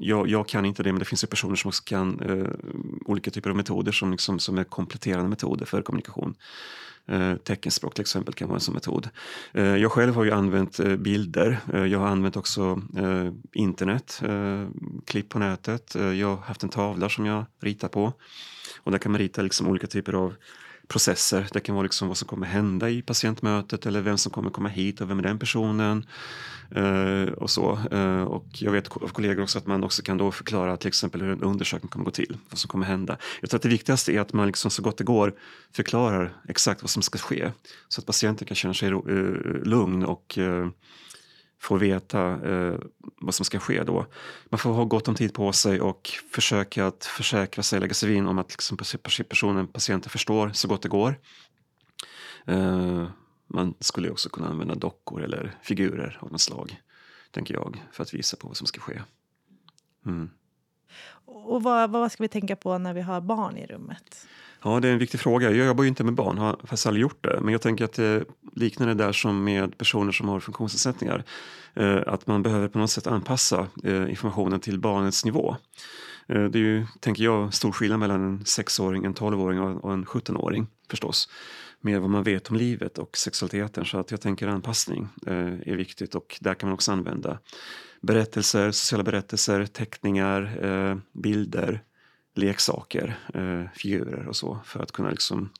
jag, 0.00 0.28
jag 0.28 0.48
kan 0.48 0.64
inte 0.64 0.82
det, 0.82 0.92
men 0.92 0.98
det 0.98 1.04
finns 1.04 1.24
ju 1.24 1.28
personer 1.28 1.56
som 1.56 1.68
också 1.68 1.82
kan 1.86 2.20
eh, 2.20 2.50
olika 3.04 3.30
typer 3.30 3.50
av 3.50 3.56
metoder 3.56 3.92
som, 3.92 4.10
liksom, 4.10 4.38
som 4.38 4.58
är 4.58 4.64
kompletterande 4.64 5.28
metoder 5.28 5.66
för 5.66 5.82
kommunikation. 5.82 6.34
Eh, 7.06 7.34
teckenspråk 7.34 7.94
till 7.94 8.02
exempel 8.02 8.34
kan 8.34 8.48
vara 8.48 8.56
en 8.56 8.60
sån 8.60 8.74
metod. 8.74 9.08
Eh, 9.52 9.76
jag 9.76 9.92
själv 9.92 10.14
har 10.14 10.24
ju 10.24 10.30
använt 10.30 10.80
eh, 10.80 10.96
bilder. 10.96 11.58
Eh, 11.72 11.86
jag 11.86 11.98
har 11.98 12.06
använt 12.06 12.36
också 12.36 12.82
eh, 12.96 13.32
internet, 13.52 14.22
eh, 14.24 14.68
klipp 15.04 15.28
på 15.28 15.38
nätet. 15.38 15.96
Eh, 15.96 16.12
jag 16.12 16.36
har 16.36 16.42
haft 16.42 16.62
en 16.62 16.68
tavla 16.68 17.08
som 17.08 17.26
jag 17.26 17.44
ritar 17.60 17.88
på. 17.88 18.12
Och 18.82 18.92
där 18.92 18.98
kan 18.98 19.12
man 19.12 19.18
rita 19.18 19.42
liksom 19.42 19.68
olika 19.68 19.86
typer 19.86 20.12
av 20.12 20.34
processer. 20.90 21.46
Det 21.52 21.60
kan 21.60 21.74
vara 21.74 21.82
liksom 21.82 22.08
vad 22.08 22.16
som 22.16 22.28
kommer 22.28 22.46
hända 22.46 22.90
i 22.90 23.02
patientmötet 23.02 23.86
eller 23.86 24.00
vem 24.00 24.18
som 24.18 24.32
kommer 24.32 24.50
komma 24.50 24.68
hit 24.68 25.00
och 25.00 25.10
vem 25.10 25.18
är 25.18 25.22
den 25.22 25.38
personen. 25.38 26.06
Eh, 26.74 27.32
och 27.32 27.50
så. 27.50 27.78
Eh, 27.90 28.22
och 28.22 28.46
jag 28.52 28.72
vet 28.72 28.96
av 28.96 29.08
kollegor 29.08 29.42
också 29.42 29.58
att 29.58 29.66
man 29.66 29.84
också 29.84 30.02
kan 30.02 30.18
då 30.18 30.30
förklara 30.30 30.76
till 30.76 30.88
exempel 30.88 31.20
hur 31.20 31.30
en 31.32 31.42
undersökning 31.42 31.88
kommer 31.88 32.04
gå 32.04 32.10
till, 32.10 32.36
vad 32.50 32.58
som 32.58 32.68
kommer 32.68 32.86
hända. 32.86 33.16
Jag 33.40 33.50
tror 33.50 33.58
att 33.58 33.62
det 33.62 33.68
viktigaste 33.68 34.12
är 34.12 34.20
att 34.20 34.32
man 34.32 34.46
liksom 34.46 34.70
så 34.70 34.82
gott 34.82 34.98
det 34.98 35.04
går 35.04 35.34
förklarar 35.72 36.32
exakt 36.48 36.82
vad 36.82 36.90
som 36.90 37.02
ska 37.02 37.18
ske 37.18 37.50
så 37.88 38.00
att 38.00 38.06
patienten 38.06 38.46
kan 38.46 38.54
känna 38.54 38.74
sig 38.74 38.90
ro- 38.90 39.08
eh, 39.08 39.62
lugn 39.64 40.04
och 40.04 40.38
eh, 40.38 40.68
får 41.60 41.78
veta 41.78 42.50
eh, 42.50 42.74
vad 43.16 43.34
som 43.34 43.44
ska 43.44 43.58
ske 43.58 43.82
då. 43.82 44.06
Man 44.44 44.58
får 44.58 44.72
ha 44.72 44.84
gott 44.84 45.08
om 45.08 45.14
tid 45.14 45.34
på 45.34 45.52
sig 45.52 45.80
och 45.80 46.10
försöka 46.30 46.86
att 46.86 47.04
försäkra 47.04 47.62
sig, 47.62 47.80
lägga 47.80 47.94
sig 47.94 48.08
vinn 48.08 48.26
om 48.26 48.38
att 48.38 48.50
liksom 48.50 48.76
personen, 49.28 49.66
patienten 49.66 50.10
förstår 50.10 50.50
så 50.54 50.68
gott 50.68 50.82
det 50.82 50.88
går. 50.88 51.18
Eh, 52.46 53.08
man 53.46 53.74
skulle 53.80 54.10
också 54.10 54.28
kunna 54.28 54.48
använda 54.48 54.74
dockor 54.74 55.22
eller 55.22 55.54
figurer 55.62 56.18
av 56.20 56.32
något 56.32 56.40
slag, 56.40 56.80
tänker 57.30 57.54
jag, 57.54 57.84
för 57.92 58.02
att 58.02 58.14
visa 58.14 58.36
på 58.36 58.48
vad 58.48 58.56
som 58.56 58.66
ska 58.66 58.80
ske. 58.80 59.02
Mm. 60.06 60.30
Och 61.24 61.62
vad, 61.62 61.90
vad 61.90 62.12
ska 62.12 62.22
vi 62.22 62.28
tänka 62.28 62.56
på 62.56 62.78
när 62.78 62.94
vi 62.94 63.00
har 63.00 63.20
barn 63.20 63.56
i 63.56 63.66
rummet? 63.66 64.26
Ja, 64.62 64.80
det 64.80 64.88
är 64.88 64.92
en 64.92 64.98
viktig 64.98 65.20
fråga. 65.20 65.50
Jag 65.50 65.66
jobbar 65.66 65.84
ju 65.84 65.88
inte 65.88 66.04
med 66.04 66.14
barn, 66.14 66.38
har 66.38 66.52
faktiskt 66.52 66.86
aldrig 66.86 67.02
gjort 67.02 67.24
det. 67.24 67.40
Men 67.40 67.52
jag 67.52 67.62
tänker 67.62 67.84
att 67.84 67.92
det 67.92 68.24
liknar 68.56 68.86
det 68.86 68.94
där 68.94 69.12
som 69.12 69.44
med 69.44 69.78
personer 69.78 70.12
som 70.12 70.28
har 70.28 70.40
funktionsnedsättningar. 70.40 71.24
Eh, 71.74 72.02
att 72.06 72.26
man 72.26 72.42
behöver 72.42 72.68
på 72.68 72.78
något 72.78 72.90
sätt 72.90 73.06
anpassa 73.06 73.66
eh, 73.84 74.10
informationen 74.10 74.60
till 74.60 74.78
barnets 74.78 75.24
nivå. 75.24 75.56
Eh, 76.28 76.44
det 76.44 76.58
är 76.58 76.62
ju, 76.62 76.86
tänker 77.00 77.24
jag, 77.24 77.54
stor 77.54 77.72
skillnad 77.72 77.98
mellan 77.98 78.24
en 78.24 78.44
sexåring, 78.44 79.04
en 79.04 79.14
tolvåring 79.14 79.60
och 79.60 79.84
och 79.84 79.92
en 79.92 80.04
17-åring 80.04 80.66
förstås. 80.90 81.28
Med 81.80 82.00
vad 82.00 82.10
man 82.10 82.22
vet 82.22 82.50
om 82.50 82.56
livet 82.56 82.98
och 82.98 83.16
sexualiteten. 83.16 83.84
Så 83.84 83.98
att 83.98 84.10
jag 84.10 84.20
tänker 84.20 84.48
anpassning 84.48 85.08
är 85.26 85.76
viktigt 85.76 86.14
och 86.14 86.38
där 86.40 86.54
kan 86.54 86.68
man 86.68 86.74
också 86.74 86.92
använda 86.92 87.38
berättelser, 88.00 88.70
sociala 88.70 89.04
berättelser, 89.04 89.66
teckningar, 89.66 91.00
bilder, 91.12 91.82
leksaker, 92.34 93.18
eh, 93.34 93.64
figurer 93.74 94.28
och 94.28 94.36
så 94.36 94.58
för 94.64 94.80
att 94.80 94.92
kunna 94.92 95.10
liksom 95.10 95.50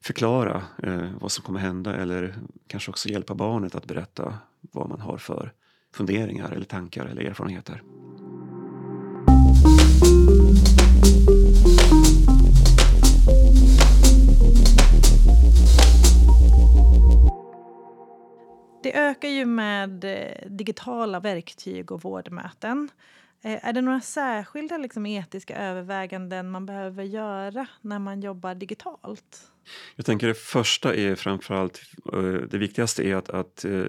förklara 0.00 0.62
eh, 0.82 1.10
vad 1.20 1.32
som 1.32 1.44
kommer 1.44 1.60
hända 1.60 1.96
eller 1.96 2.34
kanske 2.66 2.90
också 2.90 3.08
hjälpa 3.08 3.34
barnet 3.34 3.74
att 3.74 3.86
berätta 3.86 4.38
vad 4.60 4.88
man 4.88 5.00
har 5.00 5.18
för 5.18 5.52
funderingar 5.94 6.52
eller 6.52 6.64
tankar 6.64 7.06
eller 7.06 7.22
erfarenheter. 7.22 7.82
Det 18.82 18.96
ökar 18.96 19.28
ju 19.28 19.44
med 19.44 20.04
eh, 20.04 20.50
digitala 20.50 21.20
verktyg 21.20 21.92
och 21.92 22.02
vårdmöten. 22.02 22.88
Eh, 23.42 23.66
är 23.66 23.72
det 23.72 23.80
några 23.80 24.00
särskilda 24.00 24.78
liksom, 24.78 25.06
etiska 25.06 25.56
överväganden 25.56 26.50
man 26.50 26.66
behöver 26.66 27.04
göra 27.04 27.66
när 27.80 27.98
man 27.98 28.20
jobbar 28.20 28.54
digitalt? 28.54 29.42
Jag 29.96 30.06
tänker 30.06 30.26
det 30.26 30.34
första 30.34 30.94
är 30.94 31.14
framförallt, 31.14 31.80
eh, 32.12 32.20
det 32.22 32.58
viktigaste 32.58 33.02
är 33.02 33.14
att, 33.14 33.30
att 33.30 33.64
eh, 33.64 33.84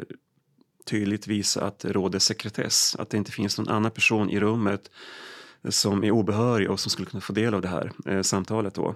tydligt 0.85 1.27
visa 1.27 1.65
att 1.65 1.79
det 1.79 1.91
råder 1.91 2.19
sekretess, 2.19 2.95
att 2.95 3.09
det 3.09 3.17
inte 3.17 3.31
finns 3.31 3.57
någon 3.57 3.69
annan 3.69 3.91
person 3.91 4.29
i 4.29 4.39
rummet 4.39 4.91
som 5.69 6.03
är 6.03 6.11
obehörig 6.11 6.71
och 6.71 6.79
som 6.79 6.89
skulle 6.89 7.09
kunna 7.09 7.21
få 7.21 7.33
del 7.33 7.53
av 7.53 7.61
det 7.61 7.67
här 7.67 7.91
eh, 8.05 8.21
samtalet 8.21 8.73
då. 8.73 8.95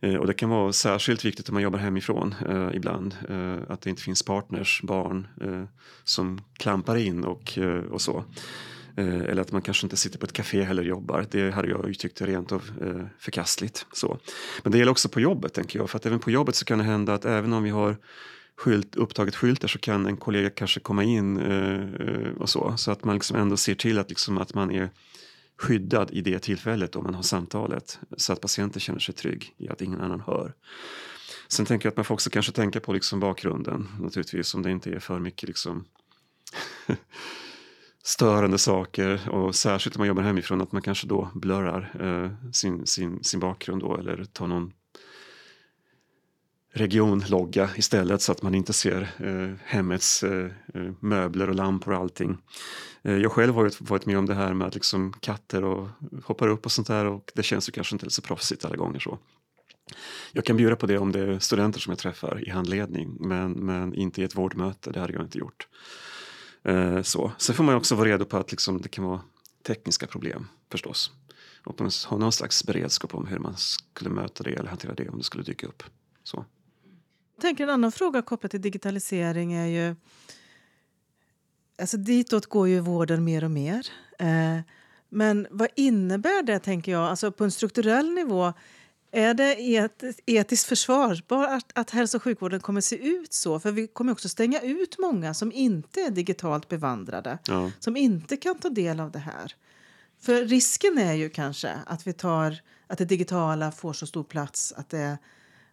Eh, 0.00 0.14
och 0.14 0.26
det 0.26 0.34
kan 0.34 0.48
vara 0.50 0.72
särskilt 0.72 1.24
viktigt 1.24 1.48
om 1.48 1.52
man 1.52 1.62
jobbar 1.62 1.78
hemifrån 1.78 2.34
eh, 2.48 2.68
ibland, 2.74 3.16
eh, 3.28 3.58
att 3.68 3.80
det 3.80 3.90
inte 3.90 4.02
finns 4.02 4.22
partners, 4.22 4.82
barn 4.82 5.28
eh, 5.40 5.64
som 6.04 6.40
klampar 6.52 6.96
in 6.96 7.24
och, 7.24 7.58
eh, 7.58 7.84
och 7.84 8.00
så. 8.00 8.24
Eh, 8.96 9.20
eller 9.20 9.42
att 9.42 9.52
man 9.52 9.62
kanske 9.62 9.86
inte 9.86 9.96
sitter 9.96 10.18
på 10.18 10.26
ett 10.26 10.32
café 10.32 10.62
heller 10.62 10.82
och 10.82 10.88
jobbar. 10.88 11.26
Det 11.30 11.50
hade 11.50 11.68
jag 11.68 11.88
ju 11.88 11.94
tyckt 11.94 12.20
rent 12.20 12.52
av 12.52 12.62
eh, 12.82 13.06
förkastligt. 13.18 13.86
Så. 13.92 14.18
Men 14.62 14.72
det 14.72 14.78
gäller 14.78 14.92
också 14.92 15.08
på 15.08 15.20
jobbet 15.20 15.54
tänker 15.54 15.78
jag, 15.78 15.90
för 15.90 15.98
att 15.98 16.06
även 16.06 16.18
på 16.18 16.30
jobbet 16.30 16.54
så 16.54 16.64
kan 16.64 16.78
det 16.78 16.84
hända 16.84 17.14
att 17.14 17.24
även 17.24 17.52
om 17.52 17.62
vi 17.62 17.70
har 17.70 17.96
skylt, 18.56 18.96
upptaget 18.96 19.36
skyltar 19.36 19.68
så 19.68 19.78
kan 19.78 20.06
en 20.06 20.16
kollega 20.16 20.50
kanske 20.50 20.80
komma 20.80 21.04
in 21.04 21.36
eh, 21.40 22.28
och 22.38 22.48
så. 22.48 22.76
Så 22.76 22.90
att 22.90 23.04
man 23.04 23.14
liksom 23.14 23.36
ändå 23.36 23.56
ser 23.56 23.74
till 23.74 23.98
att, 23.98 24.08
liksom, 24.08 24.38
att 24.38 24.54
man 24.54 24.70
är 24.70 24.90
skyddad 25.58 26.10
i 26.10 26.20
det 26.20 26.38
tillfället 26.38 26.96
om 26.96 27.04
man 27.04 27.14
har 27.14 27.22
samtalet 27.22 27.98
så 28.16 28.32
att 28.32 28.40
patienten 28.40 28.80
känner 28.80 29.00
sig 29.00 29.14
trygg 29.14 29.54
i 29.58 29.68
att 29.68 29.82
ingen 29.82 30.00
annan 30.00 30.20
hör. 30.20 30.52
Sen 31.48 31.66
tänker 31.66 31.86
jag 31.86 31.90
att 31.90 31.96
man 31.96 32.04
får 32.04 32.14
också 32.14 32.30
kanske 32.30 32.52
tänka 32.52 32.80
på 32.80 32.92
liksom 32.92 33.20
bakgrunden 33.20 33.88
naturligtvis 34.00 34.54
om 34.54 34.62
det 34.62 34.70
inte 34.70 34.90
är 34.90 34.98
för 34.98 35.18
mycket 35.18 35.48
liksom 35.48 35.84
störande 38.06 38.58
saker 38.58 39.30
och 39.30 39.54
särskilt 39.54 39.96
om 39.96 40.00
man 40.00 40.08
jobbar 40.08 40.22
hemifrån 40.22 40.60
att 40.60 40.72
man 40.72 40.82
kanske 40.82 41.06
då 41.06 41.30
blurrar 41.34 41.92
eh, 42.00 42.50
sin, 42.52 42.86
sin, 42.86 43.24
sin 43.24 43.40
bakgrund 43.40 43.82
då 43.82 43.96
eller 43.96 44.24
tar 44.24 44.46
någon 44.46 44.72
regionlogga 46.72 47.70
istället 47.76 48.22
så 48.22 48.32
att 48.32 48.42
man 48.42 48.54
inte 48.54 48.72
ser 48.72 49.10
eh, 49.18 49.56
hemmets 49.64 50.22
eh, 50.22 50.50
eh, 50.74 50.92
möbler 51.00 51.48
och 51.48 51.54
lampor 51.54 51.92
och 51.92 52.00
allting. 52.00 52.38
Eh, 53.02 53.16
jag 53.16 53.32
själv 53.32 53.54
har 53.54 53.64
ju 53.64 53.70
varit 53.80 54.06
med 54.06 54.18
om 54.18 54.26
det 54.26 54.34
här 54.34 54.54
med 54.54 54.66
att 54.66 54.74
liksom 54.74 55.12
katter 55.20 55.64
och 55.64 55.88
hoppar 56.24 56.48
upp 56.48 56.64
och 56.64 56.72
sånt 56.72 56.88
där 56.88 57.04
och 57.04 57.32
det 57.34 57.42
känns 57.42 57.68
ju 57.68 57.72
kanske 57.72 57.94
inte 57.94 58.10
så 58.10 58.22
proffsigt 58.22 58.64
alla 58.64 58.76
gånger 58.76 58.98
så. 58.98 59.18
Jag 60.32 60.44
kan 60.44 60.56
bjuda 60.56 60.76
på 60.76 60.86
det 60.86 60.98
om 60.98 61.12
det 61.12 61.20
är 61.20 61.38
studenter 61.38 61.80
som 61.80 61.90
jag 61.90 61.98
träffar 61.98 62.48
i 62.48 62.50
handledning 62.50 63.16
men, 63.20 63.52
men 63.52 63.94
inte 63.94 64.20
i 64.20 64.24
ett 64.24 64.36
vårdmöte, 64.36 64.90
det 64.90 65.00
hade 65.00 65.12
jag 65.12 65.22
inte 65.22 65.38
gjort. 65.38 65.68
Eh, 66.64 67.02
så. 67.02 67.32
Sen 67.38 67.54
får 67.54 67.64
man 67.64 67.74
också 67.74 67.94
vara 67.94 68.08
redo 68.08 68.24
på 68.24 68.36
att 68.36 68.50
liksom, 68.50 68.80
det 68.80 68.88
kan 68.88 69.04
vara 69.04 69.20
tekniska 69.62 70.06
problem 70.06 70.48
förstås. 70.70 71.10
Och 71.64 71.80
ha 71.80 72.16
någon 72.16 72.32
slags 72.32 72.64
beredskap 72.64 73.14
om 73.14 73.26
hur 73.26 73.38
man 73.38 73.56
skulle 73.56 74.10
möta 74.10 74.44
det 74.44 74.50
eller 74.50 74.68
hantera 74.68 74.94
det 74.94 75.08
om 75.08 75.18
det 75.18 75.24
skulle 75.24 75.44
dyka 75.44 75.66
upp. 75.66 75.82
Så. 76.22 76.44
Jag 77.36 77.42
tänker 77.42 77.64
en 77.64 77.70
annan 77.70 77.92
fråga 77.92 78.22
kopplat 78.22 78.50
till 78.50 78.60
digitalisering 78.60 79.52
är 79.52 79.66
ju... 79.66 79.96
Alltså 81.78 81.96
ditåt 81.96 82.46
går 82.46 82.68
ju 82.68 82.80
vården 82.80 83.24
mer 83.24 83.44
och 83.44 83.50
mer. 83.50 83.86
Eh, 84.18 84.60
men 85.08 85.46
vad 85.50 85.68
innebär 85.76 86.42
det, 86.42 86.58
tänker 86.58 86.92
jag, 86.92 87.02
alltså 87.02 87.32
på 87.32 87.44
en 87.44 87.50
strukturell 87.50 88.10
nivå? 88.10 88.52
Är 89.16 89.34
det 89.34 89.76
et, 89.76 90.02
etiskt 90.26 90.66
försvarbart 90.68 91.48
att, 91.50 91.72
att 91.74 91.90
hälso 91.90 92.16
och 92.16 92.22
sjukvården 92.22 92.60
kommer 92.60 92.80
se 92.80 92.96
ut 92.96 93.32
så? 93.32 93.60
För 93.60 93.72
vi 93.72 93.86
kommer 93.86 94.12
också 94.12 94.28
stänga 94.28 94.60
ut 94.60 94.98
många 94.98 95.34
som 95.34 95.52
inte 95.52 96.00
är 96.00 96.10
digitalt 96.10 96.68
bevandrade, 96.68 97.38
Ja. 97.46 97.70
som 97.80 97.96
inte 97.96 98.36
kan 98.36 98.58
ta 98.58 98.68
del 98.68 99.00
av 99.00 99.10
det 99.10 99.18
här. 99.18 99.54
För 100.20 100.44
risken 100.44 100.98
är 100.98 101.12
ju 101.12 101.30
kanske 101.30 101.72
att 101.86 102.06
vi 102.06 102.12
tar 102.12 102.56
att 102.86 102.98
det 102.98 103.04
digitala 103.04 103.72
får 103.72 103.92
så 103.92 104.06
stor 104.06 104.24
plats 104.24 104.72
att 104.76 104.88
det, 104.90 105.18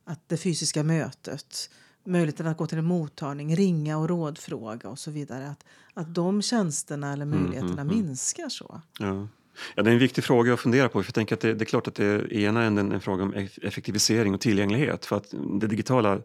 att 0.06 0.30
det 0.30 0.38
fysiska 0.38 0.84
mötet, 0.84 1.70
möjligheten 2.04 2.48
att 2.48 2.58
gå 2.58 2.68
till 2.68 2.78
en 2.78 2.86
mottagning, 2.86 3.56
ringa 3.56 3.98
och 3.98 4.10
rådfråga 4.10 4.90
och 4.90 5.00
så 5.00 5.12
vidare, 5.12 5.50
att, 5.50 5.64
att 5.94 6.16
de 6.16 6.42
tjänsterna 6.42 7.14
eller 7.14 7.26
möjligheterna 7.26 7.84
minskar 7.84 8.50
så. 8.50 8.82
Ja. 9.00 9.28
Ja, 9.76 9.84
det 9.84 9.90
är 9.90 9.94
en 9.94 10.00
viktig 10.00 10.24
fråga 10.24 10.54
att 10.54 10.60
fundera 10.60 10.90
på. 10.90 11.04
För 11.04 11.10
jag 11.10 11.16
tänker 11.16 11.36
att 11.36 11.42
det, 11.42 11.54
det 11.54 11.64
är 11.64 11.66
klart 11.66 11.88
att 11.88 11.96
det 11.96 12.06
är 12.06 12.34
i 12.34 12.44
ena 12.44 12.64
änden 12.64 12.92
en 12.92 13.02
fråga 13.02 13.24
om 13.24 13.48
effektivisering 13.62 14.34
och 14.34 14.42
tillgänglighet. 14.42 15.06
För 15.06 15.18
att 15.18 15.34
det 15.60 15.68
digitala 15.68 16.22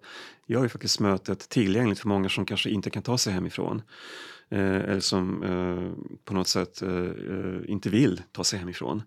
gör 0.46 0.62
ju 0.62 0.68
faktiskt 0.68 1.00
mötet 1.00 1.48
tillgängligt 1.48 1.98
för 1.98 2.08
många 2.08 2.28
som 2.28 2.46
kanske 2.46 2.70
inte 2.70 2.90
kan 2.90 3.02
ta 3.02 3.18
sig 3.18 3.32
hemifrån. 3.32 3.82
Eh, 4.48 4.76
eller 4.76 5.00
som 5.00 5.42
eh, 5.42 6.14
på 6.24 6.34
något 6.34 6.48
sätt 6.48 6.82
eh, 6.82 7.08
inte 7.66 7.90
vill 7.90 8.22
ta 8.32 8.44
sig 8.44 8.58
hemifrån. 8.58 9.02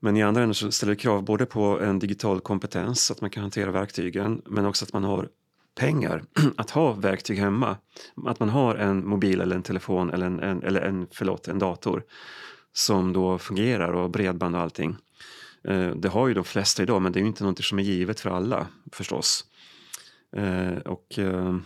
Men 0.00 0.16
i 0.16 0.22
andra 0.22 0.42
änden 0.42 0.54
så 0.54 0.72
ställer 0.72 0.92
det 0.94 1.00
krav 1.00 1.24
både 1.24 1.46
på 1.46 1.80
en 1.80 1.98
digital 1.98 2.40
kompetens, 2.40 3.10
att 3.10 3.20
man 3.20 3.30
kan 3.30 3.42
hantera 3.42 3.70
verktygen, 3.70 4.42
men 4.46 4.66
också 4.66 4.84
att 4.84 4.92
man 4.92 5.04
har 5.04 5.28
pengar 5.74 6.24
att 6.56 6.70
ha 6.70 6.92
verktyg 6.92 7.38
hemma. 7.38 7.76
Att 8.26 8.40
man 8.40 8.48
har 8.48 8.74
en 8.74 9.08
mobil 9.08 9.40
eller 9.40 9.56
en 9.56 9.62
telefon 9.62 10.10
eller 10.10 10.26
en, 10.26 10.40
en, 10.40 10.62
eller 10.62 10.80
en, 10.80 11.06
förlåt, 11.10 11.48
en 11.48 11.58
dator 11.58 12.04
som 12.72 13.12
då 13.12 13.38
fungerar 13.38 13.92
och 13.92 14.10
bredband 14.10 14.54
och 14.54 14.60
allting. 14.60 14.96
Eh, 15.64 15.90
det 15.90 16.08
har 16.08 16.28
ju 16.28 16.34
de 16.34 16.44
flesta 16.44 16.82
idag 16.82 17.02
men 17.02 17.12
det 17.12 17.18
är 17.18 17.20
ju 17.20 17.26
inte 17.26 17.44
något 17.44 17.64
som 17.64 17.78
är 17.78 17.82
givet 17.82 18.20
för 18.20 18.30
alla 18.30 18.66
förstås. 18.92 19.44
Eh, 20.36 20.76
och, 20.76 21.18
eh, 21.18 21.56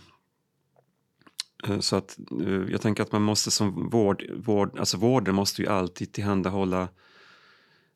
så 1.79 1.95
att 1.95 2.17
jag 2.69 2.81
tänker 2.81 3.03
att 3.03 3.11
man 3.11 3.21
måste 3.21 3.51
som 3.51 3.89
vård, 3.89 4.23
vård 4.35 4.79
alltså 4.79 4.97
vården 4.97 5.35
måste 5.35 5.61
ju 5.61 5.67
alltid 5.67 6.13
tillhandahålla 6.13 6.87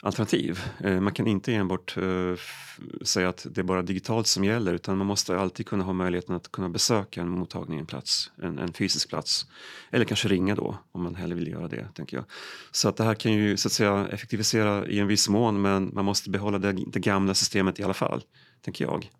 alternativ. 0.01 0.59
Eh, 0.79 0.99
man 0.99 1.13
kan 1.13 1.27
inte 1.27 1.53
enbart 1.53 1.97
eh, 1.97 2.35
säga 3.01 3.29
att 3.29 3.47
det 3.49 3.61
är 3.61 3.63
bara 3.63 3.81
digitalt 3.81 4.27
som 4.27 4.43
gäller 4.43 4.73
utan 4.73 4.97
man 4.97 5.07
måste 5.07 5.37
alltid 5.37 5.67
kunna 5.67 5.83
ha 5.83 5.93
möjligheten 5.93 6.35
att 6.35 6.51
kunna 6.51 6.69
besöka 6.69 7.21
en 7.21 7.29
mottagning, 7.29 7.79
en 7.79 7.85
plats, 7.85 8.31
en, 8.41 8.59
en 8.59 8.73
fysisk 8.73 9.09
plats. 9.09 9.45
Eller 9.91 10.05
kanske 10.05 10.27
ringa 10.27 10.55
då 10.55 10.77
om 10.91 11.03
man 11.03 11.15
hellre 11.15 11.35
vill 11.35 11.47
göra 11.47 11.67
det. 11.67 11.87
tänker 11.93 12.17
jag. 12.17 12.25
Så 12.71 12.89
att 12.89 12.97
det 12.97 13.03
här 13.03 13.15
kan 13.15 13.33
ju 13.33 13.57
så 13.57 13.67
att 13.67 13.71
säga 13.71 14.07
effektivisera 14.11 14.87
i 14.87 14.99
en 14.99 15.07
viss 15.07 15.29
mån 15.29 15.61
men 15.61 15.91
man 15.93 16.05
måste 16.05 16.29
behålla 16.29 16.59
det, 16.59 16.71
det 16.71 16.99
gamla 16.99 17.33
systemet 17.33 17.79
i 17.79 17.83
alla 17.83 17.93
fall, 17.93 18.23
tänker 18.61 18.85
jag. 18.85 19.11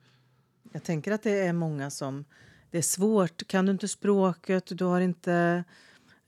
Jag 0.71 0.83
tänker 0.83 1.11
att 1.11 1.23
det 1.23 1.39
är 1.39 1.53
många 1.53 1.89
som... 1.89 2.25
Det 2.71 2.77
är 2.77 2.81
svårt. 2.81 3.47
Kan 3.47 3.65
du 3.65 3.71
inte 3.71 3.87
språket, 3.87 4.63
du 4.69 4.85
har 4.85 5.01
inte... 5.01 5.63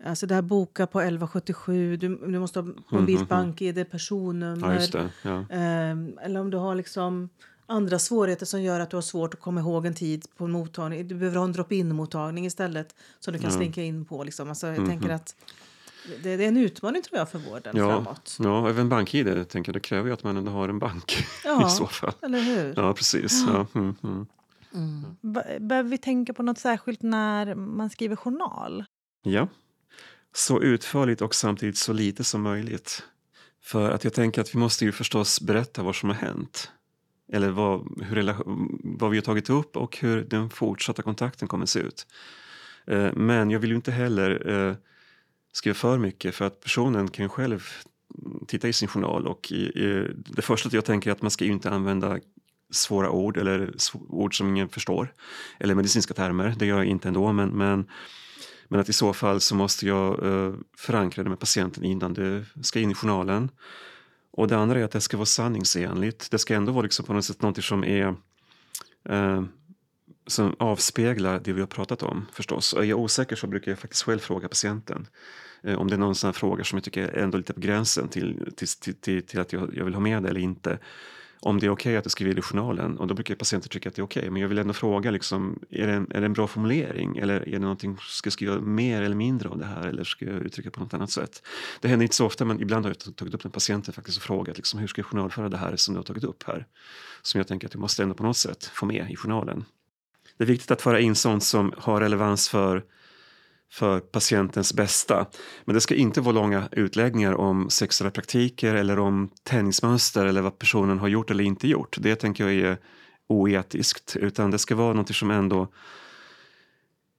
Alltså 0.06 0.28
det 0.28 0.36
här 0.36 0.42
boka 0.42 0.88
på 0.88 1.00
1177, 1.02 1.98
du, 1.98 2.08
du 2.18 2.40
måste 2.40 2.60
ha 2.60 2.68
mobilt 2.90 3.30
bank-id, 3.30 3.92
personnummer. 3.92 4.56
Mhm, 4.56 4.70
Ja, 4.70 4.74
just 4.76 4.92
det. 4.92 5.10
Ja. 5.22 5.46
Ehm, 5.50 6.18
eller 6.22 6.40
om 6.40 6.50
du 6.50 6.58
har 6.58 6.76
liksom 6.76 7.30
andra 7.66 8.00
svårigheter 8.00 8.46
som 8.46 8.62
gör 8.62 8.80
att 8.80 8.90
du 8.90 8.98
har 8.98 9.02
svårt 9.02 9.34
att 9.34 9.40
komma 9.40 9.60
ihåg 9.62 9.86
en 9.86 9.94
tid 9.94 10.26
på 10.38 10.46
en 10.46 10.52
mottagning. 10.52 11.08
Du 11.08 11.16
behöver 11.16 11.38
ha 11.38 11.46
en 11.46 11.52
drop-in-mottagning 11.52 12.46
istället 12.46 12.96
som 13.20 13.34
du 13.34 13.40
kan 13.40 13.52
slinka 13.52 13.84
in 13.84 14.06
på. 14.06 14.24
Liksom. 14.24 14.50
Alltså, 14.50 14.68
jag 14.68 14.86
tänker 14.88 15.10
att 15.10 15.36
det, 16.24 16.36
det 16.38 16.44
är 16.44 16.48
en 16.48 16.58
utmaning 16.58 17.02
tror 17.02 17.18
jag 17.20 17.30
för 17.30 17.40
vården 17.40 17.78
Ja, 17.78 17.88
framåt. 17.90 18.38
ja, 18.40 18.70
även 18.70 18.90
bank-id 18.90 19.50
tänker 19.50 19.70
jag, 19.70 19.76
det 19.76 19.80
kräver 19.80 20.08
ju 20.08 20.14
att 20.14 20.24
man 20.24 20.38
ändå 20.38 20.52
har 20.52 20.70
en 20.70 20.80
bank 20.80 21.26
Ja. 21.46 21.68
i 21.68 21.70
så 21.70 21.88
fall. 21.88 22.14
Eller 22.22 22.40
hur? 22.42 22.74
Ja, 22.78 22.94
precis. 22.94 23.44
Ja, 23.48 23.66
mm, 23.76 23.96
mm. 24.74 25.06
Be- 25.22 25.58
Behöver 25.60 25.90
vi 25.90 25.98
tänka 25.98 26.34
på 26.34 26.44
något 26.44 26.58
särskilt 26.58 27.02
när 27.02 27.56
man 27.56 27.90
skriver 27.90 28.16
journal? 28.16 28.86
Ja, 29.24 29.48
så 30.34 30.62
utförligt 30.62 31.22
och 31.22 31.36
samtidigt 31.36 31.78
så 31.78 31.94
lite 31.94 32.24
som 32.24 32.42
möjligt. 32.42 33.04
För 33.62 33.92
att 33.92 34.04
jag 34.04 34.14
tänker 34.14 34.42
att 34.42 34.56
vi 34.56 34.60
måste 34.60 34.86
ju 34.86 34.92
förstås 34.92 35.42
berätta 35.42 35.84
vad 35.84 35.96
som 35.96 36.10
har 36.10 36.16
hänt. 36.16 36.72
Eller 37.32 37.50
vad, 37.50 38.04
hur, 38.04 38.36
vad 38.98 39.12
vi 39.12 39.18
har 39.18 39.22
tagit 39.22 39.50
upp 39.50 39.78
och 39.78 39.98
hur 39.98 40.24
den 40.24 40.50
fortsatta 40.50 41.02
kontakten 41.02 41.48
kommer 41.48 41.64
att 41.64 41.70
se 41.70 41.80
ut. 41.80 42.08
Eh, 42.88 43.14
men 43.14 43.52
jag 43.52 43.60
vill 43.60 43.70
ju 43.70 43.76
inte 43.76 43.92
heller 43.92 44.50
eh, 44.50 44.76
skriva 45.52 45.76
för 45.76 45.98
mycket 45.98 46.36
för 46.36 46.46
att 46.46 46.60
personen 46.62 47.08
kan 47.08 47.26
ju 47.26 47.30
själv 47.30 47.68
titta 48.48 48.68
i 48.68 48.74
sin 48.74 48.88
journal 48.88 49.28
och 49.28 49.54
det 50.16 50.42
första 50.42 50.70
jag 50.72 50.86
tänker 50.86 51.10
är 51.10 51.12
att 51.12 51.22
man 51.22 51.32
ska 51.32 51.46
ju 51.46 51.52
inte 51.52 51.70
använda 51.70 52.20
svåra 52.72 53.10
ord 53.10 53.38
eller 53.38 53.74
ord 54.10 54.38
som 54.38 54.50
ingen 54.50 54.70
förstår. 54.70 55.14
Eller 55.60 55.76
medicinska 55.76 56.14
termer, 56.14 56.56
det 56.60 56.66
gör 56.66 56.78
jag 56.78 56.86
inte 56.86 57.08
ändå 57.08 57.34
men, 57.34 57.50
men 57.50 57.88
men 58.68 58.80
att 58.80 58.90
i 58.90 58.94
så 58.94 59.14
fall 59.14 59.42
så 59.42 59.56
måste 59.56 59.88
jag 59.88 60.26
eh, 60.26 60.54
förankra 60.78 61.24
det 61.24 61.30
med 61.30 61.40
patienten 61.40 61.84
innan 61.84 62.14
det 62.14 62.46
ska 62.62 62.80
in 62.80 62.92
i 62.92 62.94
journalen. 62.94 63.52
Och 64.32 64.48
det 64.48 64.58
andra 64.58 64.80
är 64.80 64.84
att 64.84 64.92
det 64.92 65.02
ska 65.02 65.18
vara 65.18 65.26
sanningsenligt. 65.26 66.32
Det 66.32 66.40
ska 66.40 66.56
ändå 66.56 66.72
vara 66.72 66.84
liksom 66.84 67.06
på 67.06 67.14
något 67.14 67.26
sätt 67.26 67.42
något 67.42 67.64
som 67.64 67.84
är 67.84 68.16
eh, 69.10 69.44
som 70.28 70.56
avspeglar 70.60 71.40
det 71.44 71.54
vi 71.54 71.60
har 71.60 71.68
pratat 71.68 72.04
om 72.04 72.26
förstås. 72.34 72.74
Och 72.74 72.84
är 72.84 72.88
jag 72.88 73.00
osäker 73.00 73.36
så 73.36 73.48
brukar 73.48 73.72
jag 73.72 73.80
faktiskt 73.80 74.04
själv 74.04 74.20
fråga 74.20 74.48
patienten 74.48 75.08
eh, 75.64 75.76
om 75.80 75.88
det 75.88 75.96
är 75.96 75.98
någon 75.98 76.16
sån 76.16 76.28
här 76.28 76.34
fråga 76.34 76.64
som 76.64 76.78
jag 76.78 76.84
tycker 76.84 77.08
är 77.08 77.24
ändå 77.24 77.38
lite 77.38 77.54
på 77.54 77.60
gränsen 77.60 78.08
till, 78.08 78.54
till, 78.56 78.68
till, 78.68 78.96
till, 78.96 79.26
till 79.26 79.40
att 79.40 79.54
jag, 79.54 79.76
jag 79.76 79.86
vill 79.86 79.94
ha 79.94 80.02
med 80.02 80.24
det 80.24 80.30
eller 80.30 80.42
inte. 80.42 80.80
Om 81.46 81.60
det 81.60 81.66
är 81.66 81.70
okej 81.70 81.98
att 81.98 82.06
jag 82.06 82.12
skriver 82.12 82.40
i 82.40 82.42
journalen 82.42 82.98
och 82.98 83.08
då 83.08 83.14
brukar 83.14 83.36
patienter 83.36 83.70
tycka 83.70 83.90
att 83.90 83.96
det 83.96 84.00
är 84.00 84.04
okej. 84.04 84.30
Men 84.30 84.42
jag 84.42 84.50
vill 84.50 84.58
ändå 84.58 84.74
fråga, 84.74 85.12
liksom, 85.12 85.60
är, 85.70 85.88
det 85.88 85.94
en, 85.94 86.12
är 86.12 86.20
det 86.20 86.26
en 86.26 86.34
bra 86.34 86.48
formulering? 86.48 87.18
Eller 87.18 87.36
är 87.48 87.52
det 87.52 87.60
någonting, 87.60 87.98
ska 88.02 88.28
jag 88.28 88.34
skriva 88.34 88.60
mer 88.60 89.02
eller 89.02 89.16
mindre 89.16 89.50
av 89.50 89.58
det 89.58 89.66
här? 89.66 89.88
Eller 89.88 90.04
ska 90.04 90.26
jag 90.26 90.36
uttrycka 90.36 90.72
på 90.72 90.80
något 90.80 90.94
annat 90.94 91.12
sätt? 91.12 91.44
Det 91.82 91.88
händer 91.88 92.04
inte 92.04 92.16
så 92.16 92.26
ofta 92.26 92.46
men 92.46 92.62
ibland 92.62 92.86
har 92.86 92.90
jag 92.90 93.16
tagit 93.16 93.34
upp 93.34 93.42
den 93.42 93.52
patienten 93.52 93.94
faktiskt 93.94 94.18
och 94.18 94.24
frågat 94.24 94.58
liksom, 94.58 94.80
hur 94.80 94.88
ska 94.88 95.00
jag 95.00 95.06
journalföra 95.06 95.50
det 95.50 95.58
här 95.58 95.76
som 95.76 95.94
du 95.94 96.00
har 96.00 96.04
tagit 96.04 96.24
upp 96.24 96.44
här? 96.44 96.68
Som 97.22 97.40
jag 97.40 97.48
tänker 97.48 97.68
att 97.68 97.74
jag 97.74 97.82
måste 97.82 98.04
ändå 98.04 98.16
på 98.16 98.24
något 98.24 98.38
sätt 98.38 98.66
få 98.66 98.86
med 98.86 99.12
i 99.12 99.16
journalen. 99.16 99.66
Det 100.38 100.44
är 100.44 100.48
viktigt 100.48 100.72
att 100.72 100.82
föra 100.82 101.00
in 101.00 101.16
sånt 101.16 101.44
som 101.44 101.74
har 101.78 102.02
relevans 102.02 102.50
för 102.50 102.84
för 103.74 104.00
patientens 104.00 104.74
bästa. 104.74 105.26
Men 105.66 105.76
det 105.76 105.82
ska 105.82 105.96
inte 105.96 106.22
vara 106.22 106.36
långa 106.36 106.70
utläggningar 106.72 107.34
om 107.34 107.70
sexuella 107.70 108.12
praktiker 108.12 108.76
eller 108.76 109.00
om 109.00 109.30
tändningsmönster 109.44 110.26
eller 110.26 110.42
vad 110.42 110.60
personen 110.60 111.00
har 111.00 111.08
gjort 111.08 111.32
eller 111.32 111.44
inte 111.44 111.68
gjort. 111.68 111.98
Det 112.00 112.16
tänker 112.16 112.48
jag 112.48 112.54
är 112.54 112.78
oetiskt, 113.28 114.16
utan 114.16 114.52
det 114.52 114.58
ska 114.58 114.76
vara 114.76 114.94
något 114.94 115.16
som 115.16 115.32
ändå 115.32 115.68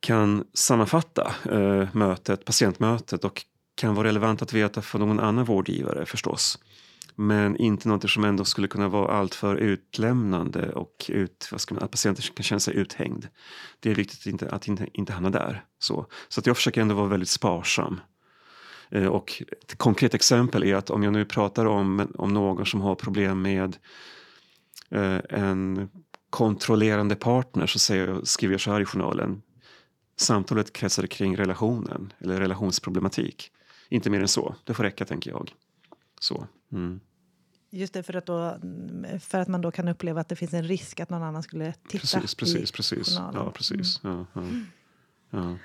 kan 0.00 0.44
sammanfatta 0.54 1.34
eh, 1.50 1.88
mötet, 1.92 2.44
patientmötet 2.44 3.24
och 3.24 3.44
kan 3.74 3.94
vara 3.94 4.08
relevant 4.08 4.42
att 4.42 4.52
veta 4.52 4.82
för 4.82 4.98
någon 4.98 5.20
annan 5.20 5.44
vårdgivare 5.44 6.06
förstås. 6.06 6.58
Men 7.16 7.56
inte 7.56 7.88
något 7.88 8.10
som 8.10 8.24
ändå 8.24 8.44
skulle 8.44 8.68
kunna 8.68 8.88
vara 8.88 9.12
alltför 9.12 9.56
utlämnande 9.56 10.72
och 10.72 11.06
ut, 11.08 11.48
vad 11.52 11.60
ska 11.60 11.74
man, 11.74 11.84
att 11.84 11.90
patienten 11.90 12.24
kan 12.34 12.44
känna 12.44 12.60
sig 12.60 12.76
uthängd. 12.76 13.28
Det 13.80 13.90
är 13.90 13.94
viktigt 13.94 14.20
att 14.20 14.26
inte, 14.26 14.50
att 14.50 14.68
inte, 14.68 14.86
inte 14.92 15.12
hamna 15.12 15.30
där. 15.30 15.64
Så, 15.78 16.06
så 16.28 16.40
att 16.40 16.46
jag 16.46 16.56
försöker 16.56 16.80
ändå 16.80 16.94
vara 16.94 17.06
väldigt 17.06 17.28
sparsam. 17.28 18.00
Eh, 18.90 19.06
Och 19.06 19.42
ett 19.62 19.78
konkret 19.78 20.14
exempel 20.14 20.64
är 20.64 20.74
att 20.74 20.90
om 20.90 21.02
jag 21.02 21.12
nu 21.12 21.24
pratar 21.24 21.66
om, 21.66 22.12
om 22.18 22.34
någon 22.34 22.66
som 22.66 22.80
har 22.80 22.94
problem 22.94 23.42
med 23.42 23.76
eh, 24.90 25.20
en 25.30 25.88
kontrollerande 26.30 27.14
partner 27.16 27.66
så 27.66 27.78
säger 27.78 28.08
jag, 28.08 28.26
skriver 28.26 28.54
jag 28.54 28.60
så 28.60 28.72
här 28.72 28.80
i 28.80 28.84
journalen. 28.84 29.42
Samtalet 30.16 30.72
kretsade 30.72 31.08
kring 31.08 31.36
relationen 31.36 32.12
eller 32.20 32.40
relationsproblematik. 32.40 33.50
Inte 33.88 34.10
mer 34.10 34.20
än 34.20 34.28
så. 34.28 34.54
Det 34.64 34.74
får 34.74 34.84
räcka 34.84 35.04
tänker 35.04 35.30
jag. 35.30 35.50
Så. 36.24 36.46
Mm. 36.72 37.00
Just 37.70 37.94
det, 37.94 38.02
för 38.02 38.16
att, 38.16 38.26
då, 38.26 38.58
för 39.20 39.38
att 39.38 39.48
man 39.48 39.60
då 39.60 39.70
kan 39.70 39.88
uppleva 39.88 40.20
att 40.20 40.28
det 40.28 40.36
finns 40.36 40.54
en 40.54 40.64
risk 40.64 41.00
att 41.00 41.10
någon 41.10 41.22
annan 41.22 41.42
skulle 41.42 41.72
titta 41.72 41.98
Precis, 41.98 42.34
precis, 42.34 42.70
i 42.70 42.72
precis. 42.72 43.08
journalen. 43.08 43.42
Ja, 43.44 43.50
precis. 43.50 44.00
Ja, 44.02 44.26
ja. 44.32 44.42
Ja. 45.30 45.56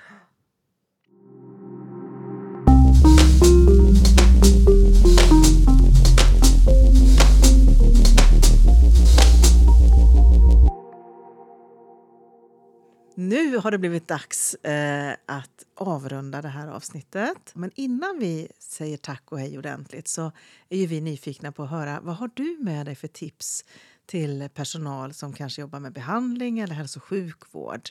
Nu 13.20 13.58
har 13.58 13.72
det 13.72 13.78
blivit 13.78 14.08
dags 14.08 14.54
eh, 14.56 15.16
att 15.26 15.66
avrunda 15.76 16.42
det 16.42 16.48
här 16.48 16.68
avsnittet. 16.68 17.52
Men 17.54 17.72
innan 17.76 18.20
vi 18.20 18.48
säger 18.60 18.98
tack 18.98 19.24
och 19.26 19.40
hej 19.40 19.58
ordentligt 19.58 20.08
så 20.08 20.32
är 20.70 20.78
ju 20.78 20.86
vi 20.86 21.02
nyfikna 21.02 21.52
på 21.52 21.64
att 21.64 21.70
höra 21.70 22.00
vad 22.02 22.16
har 22.16 22.30
du 22.34 22.58
med 22.60 22.86
dig 22.86 22.96
för 22.96 23.08
tips 23.08 23.66
till 24.06 24.50
personal 24.54 25.14
som 25.14 25.34
kanske 25.34 25.62
jobbar 25.62 25.80
med 25.80 25.94
behandling 25.94 26.60
eller 26.60 26.76
hälso 26.76 27.00
och 27.00 27.04
sjukvård? 27.04 27.90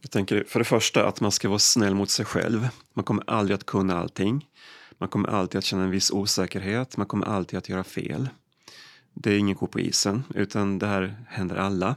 Jag 0.00 0.10
tänker 0.10 0.44
för 0.48 0.58
det 0.58 0.64
första 0.64 1.06
att 1.06 1.20
man 1.20 1.32
ska 1.32 1.48
vara 1.48 1.58
snäll 1.58 1.94
mot 1.94 2.10
sig 2.10 2.24
själv. 2.24 2.68
Man 2.92 3.04
kommer 3.04 3.24
aldrig 3.26 3.54
att 3.54 3.66
kunna 3.66 3.98
allting. 3.98 4.48
Man 4.98 5.08
kommer 5.08 5.28
alltid 5.28 5.58
att 5.58 5.64
känna 5.64 5.82
en 5.82 5.90
viss 5.90 6.10
osäkerhet. 6.10 6.96
Man 6.96 7.06
kommer 7.06 7.26
alltid 7.26 7.58
att 7.58 7.68
göra 7.68 7.84
fel. 7.84 8.28
Det 9.14 9.30
är 9.30 9.38
ingen 9.38 9.56
ko 9.56 9.66
på 9.66 9.80
isen, 9.80 10.24
utan 10.34 10.78
det 10.78 10.86
här 10.86 11.24
händer 11.28 11.56
alla. 11.56 11.96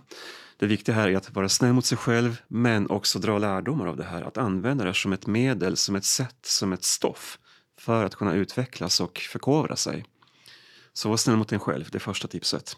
Det 0.61 0.67
viktiga 0.67 0.95
här 0.95 1.09
är 1.09 1.17
att 1.17 1.35
vara 1.35 1.49
snäll 1.49 1.73
mot 1.73 1.85
sig 1.85 1.97
själv 1.97 2.41
men 2.47 2.89
också 2.89 3.19
dra 3.19 3.37
lärdomar 3.37 3.87
av 3.87 3.97
det 3.97 4.03
här. 4.03 4.21
Att 4.21 4.37
använda 4.37 4.85
det 4.85 4.93
som 4.93 5.13
ett 5.13 5.27
medel, 5.27 5.77
som 5.77 5.95
ett 5.95 6.05
sätt, 6.05 6.37
som 6.41 6.73
ett 6.73 6.83
stoff 6.83 7.39
för 7.79 8.05
att 8.05 8.15
kunna 8.15 8.33
utvecklas 8.33 9.01
och 9.01 9.17
förkovra 9.17 9.75
sig. 9.75 10.05
Så 10.93 11.09
var 11.09 11.17
snäll 11.17 11.37
mot 11.37 11.49
dig 11.49 11.59
själv, 11.59 11.89
det 11.91 11.97
är 11.97 11.99
första 11.99 12.27
tipset. 12.27 12.77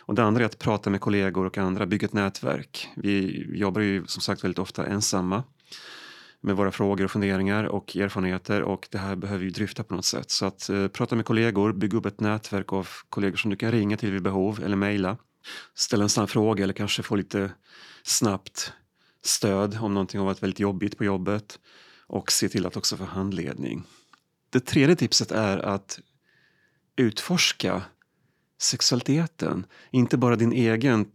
Och 0.00 0.14
det 0.14 0.22
andra 0.22 0.42
är 0.42 0.46
att 0.46 0.58
prata 0.58 0.90
med 0.90 1.00
kollegor 1.00 1.46
och 1.46 1.58
andra, 1.58 1.86
bygga 1.86 2.06
ett 2.06 2.12
nätverk. 2.12 2.88
Vi 2.96 3.44
jobbar 3.58 3.80
ju 3.80 4.06
som 4.06 4.22
sagt 4.22 4.44
väldigt 4.44 4.58
ofta 4.58 4.86
ensamma 4.86 5.44
med 6.40 6.56
våra 6.56 6.72
frågor 6.72 7.04
och 7.04 7.10
funderingar 7.10 7.64
och 7.64 7.96
erfarenheter 7.96 8.62
och 8.62 8.88
det 8.90 8.98
här 8.98 9.16
behöver 9.16 9.44
vi 9.44 9.50
dryfta 9.50 9.84
på 9.84 9.94
något 9.94 10.04
sätt. 10.04 10.30
Så 10.30 10.46
att 10.46 10.68
eh, 10.68 10.88
prata 10.88 11.16
med 11.16 11.24
kollegor, 11.24 11.72
bygga 11.72 11.98
upp 11.98 12.06
ett 12.06 12.20
nätverk 12.20 12.72
av 12.72 12.88
kollegor 13.08 13.36
som 13.36 13.50
du 13.50 13.56
kan 13.56 13.72
ringa 13.72 13.96
till 13.96 14.12
vid 14.12 14.22
behov 14.22 14.60
eller 14.64 14.76
mejla. 14.76 15.16
Ställa 15.74 16.02
en 16.02 16.08
snabb 16.08 16.30
fråga 16.30 16.64
eller 16.64 16.74
kanske 16.74 17.02
få 17.02 17.16
lite 17.16 17.50
snabbt 18.02 18.72
stöd 19.22 19.78
om 19.80 19.94
någonting 19.94 20.20
har 20.20 20.26
varit 20.26 20.42
väldigt 20.42 20.60
jobbigt 20.60 20.98
på 20.98 21.04
jobbet 21.04 21.58
och 22.06 22.32
se 22.32 22.48
till 22.48 22.66
att 22.66 22.76
också 22.76 22.96
få 22.96 23.04
handledning. 23.04 23.82
Det 24.50 24.60
tredje 24.60 24.96
tipset 24.96 25.32
är 25.32 25.58
att 25.58 26.00
utforska 26.96 27.82
sexualiteten, 28.58 29.66
inte 29.90 30.16
bara 30.16 30.36
din 30.36 30.52
egen 30.52 31.06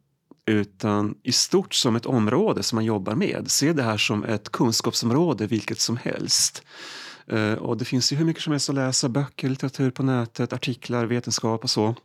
utan 0.45 1.17
i 1.23 1.31
stort 1.31 1.73
som 1.73 1.95
ett 1.95 2.05
område 2.05 2.63
som 2.63 2.75
man 2.75 2.85
jobbar 2.85 3.15
med. 3.15 3.51
Se 3.51 3.73
det 3.73 3.83
här 3.83 3.97
som 3.97 4.23
ett 4.23 4.51
kunskapsområde 4.51 5.47
vilket 5.47 5.79
som 5.79 5.97
helst. 5.97 6.63
Eh, 7.27 7.53
och 7.53 7.77
det 7.77 7.85
finns 7.85 8.13
ju 8.13 8.15
hur 8.15 8.25
mycket 8.25 8.43
som 8.43 8.51
helst 8.51 8.69
att 8.69 8.75
läsa, 8.75 9.09
böcker, 9.09 9.49
litteratur 9.49 9.91
på 9.91 10.03
nätet, 10.03 10.53
artiklar, 10.53 11.05
vetenskap 11.05 11.63
och 11.63 11.69
så. 11.69 11.95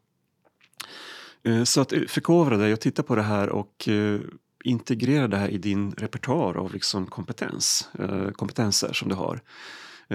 Eh, 1.42 1.64
så 1.64 1.80
att 1.80 1.92
förkovra 2.08 2.56
dig 2.56 2.72
och 2.72 2.80
titta 2.80 3.02
på 3.02 3.14
det 3.16 3.22
här 3.22 3.48
och 3.48 3.88
eh, 3.88 4.20
integrera 4.64 5.28
det 5.28 5.36
här 5.36 5.48
i 5.48 5.58
din 5.58 5.92
repertoar 5.92 6.54
av 6.54 6.72
liksom 6.72 7.06
kompetens, 7.06 7.88
kompetenser 8.34 8.92
som 8.92 9.08
du 9.08 9.14
har. 9.14 9.40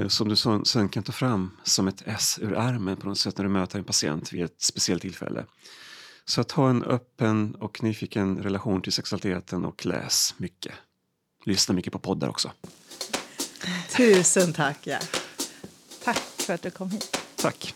Som 0.08 0.30
du 0.30 0.36
sen 0.66 0.90
kan 0.90 1.04
ta 1.04 1.12
fram 1.12 1.52
som 1.64 1.88
ett 1.88 2.04
S 2.06 2.40
ur 2.42 2.54
ärmen 2.54 2.98
på 2.98 3.08
något 3.08 3.20
sätt 3.20 3.38
när 3.38 3.46
du 3.46 3.50
möter 3.50 3.80
en 3.80 3.86
patient 3.86 4.34
vid 4.34 4.44
ett 4.44 4.62
speciellt 4.62 5.02
tillfälle. 5.02 5.46
Så 6.26 6.42
att 6.42 6.52
ha 6.52 6.70
en 6.70 6.84
öppen 6.84 7.56
och 7.56 7.84
nyfiken 7.84 8.38
relation 8.38 8.82
till 8.82 8.92
sexualiteten 8.92 9.66
och 9.66 9.86
läs 9.86 10.34
mycket. 10.38 10.74
Lyssna 11.46 11.76
mycket 11.76 11.94
på 11.94 12.00
poddar 12.00 12.30
också. 12.30 12.52
Tusen 13.98 14.54
tack, 14.54 14.88
Jack. 14.88 15.16
Tack 16.04 16.18
för 16.18 16.54
att 16.54 16.62
du 16.62 16.70
kom 16.70 16.90
hit. 16.90 17.18
Tack. 17.36 17.76